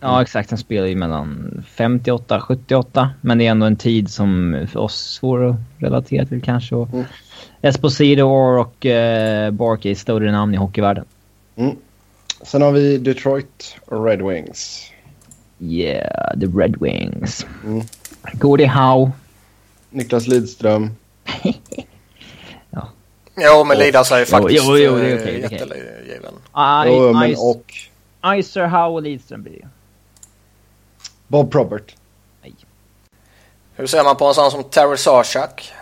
[0.00, 0.50] ja, exakt.
[0.50, 3.10] Han spelar ju mellan 58 78.
[3.20, 6.74] Men det är ändå en tid som för oss svår att relatera till kanske.
[6.74, 7.04] Och Mm.
[7.62, 11.04] Esposito och uh, Bork är större namn i hockeyvärlden.
[12.42, 14.90] Sen har vi Detroit Red Wings.
[15.70, 17.46] Yeah, the Red Wings.
[17.64, 17.86] Mm.
[18.32, 19.12] Gordie Howe.
[19.90, 20.90] Niklas Lidström.
[23.36, 25.58] Jo, men Lidas är ju Jo, faktiskt jo, jo, det är okej, det är okej.
[25.58, 26.34] jättegiven.
[26.34, 27.74] I, Jo, men, Ice, och
[28.38, 29.68] Icer, Howe och Lidström blir det.
[31.26, 31.96] Bob Probert.
[33.76, 35.72] Hur ser man på en sån som Terry Sarchak?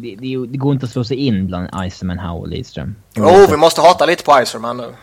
[0.00, 2.96] Det, det, det går inte att slå sig in bland Iceman, Howe och Lidström.
[3.14, 4.94] Jo, vi måste hata lite på Iserman nu.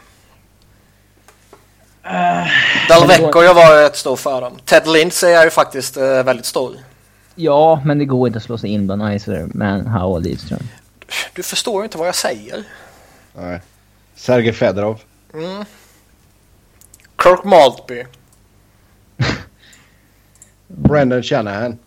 [2.04, 2.48] men
[2.90, 4.58] Delvecko det jag var ett stor för dem.
[4.66, 6.76] Ted Lindsay är ju faktiskt eh, väldigt stor.
[7.36, 10.68] Ja, men det går inte att slå sig in bland Iceman, Howe och Lidström.
[11.34, 12.64] Du förstår ju inte vad jag säger.
[13.34, 13.62] Nej.
[14.16, 15.02] Sergej Fedorov.
[15.34, 15.66] Mm.
[17.24, 18.06] Kirk Maltby.
[20.68, 21.78] Brendan Shanahan.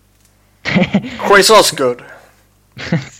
[1.29, 2.03] Chris Osgood.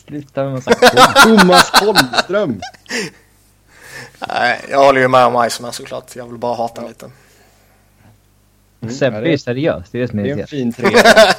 [0.07, 0.71] Sluta med massa
[1.25, 2.61] Thomas Holmström.
[4.29, 6.17] Nej, jag håller ju med om Iceman såklart.
[6.17, 7.11] Jag vill bara hata lite.
[8.81, 10.73] Mm, Sebbe är det- ju seriös, det är det som är Det är en fin
[10.73, 10.91] trea.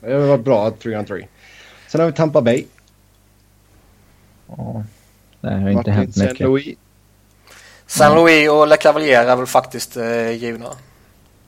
[0.00, 1.26] Det varit bra, 3 on 3.
[1.88, 2.64] Sen har vi Tampa Bay.
[4.48, 4.84] Ja,
[5.40, 6.40] det har inte Martin hänt mycket.
[6.40, 6.76] Louis.
[7.86, 10.66] Saint Louis och Le Cavalier är väl faktiskt eh, givna.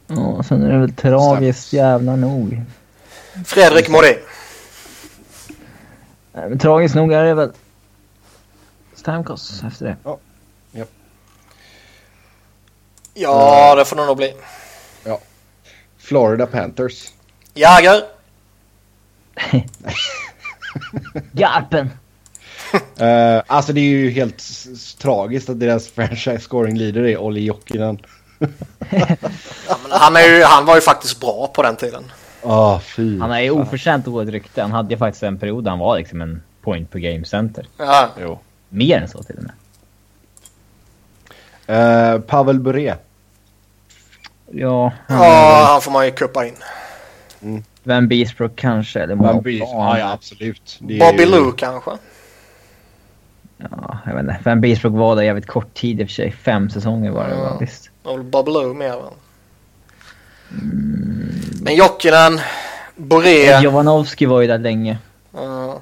[0.07, 2.63] Ja, sen är det väl tragiskt jävla nog.
[3.47, 4.15] Fredrik Modi.
[6.33, 7.53] Men tragiskt nog är det väl
[8.95, 9.97] Stamkos efter det.
[13.15, 14.35] Ja, det får det nog bli.
[15.99, 17.09] Florida Panthers.
[17.55, 18.03] Jäger.
[21.33, 21.91] Garpen!
[22.97, 24.45] Eh, alltså det är ju helt
[24.99, 27.99] tragiskt att deras franchise scoring leader är Olli Jokinen.
[29.69, 32.13] Ja, han, är ju, han var ju faktiskt bra på den tiden.
[32.45, 33.19] Ah, fy.
[33.21, 34.63] Han är ju oförtjänt dåligt rykte.
[34.63, 37.67] Han hade ju faktiskt en period där han var liksom en point per game center.
[37.77, 38.09] Ja.
[38.21, 38.39] Jo.
[38.69, 39.53] Mer än så till och med.
[42.15, 42.97] Eh, Pavel Bure.
[44.55, 46.55] Ja, ja, han får man ju kuppa in.
[47.83, 49.01] Van Beesbrook kanske.
[49.01, 50.79] Eller Van Mo- Bees- ja, Ja, absolut.
[50.81, 51.91] Det Bobby ju- Lou kanske.
[53.57, 54.39] Ja, jag vet inte.
[54.45, 56.33] Van Beesbrook var där jävligt kort tid i och för sig.
[56.33, 57.41] Fem säsonger var det Ja.
[57.41, 57.57] va?
[57.61, 57.91] Visst.
[58.03, 58.99] Och Bobby Lou mer väl.
[61.63, 62.41] Men Jokinen,
[62.97, 63.61] Boré.
[63.61, 64.99] Jovanovski var ju där länge.
[65.35, 65.81] Ja.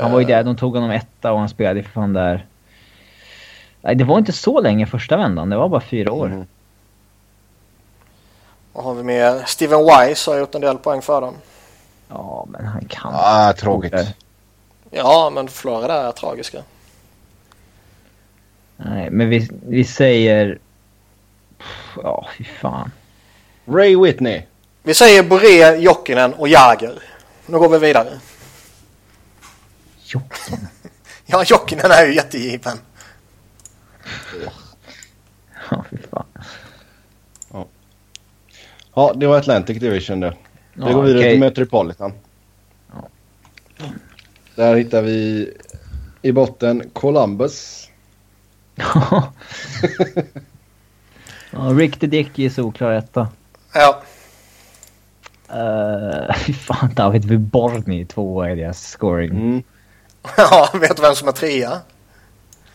[0.00, 0.44] Han var ju där.
[0.44, 2.46] De tog honom etta och han spelade för fan där.
[3.80, 5.50] Nej, det var inte så länge första vändan.
[5.50, 6.26] Det var bara fyra år.
[6.26, 6.46] Mm.
[8.72, 9.42] Vad har vi mer?
[9.46, 11.34] Steven Wise har gjort en del poäng för dem.
[12.08, 13.12] Ja, men han kan.
[13.14, 14.14] Ah, tråkigt.
[14.90, 16.62] Ja, men Florida är tragiska.
[18.76, 20.58] Nej, men vi, vi säger...
[21.58, 22.90] Pff, Ja, fy fan.
[23.66, 24.42] Ray Whitney.
[24.82, 27.02] Vi säger Boré, Jokinen och Jäger.
[27.46, 28.20] Nu går vi vidare.
[30.04, 30.58] Jockin.
[31.28, 32.78] Ja, Jokinen är ju jättegiven.
[35.70, 36.26] Ja, fy fan.
[38.94, 40.36] Ja, det var Atlantic Division det.
[40.74, 41.32] Vi Ja, går vidare okej.
[41.32, 42.12] till Metropolitan.
[44.54, 45.50] Där hittar vi
[46.22, 47.88] i botten Columbus.
[48.76, 49.32] ja,
[51.50, 53.28] Rick the Dick är solklar etta.
[53.72, 54.02] Ja,
[55.48, 59.30] Uh, fy fan, David Wyborny tvåa i deras scoring.
[59.30, 59.62] Mm.
[60.36, 61.80] ja vet du vem som är trea?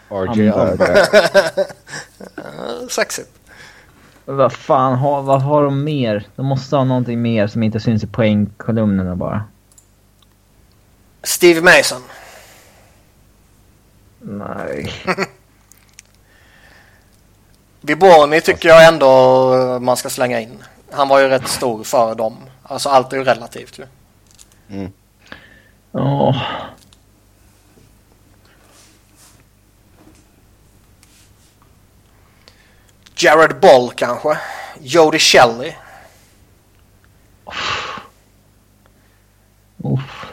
[0.10, 0.72] RJ Amber.
[0.72, 1.08] Amber.
[2.38, 3.30] Eh, Sexigt.
[4.26, 6.28] Vad fan, har, vad har de mer?
[6.36, 9.44] De måste ha någonting mer som inte syns i poängkolumnerna bara.
[11.24, 12.02] Steve Mason.
[14.20, 14.94] Nej.
[17.82, 20.64] Viborni tycker jag ändå man ska slänga in.
[20.92, 22.38] Han var ju rätt stor för dem.
[22.64, 23.86] Alltså allt är ju relativt ju.
[25.92, 26.42] Ja.
[33.16, 34.38] Jared Boll kanske.
[34.80, 35.74] Jody Shelley.
[39.84, 40.26] Uff.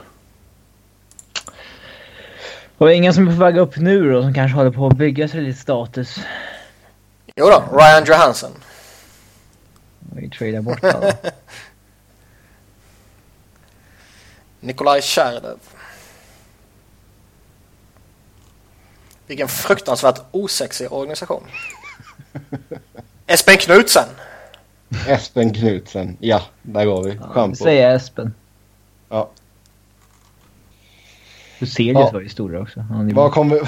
[2.79, 4.97] Har vi ingen som är på väg upp nu då som kanske håller på att
[4.97, 6.21] bygga sig lite status?
[7.37, 8.51] Jo då, Ryan Johansson.
[10.13, 11.13] Vi tradar bort alla.
[14.61, 15.59] Nikolaj Tjärdev.
[19.27, 21.43] Vilken fruktansvärt osexig organisation.
[23.27, 24.09] Espen Knutsen.
[25.09, 26.17] Espen Knutsen.
[26.21, 27.15] Ja, där går vi.
[27.15, 27.57] Ja, Schampo.
[27.57, 28.35] säger Espen.
[29.09, 29.31] Ja.
[31.59, 32.11] Huselius Ja.
[32.13, 32.85] var ju stora också.
[33.15, 33.61] Vad kom vi...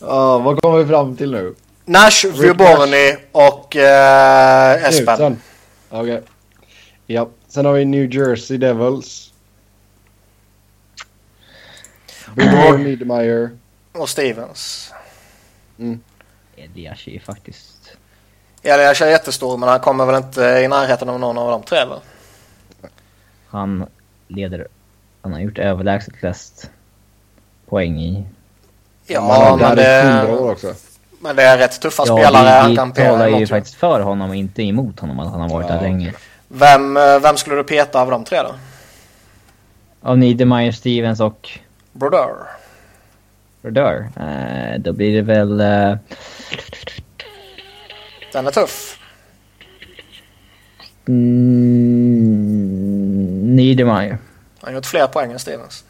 [0.00, 1.54] ja, vad kom vi fram till nu?
[1.84, 5.40] Nash, Viborni och eh, Espen.
[5.88, 6.22] Okej.
[7.06, 9.32] Ja, sen har vi New Jersey Devils.
[12.34, 13.50] Björn Niedermeyer.
[13.92, 14.92] Och Stevens.
[16.56, 17.96] Elias är ju faktiskt...
[18.62, 21.84] Elias är jättestor men han kommer väl inte i närheten av någon av de tre
[21.84, 22.00] va?
[23.46, 23.86] Han
[24.28, 24.68] leder...
[25.22, 26.70] Han har gjort överlägset flest
[27.66, 28.24] poäng i...
[29.06, 30.74] Ja, men, det 100 år det, också.
[31.22, 34.00] Men det är rätt tuffa Ja, spelare han vi, vi pera talar ju faktiskt för
[34.00, 35.74] honom och inte emot honom att han har varit Ja.
[35.74, 36.12] där länge.
[36.48, 38.54] Vem, eh, vem skulle du peta av de tre då?
[40.02, 41.50] Av Niedermeyer, Stevens och
[41.92, 42.36] Brodeur.
[43.62, 44.08] Rodeur.
[44.20, 45.60] Eh, då blir det väl...
[45.60, 45.96] Eh,
[48.32, 48.98] Den är tuff.
[52.52, 54.10] mm, Niedermeyer.
[54.10, 54.18] Han
[54.60, 55.84] har gjort fler poäng än Stevens.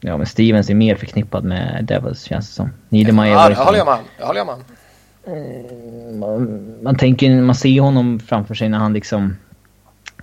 [0.00, 2.70] Ja, men Stevens är mer förknippad med Devils känns det som.
[2.88, 6.18] Niedermeyer Ja, ju håller jag med håller jag med om.
[6.18, 9.36] man, man tänker, man ser honom framför sig när han liksom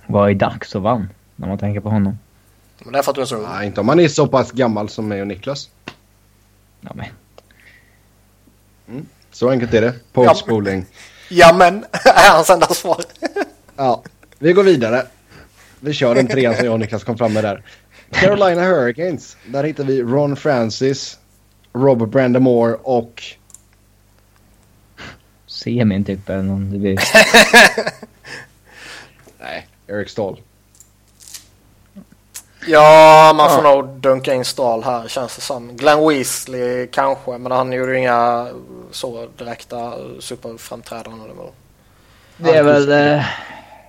[0.06, 1.08] var i dags och vann.
[1.36, 2.18] När man tänker på honom.
[2.84, 3.38] Men det är för att du är så.
[3.38, 5.70] Nej, inte om man är så pass gammal som mig och Niklas.
[6.80, 7.06] Ja, men.
[9.32, 9.94] Så enkelt är det.
[10.12, 10.86] Postspoling.
[11.28, 13.00] Ja men, är hans enda svar.
[13.76, 14.02] Ja,
[14.38, 15.02] vi går vidare.
[15.80, 17.62] Vi kör den trean som jag och Niklas kom fram med där.
[18.10, 19.36] Carolina Hurricanes.
[19.46, 21.18] Där hittar vi Ron Francis,
[21.72, 23.22] Rob Brandamore och...
[25.46, 26.70] Semin typ eller någon.
[26.70, 26.98] Det blir...
[29.40, 30.40] Nej, Eric Stahl.
[32.68, 35.76] Ja, man får nog dunka in Stahl här känns det som.
[35.76, 38.48] Glenn Weasley kanske, men han gjorde ju inga
[38.90, 41.28] så direkta superframträdanden.
[42.36, 42.92] Det är väl...
[42.92, 43.24] Eh...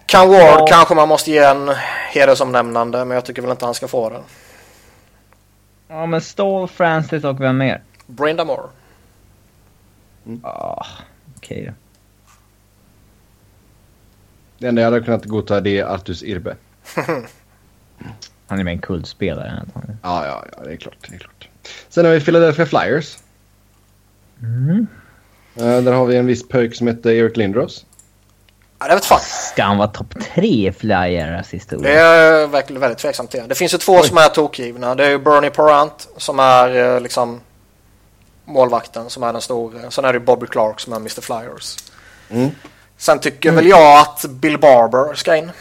[0.08, 0.66] Kan Ward ja.
[0.70, 1.72] kanske man måste ge en
[2.12, 4.22] hedersomnämnande, men jag tycker väl inte han ska få det.
[5.88, 7.82] Ja, men Stahl, Francis och vem mer?
[8.06, 8.68] Brenda Moore.
[10.26, 10.42] Mm.
[10.44, 10.86] Ah,
[11.38, 11.74] okej okay då.
[14.58, 16.56] Det enda jag hade kunnat godta det är Artus Irbe.
[18.48, 19.66] Han är med en kultspelare.
[20.02, 20.98] Ja, ja, ja, det är klart.
[21.10, 21.50] Det är klart.
[21.90, 23.18] Sen har vi Philadelphia Flyers.
[24.42, 24.88] Mm.
[25.60, 27.86] Uh, där har vi en viss pöjk som heter Eric Lindros.
[28.80, 29.20] Ja, det vet fan.
[29.20, 31.94] Ska han vara topp tre flyer historia?
[31.94, 33.48] Det är verkligen väldigt tveksam till.
[33.48, 34.08] Det finns ju två Oj.
[34.08, 34.96] som är tokgivna.
[34.96, 37.42] Det är ju Bernie Parant som är eh, liksom
[38.46, 39.92] målvakten som är den stora.
[39.92, 41.78] Sen är det Bobby Clark som är Mr Flyers.
[42.30, 42.50] Mm.
[42.98, 43.56] Sen tycker mm.
[43.56, 45.52] väl jag att Bill Barber ska in.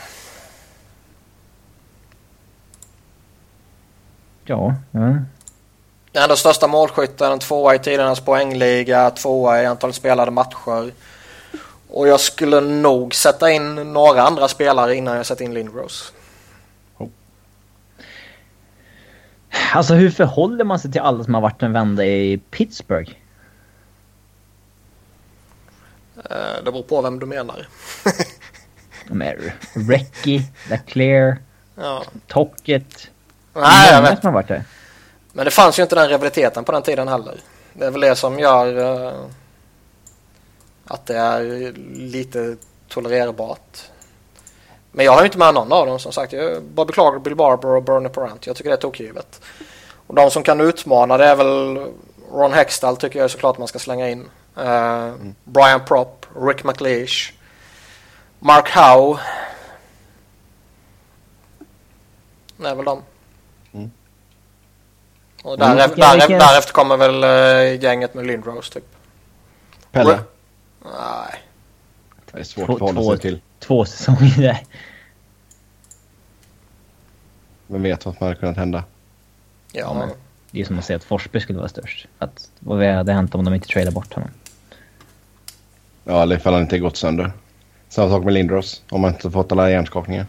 [4.44, 4.74] Ja.
[4.90, 6.26] ja.
[6.26, 10.92] Den största målskytten, tvåa i tidernas poängliga, tvåa i antal spelade matcher.
[11.96, 16.12] Och jag skulle nog sätta in några andra spelare innan jag sätter in Lindros.
[16.98, 17.08] Oh.
[19.74, 23.12] Alltså hur förhåller man sig till alla som har varit en vända i Pittsburgh?
[26.16, 27.68] Eh, det beror på vem du menar.
[29.06, 29.34] Men
[29.74, 31.38] Recky, Leclerc,
[31.74, 32.02] ja.
[32.26, 33.10] Tocket.
[33.52, 34.20] Nej, jag vet.
[34.20, 34.64] som har varit där.
[35.32, 37.40] Men det fanns ju inte den rivaliteten på den tiden heller.
[37.72, 39.26] Det är väl det som gör uh,
[40.86, 42.56] att det är lite
[42.88, 43.82] tolererbart.
[44.92, 46.34] Men jag har ju inte med någon av dem som sagt.
[46.62, 48.46] Bobby Clark, Bill Barber och Bernie Parent.
[48.46, 49.40] Jag tycker det är tokgivet.
[50.06, 51.86] Och de som kan utmana det är väl
[52.32, 54.28] Ron Hextall tycker jag såklart man ska slänga in.
[54.58, 55.34] Uh, mm.
[55.44, 57.32] Brian Propp, Rick McLeish,
[58.38, 59.20] Mark Howe.
[62.56, 63.02] Det är väl de.
[63.72, 63.90] Mm.
[65.42, 66.18] Och därefter, mm.
[66.18, 68.84] därefter, därefter kommer väl uh, gänget med Lindros typ.
[69.92, 70.18] Pelle?
[70.92, 71.42] Nej.
[72.32, 73.40] Det är svårt två, att förhålla sig till.
[73.58, 74.60] Två säsonger där.
[77.66, 78.84] Vem vet vad som hade kunnat hända?
[79.72, 80.08] Ja, men...
[80.50, 82.08] Det är som att säga att Forsberg skulle vara störst.
[82.18, 84.30] Att, vad hade hänt om de inte tradade bort honom?
[86.04, 87.32] Ja, eller ifall han inte gått sönder.
[87.88, 90.26] Samma sak med Lindros, om man inte fått alla hjärnskakningar.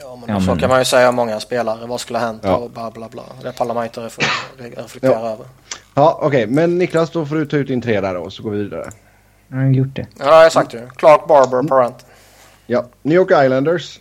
[0.00, 0.58] Ja, men ja, så men...
[0.58, 1.86] kan man ju säga om många spelare.
[1.86, 2.56] Vad skulle ha hänt ja.
[2.56, 3.22] och bla bla bla.
[3.42, 5.30] Det pallar man inte reflektera ja.
[5.30, 5.46] över.
[5.94, 6.26] Ja, okej.
[6.26, 6.46] Okay.
[6.46, 8.90] Men Niklas, då får du ta ut din tre där då, så går vi vidare.
[9.52, 10.06] Jag har gjort det.
[10.18, 10.88] Ja, sagt ju.
[10.96, 11.66] Clark, Barber, mm.
[11.66, 12.06] Parent.
[12.66, 14.00] Ja, New York Islanders.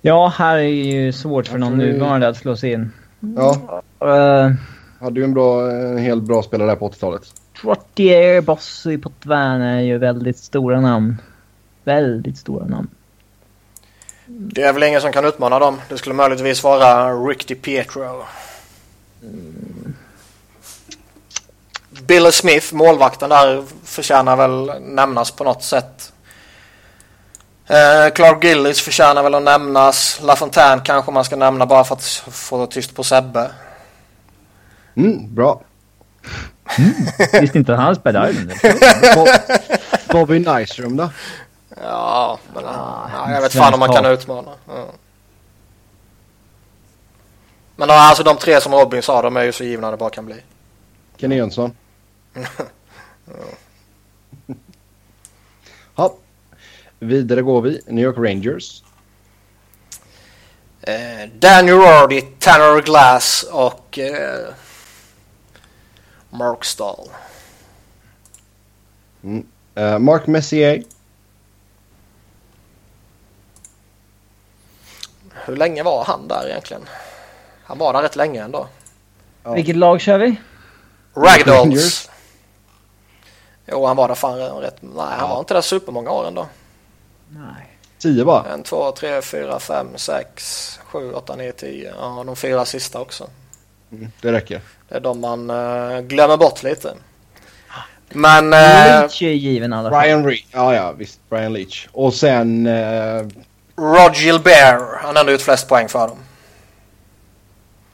[0.00, 2.92] Ja, här är ju svårt för någon nuvarande att slå sig in.
[3.20, 3.82] Ja.
[4.04, 4.54] Uh,
[5.00, 7.22] Hade ju en, bra, en helt bra spelare där på 80-talet.
[7.60, 11.16] Trottier, Bossy, Potvin är ju väldigt stora namn.
[11.84, 12.88] Väldigt stora namn.
[14.26, 15.80] Det är väl ingen som kan utmana dem.
[15.88, 18.22] Det skulle möjligtvis vara Rick DiPietro.
[19.22, 19.94] Mm.
[22.12, 26.12] Billy Smith, målvakten där, förtjänar väl nämnas på något sätt.
[27.66, 30.20] Eh, Clark Gillis förtjänar väl att nämnas.
[30.22, 33.50] LaFontaine kanske man ska nämna bara för att få tyst på Sebbe.
[34.96, 35.60] Mm, bra.
[36.78, 36.92] Mm.
[37.40, 38.56] Visste inte han spelade Islander.
[40.12, 41.10] Bobby Nyström då?
[41.82, 44.50] Ja, men ah, ja, jag vet fan om man kan utmana.
[44.68, 44.86] Ja.
[47.76, 50.26] Men alltså de tre som Robin sa, de är ju så givna det bara kan
[50.26, 50.36] bli.
[51.16, 51.72] Kenny Jönsson.
[55.96, 56.14] ja.
[56.98, 57.80] Vidare går vi.
[57.86, 58.82] New York Rangers.
[60.82, 64.54] Eh, Daniel Rordy, Tanner Glass och eh,
[66.30, 67.08] Mark Stahl.
[69.22, 69.46] Mm.
[69.78, 70.82] Uh, Mark Messier.
[75.44, 76.82] Hur länge var han där egentligen?
[77.64, 78.68] Han var där rätt länge ändå.
[79.42, 79.52] Ja.
[79.52, 80.36] Vilket lag kör vi?
[81.14, 82.10] Ragdolls.
[83.72, 84.76] Jo, han var där fan rätt...
[84.80, 85.26] Nej, han ja.
[85.26, 86.46] var inte där supermånga år ändå.
[87.28, 87.78] Nej.
[87.98, 88.52] Tio bara?
[88.52, 91.92] En, två, tre, fyra, fem, sex, sju, åtta, nio, tio.
[91.98, 93.28] Ja, de fyra sista också.
[93.92, 94.60] Mm, det räcker.
[94.88, 96.94] Det är de man uh, glömmer bort lite.
[98.08, 98.44] Men...
[98.44, 100.22] Uh, Leach är given i alla fall.
[100.22, 100.36] Brian.
[100.50, 101.20] Ja, ja, visst.
[101.28, 101.88] Brian Leach.
[101.92, 102.66] Och sen...
[102.66, 103.28] Uh,
[103.76, 104.80] Rod Gilbert.
[105.02, 106.18] Han har ändå ut flest poäng för dem.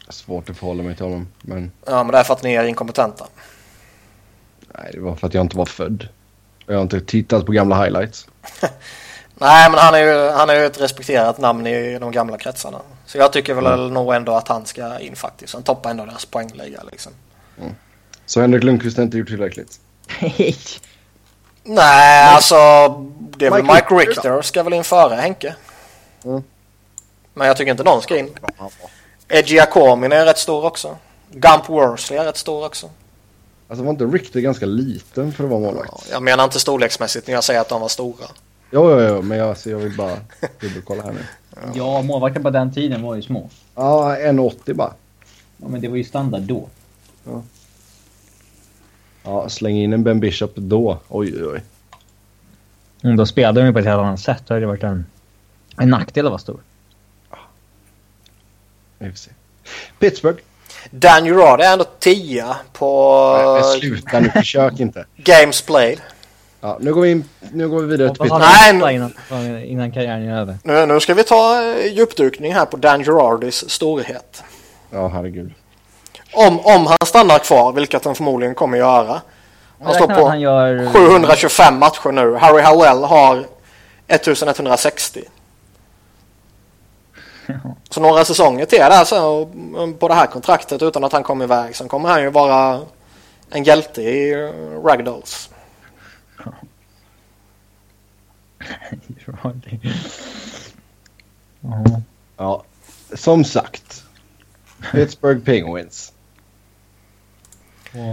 [0.08, 1.72] Svårt att förhålla mig till honom, men...
[1.86, 3.26] Ja, men det är för att ni är inkompetenta.
[4.78, 6.08] Nej, det var för att jag inte var född.
[6.66, 8.26] Jag har inte tittat på gamla highlights.
[9.34, 12.78] Nej, men han är ju han är ju ett respekterat namn i de gamla kretsarna.
[13.06, 13.94] Så jag tycker väl Mm.
[13.94, 15.54] nog ändå att han ska in faktiskt.
[15.54, 17.12] Han toppar ändå deras poängliga liksom.
[18.26, 19.80] Så Henrik Lundqvist har inte gjort tillräckligt.
[21.64, 22.56] Nej, alltså
[23.36, 25.54] det är väl Mike Mike Richter Richter ska väl in före Henke.
[26.24, 26.42] Mm.
[27.34, 28.30] Men jag tycker inte någon ska in.
[29.28, 30.96] Edgy Akomin är rätt stor också.
[31.30, 32.90] Gump Worsley är rätt stor också.
[33.68, 36.08] Alltså var inte Richter ganska liten för att vara målvakt?
[36.10, 38.26] Jag menar inte storleksmässigt när jag säger att de var stora.
[38.70, 40.16] Jo, jo, jo, men jag, alltså, jag vill bara
[40.60, 41.20] dubbelkolla här nu.
[41.74, 43.50] Ja, målvakter på den tiden var ju små.
[43.74, 44.94] Ja, 1,80 bara.
[45.56, 46.68] Ja, men det var ju standard då.
[49.22, 50.98] Ja, släng in en Ben Bishop då.
[51.08, 51.62] Oj, oj, oj.
[53.02, 54.42] Om då spelade de ju på ett helt annat sätt.
[54.46, 55.06] Då hade det varit en,
[55.76, 56.60] en nackdel att vara stor.
[58.98, 59.30] Vi får se.
[59.98, 60.42] Pittsburgh.
[60.90, 65.04] Dan Gerard är ändå 10 på Nej, sluta nu, försök inte.
[65.16, 66.00] Games Played.
[66.60, 69.12] Ja, nu går vi, in, nu går vi vidare till Nej, innan,
[69.64, 70.58] innan karriären är över.
[70.64, 74.42] Nu, nu ska vi ta eh, djupdykning här på Dan Gerardis storhet.
[74.90, 75.52] Ja, herregud.
[76.32, 79.20] Om, om han stannar kvar, vilket han förmodligen kommer göra.
[79.82, 82.34] Han står på han gör- 725 matcher nu.
[82.34, 83.44] Harry Howell har
[84.08, 85.24] 1160.
[87.90, 89.46] Så några säsonger till där så,
[89.98, 91.76] på det här kontraktet utan att han kommer iväg.
[91.76, 92.80] Sen kommer han ju vara
[93.50, 94.34] en hjälte i
[94.84, 95.50] Ragdolls.
[96.44, 96.52] Ja.
[102.36, 102.64] Ja,
[103.14, 104.04] som sagt.
[104.92, 106.12] Pittsburgh Penguins.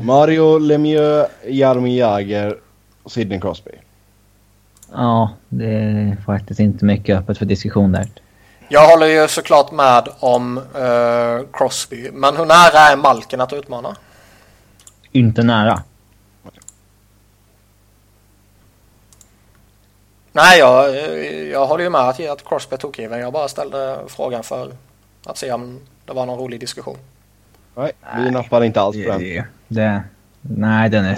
[0.03, 2.57] Mario Lemieux, Jaromir Jagr
[3.03, 3.71] och Sidney Crosby.
[4.91, 8.07] Ja, det är faktiskt inte mycket öppet för diskussion där.
[8.67, 12.11] Jag håller ju såklart med om eh, Crosby.
[12.13, 13.95] Men hur nära är Malkin att utmana?
[15.11, 15.83] Inte nära.
[20.31, 20.95] Nej, jag,
[21.47, 23.19] jag håller ju med att, att Crosby är tokgiven.
[23.19, 24.71] Jag bara ställde frågan för
[25.25, 26.97] att se om det var någon rolig diskussion.
[27.75, 29.19] Nej, vi nappar inte alls på den.
[29.19, 30.03] Det, det,
[30.41, 31.17] nej, den är...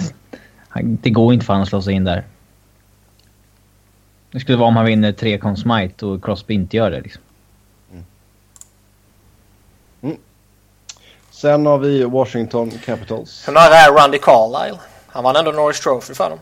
[0.82, 2.24] Det går inte för honom att slå sig in där.
[4.30, 7.00] Det skulle vara om han vinner tre Conn Smythe och Crosby inte gör det.
[7.00, 7.22] Liksom.
[11.38, 13.48] Sen har vi Washington Capitals.
[13.48, 14.78] Hur nära är Randy Carlyle?
[15.06, 16.38] Han vann ändå Norris Trophy för dem.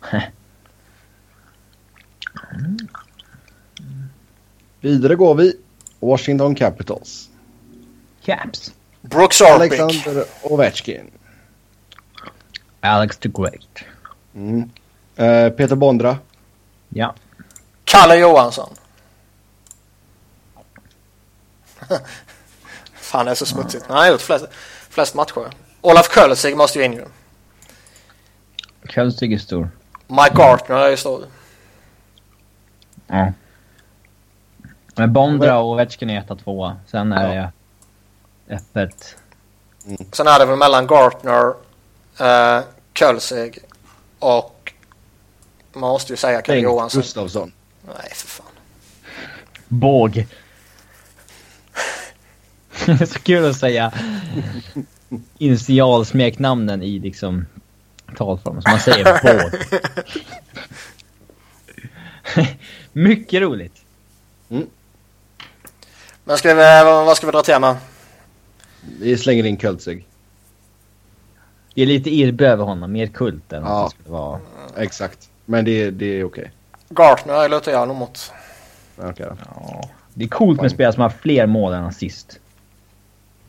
[4.80, 5.56] Vidare går vi.
[6.00, 7.28] Washington Capitals.
[8.24, 8.72] Caps.
[9.00, 9.80] Brooks Orpik.
[9.80, 11.10] Alexander Ovechkin.
[12.80, 13.78] Alex the Great.
[14.34, 14.70] Mm.
[15.16, 16.18] Eh, Peter Bondra.
[16.88, 17.14] Ja.
[17.84, 18.74] Kalle Johansson.
[23.12, 23.84] Fan det är så smutsigt.
[23.88, 24.44] Han har gjort flest,
[24.90, 25.50] flest matcher.
[25.80, 27.04] Olaf Kölsig måste ju in ju.
[28.88, 29.70] Kölsig är stor.
[30.06, 31.24] Mike Gartner är ju stor.
[33.06, 33.32] Ja.
[34.96, 36.76] Men Bondra och Ovechkin är etta, tvåa.
[36.86, 37.52] Sen är det
[38.54, 39.16] öppet.
[40.12, 41.54] Sen är det väl mellan Gartner,
[42.20, 42.62] eh,
[42.94, 43.58] Kölsig
[44.18, 44.72] och
[45.72, 47.02] man måste ju säga Kalle Johansson.
[47.02, 47.52] Gustafsson.
[47.86, 48.46] Nej för fan.
[49.68, 50.26] Båg.
[53.06, 53.92] så kul att säga
[55.38, 57.46] initialsmeknamnen i liksom
[58.16, 58.62] talform.
[58.62, 59.60] Så man säger båg.
[62.92, 63.82] Mycket roligt.
[66.24, 67.76] Men ska vi, vad ska vi dra till med?
[69.00, 70.06] Vi slänger in Kölzig.
[71.74, 72.92] Det är lite irrbö över honom.
[72.92, 73.90] Mer kult än Ja.
[73.90, 74.40] skulle vara.
[74.76, 75.28] Exakt.
[75.44, 76.52] Men det, det är okej.
[76.88, 78.32] Gartner lutar jag nog mot.
[78.96, 79.12] Då.
[79.16, 79.36] Ja.
[80.14, 82.38] Det är coolt med spelare som har fler mål än assist.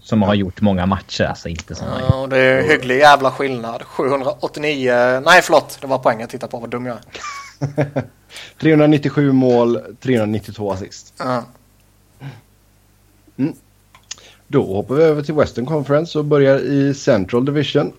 [0.03, 1.83] Som har gjort många matcher, alltså inte gjort.
[2.09, 3.83] Ja, och det är hygglig jävla skillnad.
[3.83, 8.03] 789, nej förlåt det var poängen jag tittade på, vad dum jag är.
[8.61, 11.13] 397 mål, 392 assist.
[11.17, 11.43] Ja.
[14.47, 17.93] Då hoppar vi över till Western Conference och börjar i Central Division.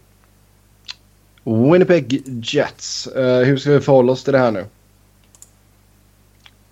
[1.45, 3.07] Winnipeg Jets.
[3.07, 4.67] Eh, hur ska vi förhålla oss till det här nu?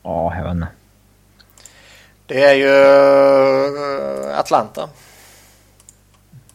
[0.02, 0.68] Ja, jag vet inte.
[2.26, 2.68] Det är ju
[4.30, 4.88] eh, Atlanta.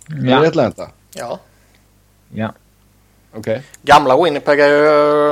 [0.10, 0.48] Är det Ja.
[0.48, 0.90] Atlanta?
[1.14, 1.40] Ja.
[2.34, 2.54] ja.
[3.34, 3.64] Okej.
[3.82, 4.90] Gamla Winnipeg är ju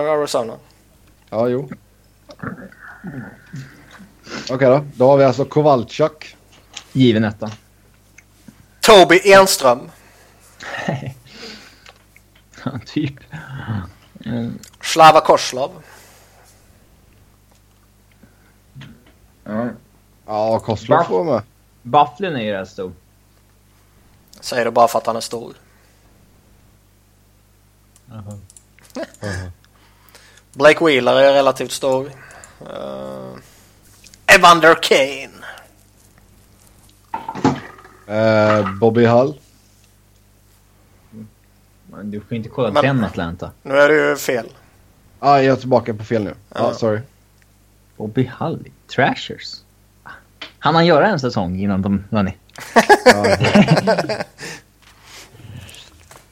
[0.10, 0.54] Arizona.
[1.30, 1.70] Ja, jo.
[4.50, 4.86] Okej då.
[4.96, 6.36] Då har vi alltså Kowalczuk.
[6.92, 7.52] Given etta.
[8.82, 9.80] Toby Enström.
[12.68, 13.14] Ja, typ.
[14.26, 14.60] Mm.
[14.82, 15.72] Slava Koslov.
[19.44, 19.68] Ja.
[20.26, 21.42] Ja, Koslov får med.
[21.82, 22.92] Bufflin är ju rätt stor.
[24.40, 25.54] Säger det bara för att han är stor.
[30.54, 32.06] Blake Wheeler är relativt stor.
[32.62, 33.36] Uh,
[34.28, 35.32] Evander Kane.
[38.10, 39.40] Uh, Bobby Hull.
[42.04, 43.52] Du får inte kolla Men- den Atlanta.
[43.64, 44.46] Nu är det ju fel.
[45.20, 46.36] Ah, jag är tillbaka på fel nu.
[46.50, 46.74] Ja, Ja.
[46.74, 47.00] sorry.
[47.98, 49.56] Bobby Hull, Trashers.
[50.60, 52.32] Han han göra en säsong innan de vann?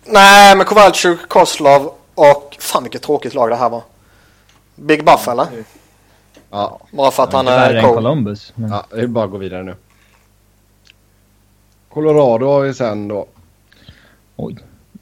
[0.06, 2.58] Nej, men Kowalczyk, Koslov och...
[2.60, 3.82] Fan vilket tråkigt lag det här var.
[4.76, 5.48] Big Buff eller?
[6.50, 7.96] ja, Bara för att han är cool.
[7.96, 8.52] Columbus.
[8.56, 8.70] Men...
[8.72, 9.76] ja, det är bara att gå vidare nu.
[11.90, 13.28] Colorado har vi sen då.
[14.36, 14.58] Oj.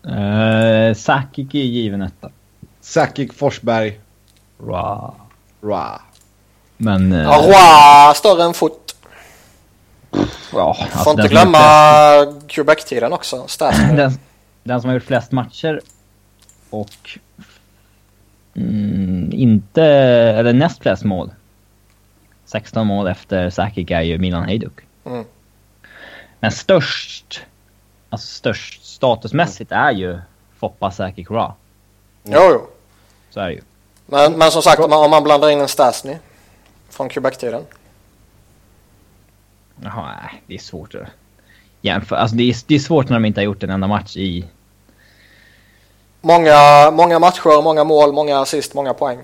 [0.05, 2.29] Uh, Sakic är given etta.
[2.81, 3.99] Sakic, Forsberg,
[4.67, 5.13] Ra.
[5.61, 6.01] Ra.
[6.77, 7.13] Men...
[7.13, 8.80] Uh, Ja, Roy större än fot.
[10.11, 13.47] Ja, Får alltså, inte som har glömma Quebec-tiden också.
[13.95, 14.19] Den,
[14.63, 15.81] den som har gjort flest matcher
[16.69, 17.19] och
[18.55, 21.31] mm, inte, eller näst flest mål.
[22.45, 24.79] 16 mål efter Sakic är ju Milan Hejduk.
[25.05, 25.25] Mm.
[26.39, 27.41] Men störst,
[28.09, 30.19] alltså störst statusmässigt är ju
[30.59, 31.53] Foppa Sakic Ra.
[32.23, 32.67] Jo, jo.
[33.29, 33.61] Så är det ju.
[34.05, 36.17] Men, men som sagt, om man, om man blandar in en Stasny
[36.89, 37.63] från Quebec-tiden.
[39.83, 41.07] Jaha, nej, det är svårt att
[41.81, 42.19] jämföra.
[42.19, 44.45] Alltså det är, det är svårt när de inte har gjort en enda match i...
[46.21, 49.19] Många, många matcher, många mål, många assist, många poäng.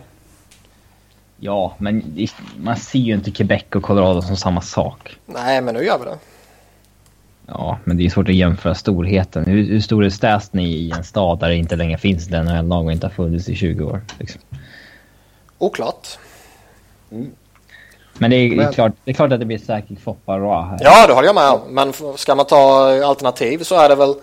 [1.39, 5.17] Ja, men det- man ser ju inte Quebec och Colorado som samma sak.
[5.25, 6.17] Nej, men nu gör vi det.
[7.47, 9.45] Ja, men det är svårt att jämföra storheten.
[9.45, 12.85] Hur, hur stor är Stasny i en stad där det inte längre finns ett NHL-lag
[12.85, 14.01] och inte har funnits i 20 år?
[14.19, 14.41] Liksom.
[15.57, 16.07] Oklart.
[18.19, 20.77] Men det är, Men- Klart, det är klart att det blir säkert Foppa Ra här.
[20.81, 21.61] Ja, det håller jag med om.
[21.69, 24.13] Men ska man ta alternativ så är det väl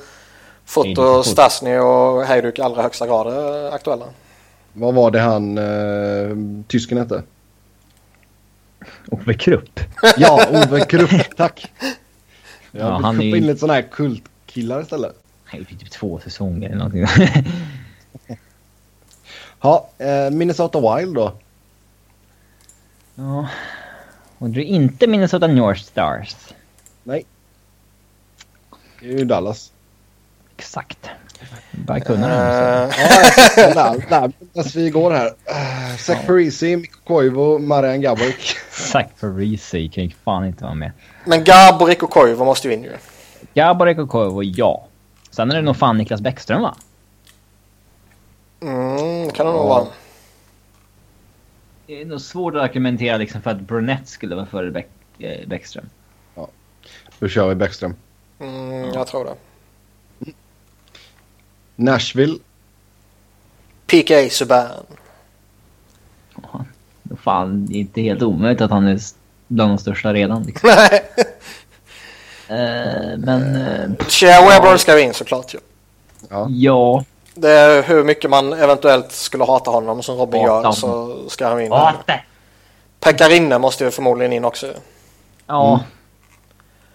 [0.65, 1.23] Foto.
[1.23, 3.27] Stasny och Hejduk i allra högsta grad
[3.75, 4.07] aktuella.
[4.73, 7.23] Vad var det han, eh, tysken hette?
[9.11, 9.81] Ove Krupp.
[10.17, 11.73] Ja, Ove Krupp, tack.
[12.71, 15.15] Jag Ja, han är in lite sådana här kultkillar istället.
[15.45, 17.07] Han gjorde typ två säsonger eller någonting.
[19.61, 21.33] Ja, eh, Minnesota Wild då.
[23.15, 23.49] ja.
[24.45, 26.37] Och det är inte Minnesota North Stars.
[27.03, 27.25] Nej.
[29.01, 29.73] Det är ju Dallas.
[30.57, 31.11] Exakt.
[31.73, 32.35] Bara kunna det.
[32.35, 32.91] Eh,
[33.77, 35.27] Ja, där medan vi går här.
[35.27, 38.57] Uh, Zach Parisi, Mikko Koivu, Marian Gaborik.
[38.71, 40.93] Zach Parisi kan ju fan inte vara med.
[41.27, 42.93] men Gaborik och Koivu måste ju in ju.
[43.55, 44.87] Gaborek och Koivu, ja.
[45.31, 46.75] Sen är det nog fan Niklas Bäckström va?
[48.63, 49.67] Mm, kan det nog Ja.
[49.69, 49.87] vara.
[51.87, 54.89] Det är nog svårt att argumentera liksom för att Brunette skulle vara före Bäck,
[55.19, 55.85] eh, Bäckström.
[57.19, 57.95] Då kör vi Bäckström.
[58.39, 59.35] Mm, jag tror det.
[61.77, 62.39] Nashville.
[63.87, 64.69] PK Subban.
[67.03, 69.01] Då Fan, det är inte helt omöjligt att han är
[69.49, 70.43] bland de största redan.
[70.43, 70.69] Liksom.
[70.69, 71.03] Nej,
[72.49, 75.59] Eh, men eh, Shea Weber ska in såklart ju.
[76.31, 76.47] Ja.
[76.51, 77.05] ja.
[77.35, 80.73] Det är hur mycket man eventuellt skulle hata honom som Robin Hata gör honom.
[80.73, 81.73] så ska han in.
[81.73, 82.21] Ate!
[83.01, 84.67] Pekarinne måste ju förmodligen in också.
[85.47, 85.81] Ja.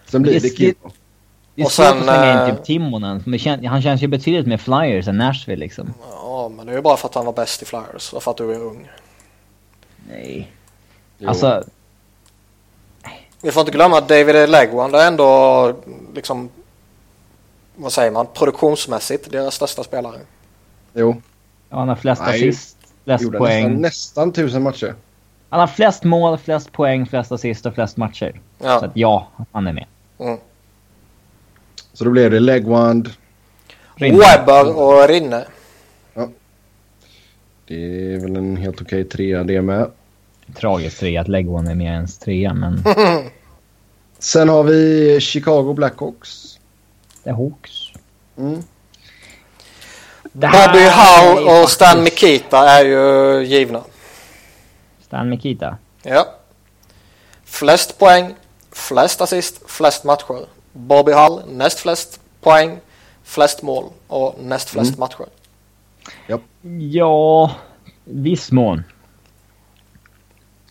[0.06, 0.92] Sen blir Det- det Kimmo.
[1.54, 3.22] Det är Och svårt sen, att slänga in eh, typ Timonen.
[3.24, 5.94] men det kän- Han känns ju betydligt mer flyers än Nashville liksom.
[6.12, 8.30] Ja, men det är ju bara för att han var bäst i Flyers och för
[8.30, 8.88] att du är ung.
[10.08, 10.52] Nej.
[11.18, 11.28] Jo.
[11.28, 11.64] Alltså,
[13.42, 15.72] Vi får inte glömma att David Legwan är ändå
[16.14, 16.48] liksom
[17.80, 20.18] vad säger man, produktionsmässigt deras största spelare.
[20.94, 21.22] Jo,
[21.70, 23.62] ja, han har flest Nej, assist, flest gjorde poäng.
[23.64, 24.94] nästan, nästan tusen matcher.
[25.48, 28.40] Han har flest mål, flest poäng, flest assist och flest matcher.
[28.60, 28.84] Så Ja.
[28.84, 29.86] att ja, han är med.
[30.18, 30.38] Mm.
[31.92, 33.10] Så då blev det Legwand.
[33.94, 34.18] Rinne.
[34.18, 35.44] Webber och Rinne.
[37.66, 39.90] Det är väl en helt okej trea det med.
[40.54, 42.82] Tragiskt tre att Legwon är med ens trea, men
[44.18, 46.59] Sen har vi Chicago Blackhawks.
[47.24, 47.72] Är Hawks.
[48.38, 48.62] Mm.
[50.32, 53.82] Bobby Howe och Stan Mikita är ju givna.
[55.06, 55.76] Stan Mikita.
[56.02, 56.26] Ja.
[57.44, 58.34] Flest poäng,
[58.72, 60.46] flest assist, flest matcher.
[60.72, 62.78] Bobby Hull näst flest poäng,
[63.24, 65.00] flest mål och näst flest Mm.
[65.00, 65.26] matcher.
[66.92, 67.54] Ja,
[68.04, 68.82] viss mån.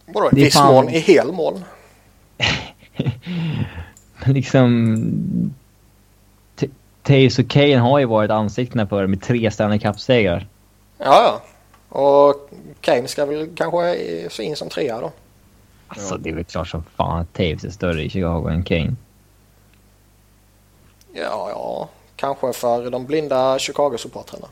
[0.05, 1.63] Vadå viss fan- mån i hel mål?
[4.23, 5.53] Men liksom...
[7.09, 10.47] Taves och Kane har ju varit ansiktena för det med tre Stanley Cup-segrar.
[10.97, 11.41] Ja, ja.
[12.01, 12.49] Och
[12.81, 13.95] Kane ska väl kanske
[14.29, 15.11] se in som trea då.
[15.87, 18.95] Alltså det är väl klart som fan att Taves är större i Chicago än Kane.
[21.13, 21.89] Ja, ja.
[22.15, 24.47] Kanske för de blinda Chicago-supportrarna.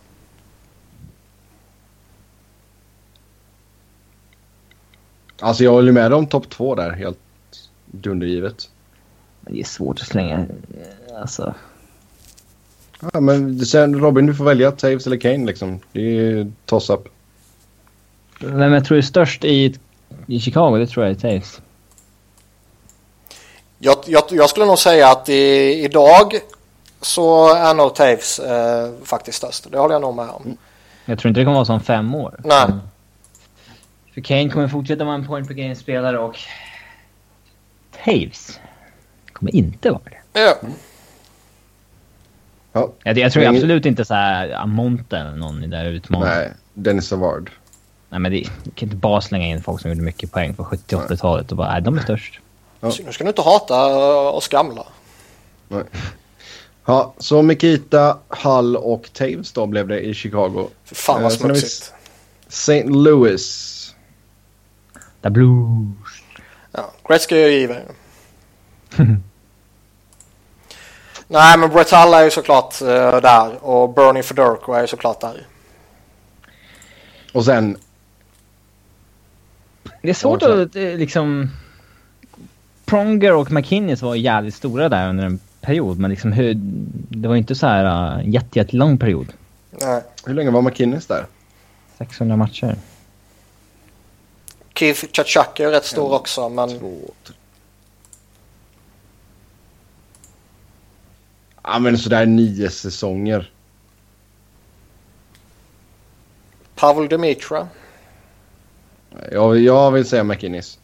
[5.39, 7.19] Alltså jag håller med om topp två där, helt
[7.85, 8.69] dundergivet.
[9.41, 10.45] Det är svårt att slänga.
[11.15, 11.53] Alltså.
[12.99, 15.79] Ja, men sen Robin, du får välja Taves eller Kane liksom.
[15.91, 17.07] Det är toss-up.
[18.39, 19.75] Vem jag tror är störst i,
[20.27, 21.61] i Chicago, det tror jag är Taves.
[23.79, 26.33] Jag, jag, jag skulle nog säga att i, idag
[27.01, 29.71] så är nog Taves eh, faktiskt störst.
[29.71, 30.57] Det håller jag nog med om.
[31.05, 32.39] Jag tror inte det kommer vara så om fem år.
[32.43, 32.63] Nej.
[32.63, 32.79] Mm.
[34.13, 36.37] För Kane kommer fortsätta vara en point per game-spelare och
[38.05, 38.59] Taves
[39.33, 40.39] kommer inte vara det.
[40.41, 40.55] Ja.
[42.79, 42.91] Ja.
[43.03, 46.25] Jag, jag tror Men- absolut inte så här Amonte eller någon i där utmanar.
[46.35, 46.51] Nej.
[46.73, 47.51] Dennis Savard.
[48.09, 48.43] Nej men det,
[48.75, 51.71] kan inte bara slänga in folk som gjorde mycket poäng på 70 80-talet och bara
[51.71, 52.39] nej, de är störst.
[52.79, 52.91] Ja.
[53.05, 54.83] Nu ska du inte hata eh, oss gamla.
[55.67, 55.83] Nej.
[56.85, 60.67] Ja, så Mikita, Hull och Taves då blev det i Chicago.
[60.85, 61.93] Fy fan vad Eh, smutsigt.
[62.47, 62.83] St.
[62.83, 63.95] Louis.
[65.21, 66.23] The Blues.
[66.71, 67.81] Ja, Gretzky är ju given.
[71.27, 75.21] Nej men Brett Hull är ju såklart eh, där och Bernie Fedorko är ju såklart
[75.21, 75.47] där.
[77.33, 77.77] Och sen,
[80.01, 81.49] Det är svårt Ja, att eh, liksom...
[82.85, 86.53] Pronger och McKinnis var jävligt stora där under en period men liksom hur,
[87.09, 89.33] det var inte så här uh, jätte, jättelång period.
[89.71, 90.03] Nej.
[90.25, 91.25] hur länge var McKinnis där?
[91.97, 92.75] 600 matcher.
[94.75, 97.35] Keith Chachak är ju rätt stor också men Två, tre.
[101.69, 103.51] Ja men sådär nio säsonger.
[106.75, 107.67] Pavel Demitra.
[109.31, 110.79] Jag, jag vill säga McInnes.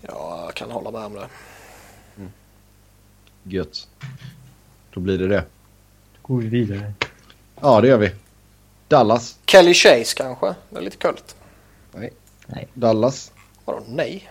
[0.00, 1.28] Ja, jag kan hålla med om det.
[3.42, 3.88] Gött.
[4.90, 5.44] Då blir det det.
[6.22, 6.92] Går vi vidare.
[7.60, 8.14] Ja det gör vi.
[8.88, 9.38] Dallas.
[9.46, 10.54] Kelly Chase kanske?
[10.70, 11.36] Det är lite kult.
[12.74, 13.32] Dallas.
[13.64, 14.30] Vadå nej?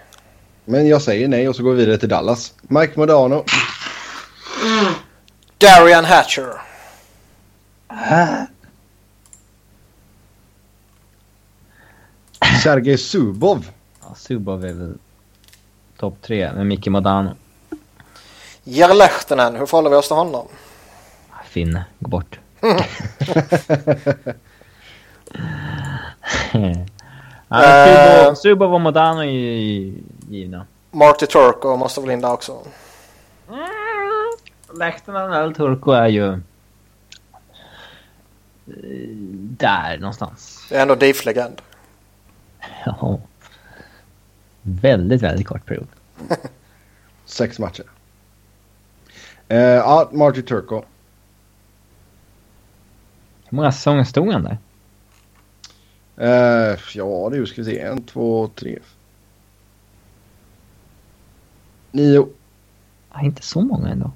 [0.65, 2.53] Men jag säger nej och så går vi vidare till Dallas.
[2.61, 3.43] Mike Modano.
[5.57, 6.53] Darian Hatcher.
[12.63, 13.65] Sergej Subov.
[14.01, 14.97] Ja, Subov är väl
[15.97, 17.35] topp tre med Micke Modano.
[18.63, 20.47] Jere Lehtinen, hur förhåller vi oss till honom?
[21.45, 22.39] Finne, gå bort.
[27.53, 28.23] ja, Eh.
[28.25, 29.93] Subov, Subov och Modano är ju
[30.29, 30.65] givna.
[30.91, 32.61] Marty Turco måste väl in där också.
[34.79, 36.31] Lehtonen eller Turko är ju...
[36.33, 36.39] eh,
[39.57, 40.65] Där någonstans.
[40.69, 41.61] Det är ändå DIF-legend.
[42.85, 43.19] Ja.
[44.61, 45.87] Väldigt, väldigt kort period.
[47.25, 47.85] Sex matcher.
[49.47, 50.75] Eh, ja, Marty Turco.
[53.45, 54.57] Hur många säsonger stod han där?
[56.17, 57.79] Eh, ja du ska vi se.
[57.79, 58.79] En, två, tre.
[61.91, 62.27] Nio.
[63.13, 64.11] Ja, inte så många ändå.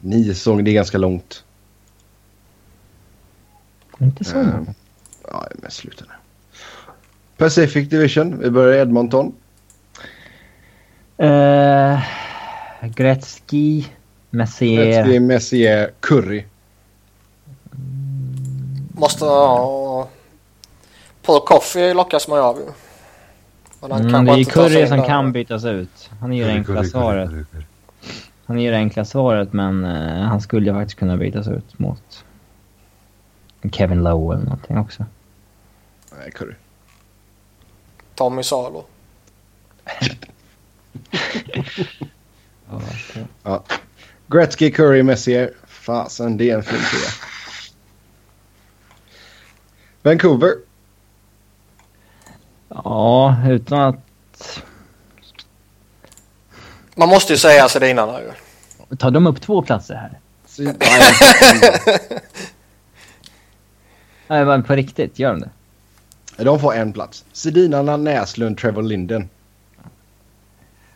[0.00, 1.44] Nio säsonger, det är ganska långt.
[4.00, 4.74] Inte så Eh, många.
[5.28, 6.12] ja, men sluta nu.
[7.36, 8.38] Pacific Division.
[8.38, 9.32] Vi börjar i Edmonton.
[11.22, 12.00] Uh,
[12.94, 13.84] Gretzky,
[14.30, 14.84] Messier.
[15.02, 16.44] Gretzky, Messier, Curry.
[18.94, 19.87] Måste ha...
[21.28, 22.58] Paul Coffey lockas man ju av.
[23.80, 25.06] Men han Mm, det är ju Curry som där.
[25.06, 26.10] kan bytas ut.
[26.20, 27.30] Han är ju det enkla svaret.
[28.46, 31.78] Han är ju det enkla svaret men eh, han skulle ju faktiskt kunna bytas ut
[31.78, 32.24] mot
[33.72, 35.04] Kevin Lowe eller någonting också.
[36.18, 36.54] Nej, Curry.
[38.14, 38.84] Tommy Salo.
[43.42, 43.64] Ja.
[44.26, 45.50] Gretzky, Curry, Messier.
[45.66, 47.10] Fasen, det är en fin trea.
[50.02, 50.67] Vancouver.
[52.84, 53.96] Ja, utan att...
[56.94, 58.96] Man måste ju säga Sedina där ju.
[58.96, 60.18] Tar de upp två platser här?
[64.28, 65.50] Nej, men på riktigt, gör de det?
[66.44, 67.24] De får en plats.
[67.32, 69.28] Sedinarna, Näslund, Trevor Linden.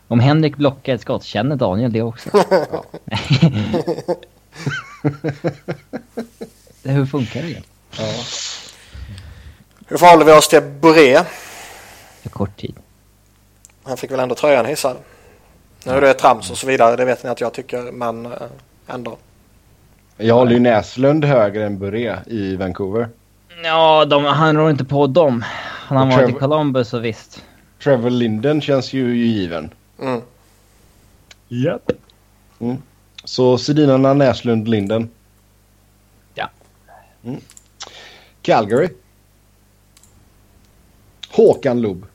[0.07, 2.29] Om Henrik blockar ett skott, känner Daniel det också?
[6.83, 7.61] Det- Hur funkar det?
[9.87, 11.19] Hur förhåller vi oss till Boré?
[12.23, 12.75] För kort tid.
[13.83, 14.97] Han fick väl ändå tröjan hissad.
[15.85, 18.31] Nu är det trams och så vidare, det vet ni att jag tycker, men eh,
[18.87, 19.17] ändå.
[20.17, 23.09] Jag håller ju Näslund högre än Buré i Vancouver.
[23.63, 25.43] Ja, de, han rår inte på dem.
[25.47, 27.43] Han har Och varit i Columbus och visst.
[27.83, 29.73] Trevor Linden känns ju given.
[30.01, 30.21] Mm.
[31.47, 31.91] Japp.
[33.23, 35.09] Så Sedinarna, Näslund, Linden.
[36.33, 36.49] Ja.
[37.23, 37.41] Mm.
[38.41, 38.89] Calgary.
[41.29, 42.05] Håkan Loob.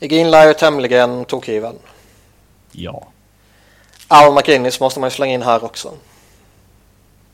[0.00, 1.74] Iginla är ju tämligen tokgiven.
[2.72, 3.08] Ja.
[4.08, 5.94] Al McInnes måste man ju slänga in här också.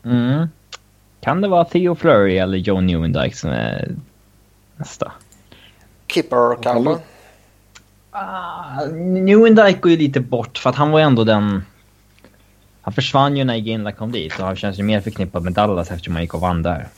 [0.05, 0.49] Mm.
[1.21, 3.89] Kan det vara Theo Fleury eller Joe Newendike som är
[4.77, 5.13] nästa?
[6.07, 6.97] Kipper kanske.
[8.11, 11.65] Ah, Newendike går ju lite bort för att han var ju ändå den...
[12.81, 15.91] Han försvann ju när Iginla kom dit och han känns ju mer förknippad med Dallas
[15.91, 16.89] eftersom han gick och vann där.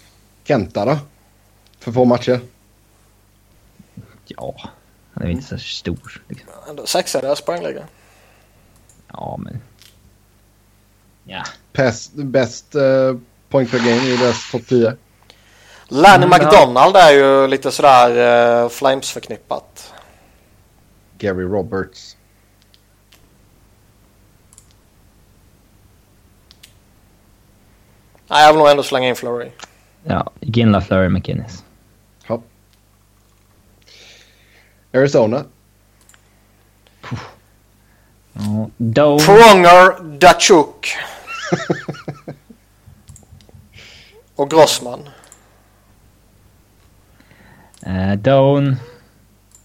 [0.44, 0.98] Kenta då?
[1.78, 2.40] För få matcher.
[4.28, 4.54] Ja,
[5.12, 6.22] han är ju inte så stor.
[6.28, 6.48] Liksom.
[6.68, 7.84] Ändå Sexa deras poängliga.
[9.08, 9.60] Ja, men...
[11.24, 11.44] Ja.
[11.72, 14.96] Bäst, bäst uh, point per game i deras topp 10.
[15.88, 19.94] Lanny Mm, McDonald är ju lite sådär uh, Flames förknippat.
[21.18, 22.16] Gary Roberts.
[28.28, 29.50] Nej, jag vill nog ändå slänga in Flurry.
[30.04, 31.64] Ja, Iginla, Fleury, McInnes.
[32.28, 32.42] Ja.
[34.96, 35.44] Arizona.
[38.32, 39.18] Ja, Doe.
[39.18, 40.96] Pronger, Dachuk.
[44.36, 45.08] Och Grossman.
[47.86, 48.76] Uh, Doan.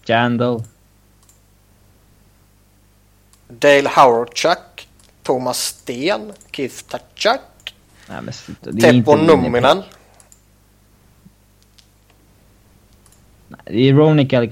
[0.04, 0.62] Jandal.
[3.48, 4.88] Dale Howardchuk.
[5.22, 6.32] Thomas Sten.
[6.50, 7.40] Keith Tachuk.
[8.80, 9.82] Teppo Numminen.
[13.64, 14.46] Det är Ronik eller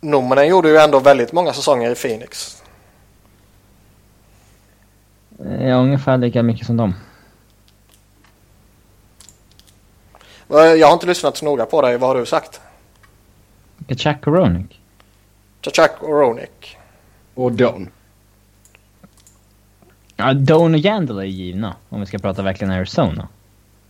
[0.00, 2.62] Numminen gjorde ju ändå väldigt många säsonger i Phoenix.
[5.38, 6.94] Ja, ungefär lika mycket som dem.
[10.48, 11.98] Jag har inte lyssnat så noga på dig.
[11.98, 12.60] Vad har du sagt?
[13.86, 14.80] Kachuk och Ronik.
[15.60, 16.76] Tachuk och Ronik.
[17.34, 17.88] Och Don.
[20.16, 21.76] Ja, Doan och Jandal är givna.
[21.88, 23.28] Om vi ska prata verkligen Arizona.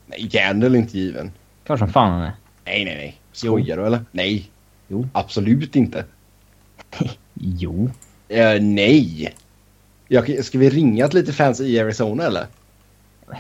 [0.07, 1.33] Nej, Jandel är inte given.
[1.65, 2.33] Klart som fan han är.
[2.65, 3.21] Nej, nej, nej.
[3.33, 4.05] Skojar du eller?
[4.11, 4.51] Nej.
[4.91, 5.09] Jo.
[5.13, 6.05] Absolut inte.
[7.35, 7.91] Jo.
[8.29, 9.35] Eh, nej.
[10.09, 12.47] Jag, ska vi ringa till lite fans i Arizona eller?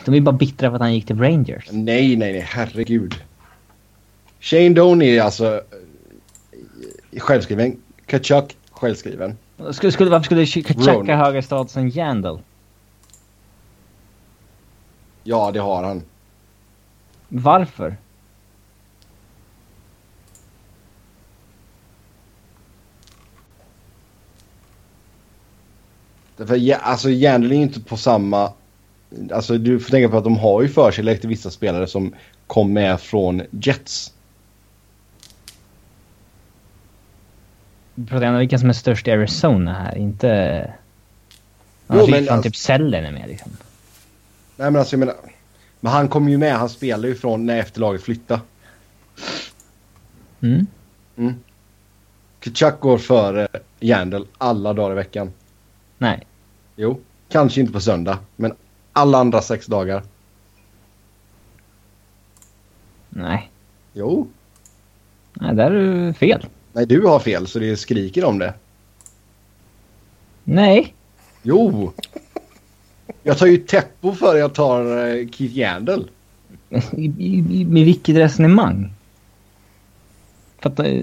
[0.05, 1.69] De är bara bittra för att han gick till Rangers.
[1.71, 2.41] Nej, nej, nej.
[2.41, 3.15] Herregud.
[4.41, 5.63] Shane Doan är alltså
[7.11, 7.77] eh, självskriven.
[8.07, 9.37] Kachuk självskriven.
[9.73, 12.41] Skulle, skulle, varför skulle Kachuk ha högre status än Jandal?
[15.23, 16.03] Ja, det har han.
[17.29, 17.97] Varför?
[26.49, 28.53] Ja, alltså Jandel är ju inte på samma...
[29.33, 32.15] Alltså du får tänka på att de har ju förkärlek till vissa spelare som
[32.47, 34.13] kom med från Jets.
[37.95, 40.73] Vi pratar ändå vilka som är störst i Arizona här, inte...
[41.89, 43.53] Jo, Annars men men fan alltså- typ Sellen är med liksom.
[44.57, 45.15] Nej men alltså jag menar...
[45.81, 48.41] Men han kom ju med, han spelade ju från när efterlaget flyttade.
[50.41, 50.67] Mm.
[52.41, 53.49] Kachuk går före
[53.81, 55.33] Jandel alla dagar i veckan.
[55.99, 56.27] Nej.
[56.83, 58.55] Jo, kanske inte på söndag, men
[58.93, 60.03] alla andra sex dagar.
[63.09, 63.51] Nej.
[63.93, 64.29] Jo.
[65.33, 66.47] Nej, där är du fel.
[66.73, 68.55] Nej, du har fel så det skriker om det.
[70.45, 70.95] Nej.
[71.43, 71.93] Jo!
[73.23, 76.11] Jag tar ju Teppo före jag tar eh, Keith Yandel.
[76.69, 78.93] Med vilket resonemang?
[80.59, 81.03] Fattar...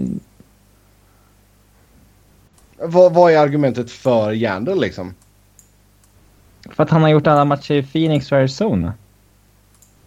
[2.78, 5.14] Vad, vad är argumentet för Yandel liksom?
[6.72, 8.94] För att han har gjort alla matcher i Phoenix och Arizona.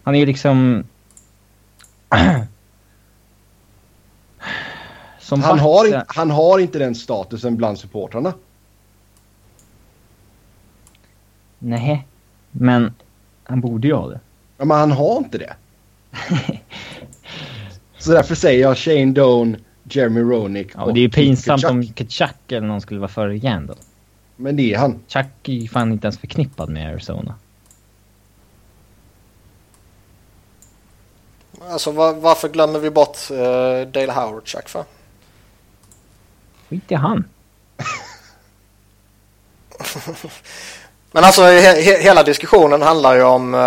[0.03, 0.83] Han är ju liksom...
[5.19, 8.33] Som Han back har, in, han har inte den statusen bland supportrarna.
[11.59, 12.07] Nej,
[12.51, 12.93] men
[13.43, 14.19] han borde ju ha det.
[14.57, 15.53] Ja, men han har inte det.
[17.97, 21.71] Så därför säger jag Shane Doan, Jeremy Roenick Ja, och det är ju pinsamt Kachuk.
[21.71, 23.77] om Kachuk eller någon skulle vara före Jandal.
[24.35, 24.99] Men det är han.
[25.07, 27.35] Chuck är fan inte ens förknippad med Arizona.
[31.69, 33.37] Alltså var, varför glömmer vi bort uh,
[33.87, 34.83] Dale Howardchuk för?
[36.69, 37.23] Skit i han.
[41.11, 43.59] Men alltså he, he, hela diskussionen handlar ju om, eh,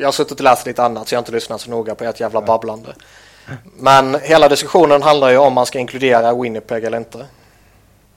[0.00, 2.04] jag har suttit och läst lite annat så jag har inte lyssnat så noga på
[2.04, 2.94] ert jävla babblande.
[3.76, 7.26] Men hela diskussionen handlar ju om man ska inkludera Winnipeg eller inte.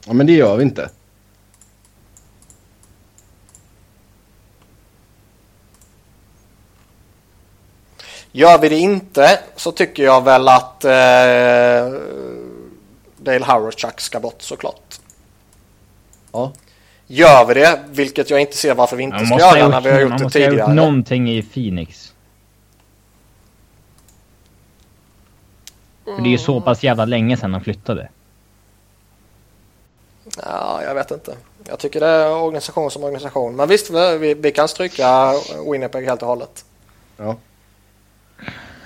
[0.04, 0.90] Ja, men det gör vi inte.
[8.32, 10.90] Gör vi det inte så tycker jag väl att eh,
[13.16, 15.00] Dale Howard-Chuck ska bort såklart.
[16.32, 16.52] Ja.
[17.06, 20.00] Gör vi det, vilket jag inte ser varför vi inte ska göra när vi har
[20.00, 20.50] gjort det tidigare.
[20.50, 22.12] Man måste ha gjort någonting i Phoenix.
[26.06, 26.16] Mm.
[26.16, 26.62] För det är ju så mm.
[26.62, 28.08] pass jävla länge sedan de flyttade.
[30.42, 31.36] Ja, jag vet inte.
[31.64, 33.56] Jag tycker det är organisation som organisation.
[33.56, 35.32] Men visst, vi, vi kan stryka
[35.72, 36.64] Winnipeg helt och hållet.
[37.16, 37.36] Ja.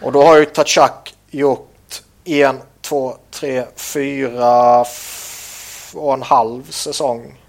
[0.02, 4.84] Och då har ju Tachak gjort en, två, tre, fyra
[5.94, 7.40] och en halv säsong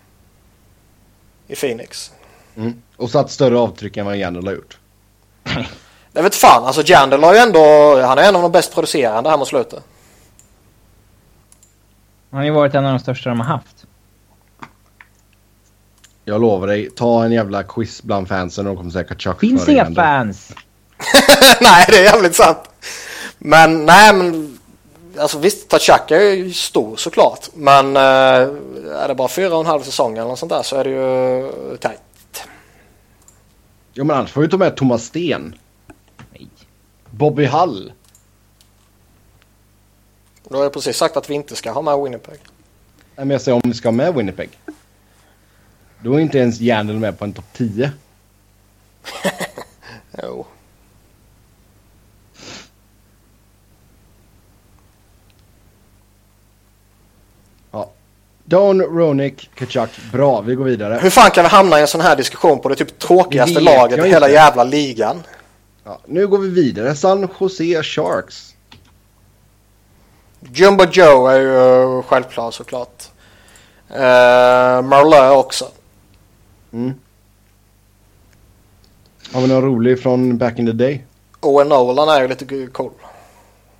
[1.48, 2.12] i Phoenix.
[2.56, 2.82] Mm.
[2.98, 4.78] Och satt större avtryck än vad Jandel har gjort.
[6.12, 7.60] Det vet fan, alltså Jandel har ju ändå,
[8.02, 9.84] han är en av de bäst producerande här mot slutet.
[12.30, 13.86] Han har ju varit en av de största de har haft.
[16.26, 19.70] Jag lovar dig, ta en jävla quiz bland fansen och de kommer säga Kachuk Finns
[19.70, 20.54] inga fans!
[21.62, 22.58] nej, det är jävligt sant.
[23.38, 24.60] Men nej, men
[25.18, 27.50] alltså visst, Tachak är ju stor såklart.
[27.54, 28.02] Men eh,
[28.94, 30.90] är det bara fyra och en halv säsong eller något sånt där så är det
[30.90, 32.02] ju tajt.
[33.94, 35.56] Ja men annars får vi ta med Thomas Sten.
[36.32, 36.48] Nej.
[37.10, 37.92] Bobby Hall.
[40.50, 42.40] Då har jag precis sagt att vi inte ska ha med Winnipeg.
[43.16, 44.50] Nej, men jag säger om vi ska ha med Winnipeg.
[46.00, 47.92] Då är inte ens Jandel med på en topp 10.
[50.24, 50.46] Jo.
[58.50, 59.90] Don Ronick, Kachuk.
[60.12, 61.00] Bra, vi går vidare.
[61.02, 64.06] Hur fan kan vi hamna i en sån här diskussion på det typ tråkigaste laget
[64.06, 65.24] i hela jävla ligan?
[65.84, 66.96] Ja, nu går vi vidare.
[66.96, 68.56] San Jose Sharks.
[70.54, 73.04] Jumbo Joe är ju eh, självklar såklart.
[73.92, 75.66] Uh, Marleau också.
[76.74, 76.94] Mm.
[79.34, 81.06] Har vi någon rolig från back in the day?
[81.42, 82.92] Owen Nolan är ju lite cool.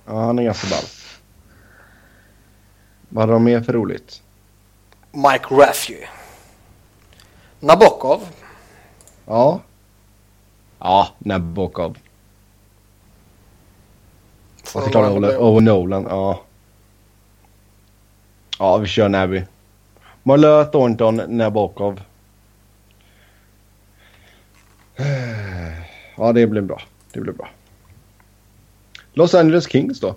[0.06, 0.84] Ja, han är ganska ball.
[3.08, 4.22] Vad hade de mer för roligt?
[5.12, 6.06] Mike Raffy.
[7.60, 8.28] Nabokov.
[9.26, 9.60] Ja.
[10.78, 11.98] Ja, Nabokov.
[14.74, 16.40] Och såklart Owen Owen Nolan, ja.
[18.58, 19.44] Ja, vi kör Nabby.
[20.22, 22.00] Marlö, Thornton, Nabokov.
[26.16, 26.80] Ja, det blir bra.
[27.12, 27.48] Det blir bra.
[29.12, 30.14] Los Angeles Kings då?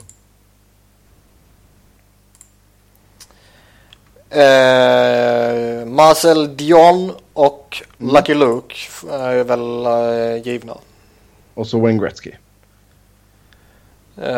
[4.31, 8.15] Eh, Marcel Dion och Mm.
[8.15, 8.75] Lucky Luke
[9.11, 10.77] är väl eh, givna.
[11.53, 12.31] Och så Wayne Gretzky.
[14.17, 14.33] Eh,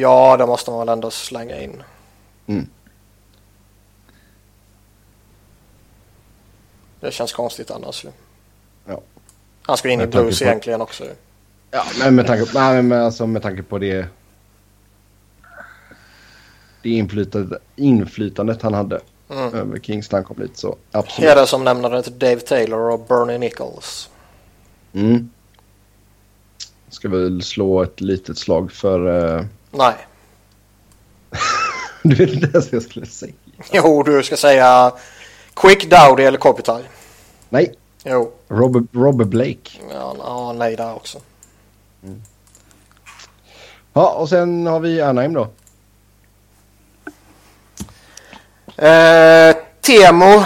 [0.00, 1.82] ja, det måste man väl ändå slänga in.
[2.46, 2.66] Mm.
[7.00, 8.08] Det känns konstigt annars ju.
[8.86, 9.00] Ja.
[9.62, 11.04] Han ska in i Blues på- egentligen också.
[11.70, 14.06] Ja, men med tanke, nej, men alltså med tanke på det...
[16.82, 19.00] Det inflytandet, inflytandet han hade
[19.30, 19.54] Mm.
[19.54, 21.30] över Kings när han kom dit så absolut.
[21.30, 24.10] Är det som nämnde till Dave Taylor och Bernie Nichols.
[24.92, 25.30] Mm.
[26.88, 29.36] Ska väl slå ett litet slag för...
[29.38, 29.94] eh, Nej.
[32.02, 33.32] du vet inte ens vad jag skulle säga.
[33.72, 34.92] Jo, du ska säga
[35.54, 36.82] Quick Dowdy eller Kopitar.
[37.48, 37.74] Nej,
[38.04, 39.70] Jo, Robert, Robert Blake.
[39.90, 41.18] ja, ja, nej där också.
[43.92, 45.48] Ja, och sen har vi Anaheim då.
[48.76, 50.44] Eh, Temo.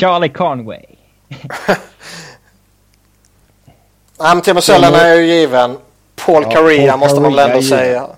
[0.00, 0.84] Charlie Conway.
[4.18, 5.78] Nej, men Temo Selän är ju given.
[6.26, 8.08] Paul Ja, Kariya Paul måste man väl ändå säga.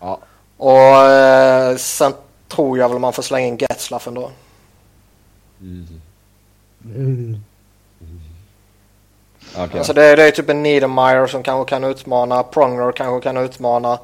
[0.00, 0.18] Ja.
[0.56, 2.14] Och eh, sen
[2.48, 4.30] tror jag väl man får slänga in Getzlaff ändå.
[9.56, 9.78] Okej.
[9.78, 12.42] Alltså det, det är typ en Niedermeyer som kanske kan utmana.
[12.42, 13.98] Pronger kanske kan utmana.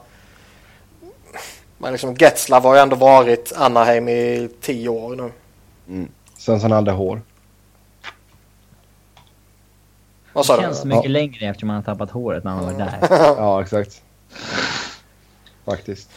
[1.82, 6.06] Men liksom Getzlaff har ju ändå varit Anaheim i tio år nu.
[6.38, 7.22] Sen så han hade hår.
[10.32, 10.88] Vad Det sa känns du?
[10.88, 11.10] mycket Ja.
[11.10, 12.98] längre eftersom han har tappat håret när han var där.
[13.36, 14.02] Ja, exakt.
[15.64, 16.10] Faktiskt.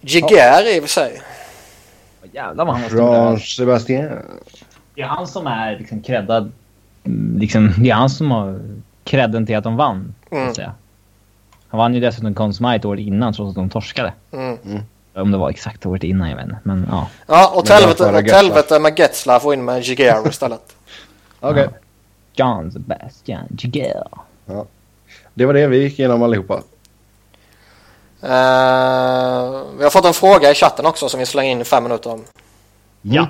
[0.00, 1.22] Giguère i och för sig.
[2.32, 3.36] Jävlar vad han var stor.
[3.38, 4.18] Sebastien.
[4.94, 6.52] Det är han som är liksom creddad.
[7.04, 8.60] mm, Liksom, det är han som har
[9.04, 10.14] credden till att de vann.
[10.28, 10.48] Så Mm.
[10.48, 10.74] att säga.
[11.68, 14.12] Han vann ju dessutom Conn Smythe året innan trots att de torskade.
[14.32, 14.58] Mm.
[15.14, 16.58] Om det var exakt året innan, jag vet inte.
[16.62, 17.08] Men ja.
[17.26, 20.76] Ja, Men helvete, med Getzlaff och in med Giguère istället.
[21.40, 21.68] Okej.
[22.34, 24.08] John Sebastian Giguere.
[25.34, 26.54] Det var det vi gick igenom allihopa.
[28.22, 31.82] Eh, vi har fått en fråga i chatten också som vi slänger in i fem
[31.82, 32.24] minuter om.
[33.02, 33.28] Ja.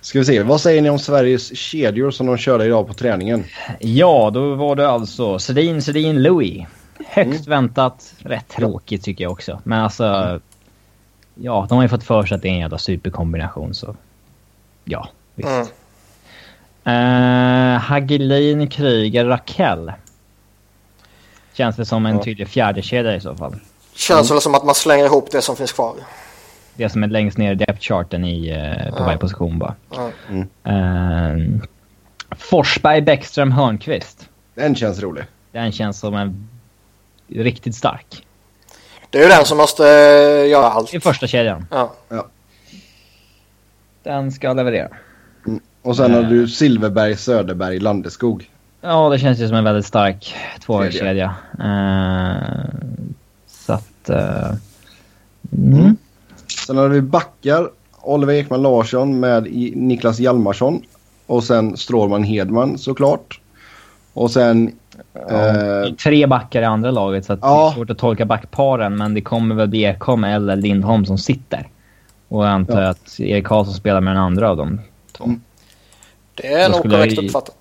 [0.00, 3.44] Ska vi se, vad säger ni om Sveriges kedjor som de körde idag på träningen?
[3.78, 6.66] Ja, då var det alltså Sedin, Sedin, Louis.
[7.06, 8.14] Högst väntat.
[8.18, 9.60] Rätt tråkigt tycker jag också.
[9.64, 10.40] Men alltså...
[11.34, 13.96] Ja, de har ju fått för sig att det är en jävla superkombination så...
[14.84, 15.48] Ja, visst.
[16.84, 17.74] Mm.
[17.74, 19.92] Uh, Hagelin, Kryger, Rakell.
[21.52, 23.54] Känns det som en tydlig fjärdekedja i så fall.
[23.94, 25.94] Känns väl som att man slänger ihop det som finns kvar.
[26.74, 29.74] Det som är längst ner i depth-charten i, eh, på varje position bara.
[30.66, 31.58] Uh,
[32.30, 34.28] Forsberg, Bäckström, Hörnqvist.
[34.54, 35.24] Den känns rolig.
[35.52, 36.48] Den känns som en
[37.34, 38.26] riktigt stark.
[39.10, 40.94] Det är ju den som måste eh, göra allt.
[40.94, 41.66] I första kedjan.
[41.70, 41.92] Ja.
[44.02, 44.88] Den ska leverera.
[45.82, 48.50] Och sen har du Silverberg, Söderberg, Landeskog.
[48.80, 50.34] Ja, det känns ju som en väldigt stark
[50.66, 51.34] tvåvägskedja.
[51.60, 52.64] Uh,
[53.46, 54.10] så att...
[54.10, 54.54] Uh,
[55.52, 55.96] mm.
[56.66, 57.70] Sen har vi backar.
[58.00, 60.82] Oliver Ekman Larsson med i- Niklas Hjalmarsson.
[61.26, 63.40] Och sen Strålman Hedman såklart.
[64.12, 64.72] Och sen...
[65.14, 67.68] Eh, Tre backar i andra laget så att det Ja.
[67.70, 68.96] är svårt att tolka backparen.
[68.96, 71.68] Men det kommer väl bli Ekholm eller Lindholm som sitter.
[72.28, 72.88] Och jag antar Ja.
[72.88, 74.80] att Erik Karlsson spelar med den andra av dem
[75.12, 75.24] två.
[75.24, 75.40] Mm.
[76.34, 77.56] Det är nog jag korrekt uppfattat.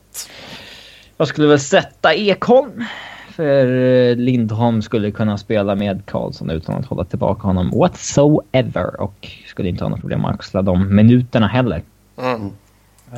[1.17, 2.85] Jag skulle väl sätta Ekholm.
[3.29, 9.01] För eh, Lindholm skulle kunna spela med Karlsson utan att hålla tillbaka honom whatsoever.
[9.01, 11.81] Och skulle inte ha några problem att axla de minuterna heller.
[12.21, 12.49] Mm.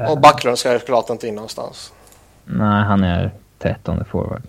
[0.10, 1.94] Och Backlund ska ju klart inte in någonstans.
[2.46, 3.32] Nej, han är
[3.62, 4.42] 13 forward.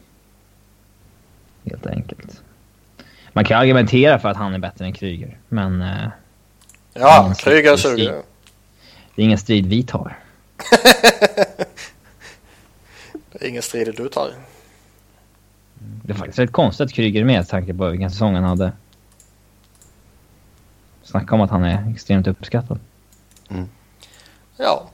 [1.65, 2.43] Helt enkelt.
[3.33, 6.09] Man kan argumentera för att han är bättre än Kryger, men eh,
[6.95, 8.23] Ja, Mm, Kryger suger ju.
[9.15, 10.19] det är ingen strid vi tar.
[13.33, 14.31] Det är ingen strid du tar.
[16.05, 18.73] Det är faktiskt rätt konstigt att Kryger är med tanke på vilken säsong han hade.
[21.03, 22.79] Snacka om att han är extremt uppskattad.
[24.57, 24.91] Ja.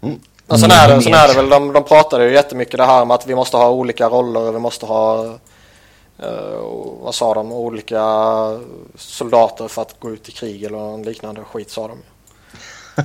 [0.00, 0.20] Mm.
[0.50, 3.02] Men sen är det, sen är det väl, de, de pratade ju jättemycket det här
[3.02, 5.24] om att vi måste ha olika roller och vi måste ha,
[6.18, 6.60] eh,
[7.00, 8.04] vad sa de, olika
[8.94, 11.92] soldater för att gå ut i krig eller liknande skit sa de.
[11.92, 13.04] uh,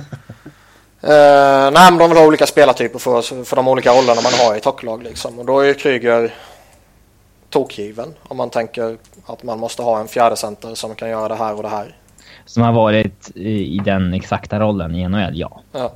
[1.72, 4.58] nej men de vill ha olika spelartyper för, för de olika rollerna man har i
[4.58, 5.38] ett hockeylag liksom.
[5.38, 6.34] Och då är ju Kryger
[7.50, 8.96] tokgiven om man tänker
[9.26, 11.96] att man måste ha en fjärde center som kan göra det här och det här.
[12.46, 15.60] Som har varit i, i den exakta rollen i NHL, ja.
[15.72, 15.92] Ja.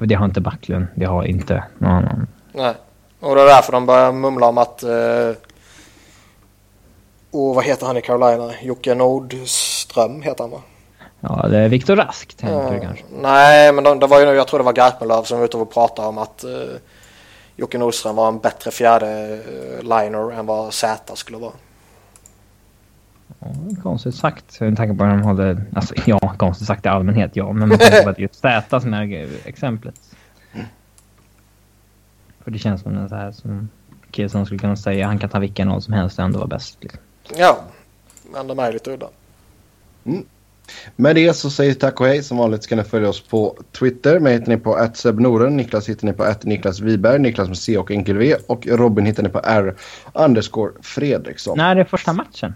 [0.00, 2.26] Det har inte Backlund, det har inte någon annan.
[2.52, 2.74] Nej,
[3.20, 4.82] och det är därför de börjar mumla om att...
[4.82, 5.30] Eh,
[7.30, 8.52] och vad heter han i Carolina?
[8.62, 10.60] Jocke Nordström heter han va?
[11.20, 13.04] Ja, det är Viktor Rask, tänker du kanske.
[13.20, 15.56] nej, men de, det var ju nu, jag tror det var Garpenlöv som var ute
[15.56, 16.50] och pratade om att eh,
[17.56, 21.52] Jocke Nordström var en bättre fjärde eh, liner än vad Z skulle vara.
[23.38, 24.60] Ja, konstigt sagt.
[24.60, 25.64] Med tanke på att de håller...
[25.74, 27.52] Alltså ja, konstigt sagt i allmänhet ja.
[27.52, 29.94] Men med tanke på att det är just Z som är exemplet.
[32.44, 33.68] För det känns som en så här som
[34.10, 36.48] kille som skulle kunna säga han kan ta vilken roll som helst och ändå vara
[36.48, 36.78] bäst.
[36.80, 37.00] Liksom.
[37.36, 37.58] Ja,
[38.34, 39.06] men de är lite udda.
[40.96, 42.22] Med det så säger vi tack och hej.
[42.22, 44.18] Som vanligt ska ni följa oss på Twitter.
[44.18, 45.56] Mig hittar ni på @sebnoren.
[45.56, 47.18] Niklas hittar ni på Niklas Wiberg.
[47.18, 48.34] Niklas med C och enkel V.
[48.46, 49.74] Och Robin hittar ni på R
[50.12, 51.58] underscore Fredriksson.
[51.58, 52.54] När är första matchen?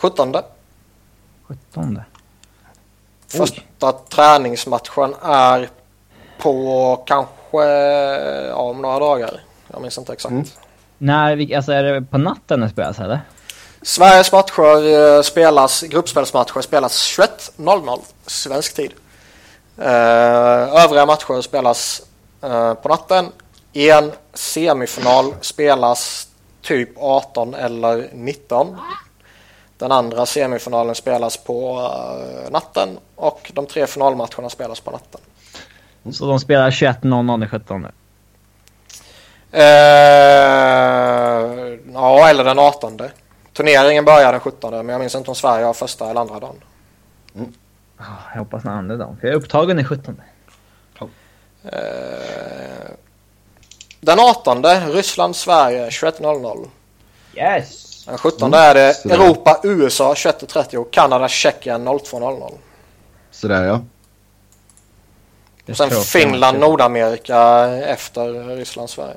[0.00, 0.34] 17.
[1.48, 2.02] 17.
[3.28, 5.68] Första träningsmatchen är
[6.38, 7.64] på kanske
[8.48, 9.40] ja, om några dagar.
[9.72, 10.32] Jag minns inte exakt.
[10.32, 10.44] Mm.
[10.98, 13.20] När, vi- alltså är det på natten det spelas eller?
[13.82, 18.92] Sveriges matcher eh, spelas, gruppspelsmatcher spelas 21.00 svensk tid.
[19.78, 22.02] Eh, övriga matcher spelas
[22.42, 23.32] eh, på natten.
[23.72, 26.28] En semifinal spelas
[26.62, 28.76] typ 18 eller 19.
[29.78, 31.78] Den andra semifinalen spelas på
[32.44, 35.20] eh, natten och de tre finalmatcherna spelas på natten.
[36.12, 37.86] Så de spelar 21.00 den 17.
[39.52, 39.60] Eh,
[41.92, 42.98] ja, eller den 18.
[43.52, 46.56] Turneringen börjar den 17 men jag minns inte om Sverige har första eller andra dagen.
[47.96, 49.16] Ah, Jag hoppas den andra dagen.
[49.20, 50.20] För jag är upptagen den 17.
[51.64, 51.70] Eh,
[54.00, 56.68] den 18 Ryssland-Sverige 21.00.
[57.34, 57.87] Yes!
[58.08, 59.14] Den 17 är det Så där.
[59.14, 62.52] Europa-USA 21.30 och Kanada-Tjeckien 02.00.
[63.30, 63.80] Sådär ja.
[65.68, 69.16] Och sen Finland-Nordamerika efter Ryssland-Sverige.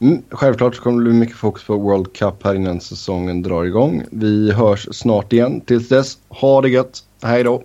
[0.00, 3.64] Mm, självklart så kommer det bli mycket fokus på World Cup här innan säsongen drar
[3.64, 4.04] igång.
[4.10, 5.60] Vi hörs snart igen.
[5.60, 7.02] Tills dess, ha det gött.
[7.22, 7.62] Hej då.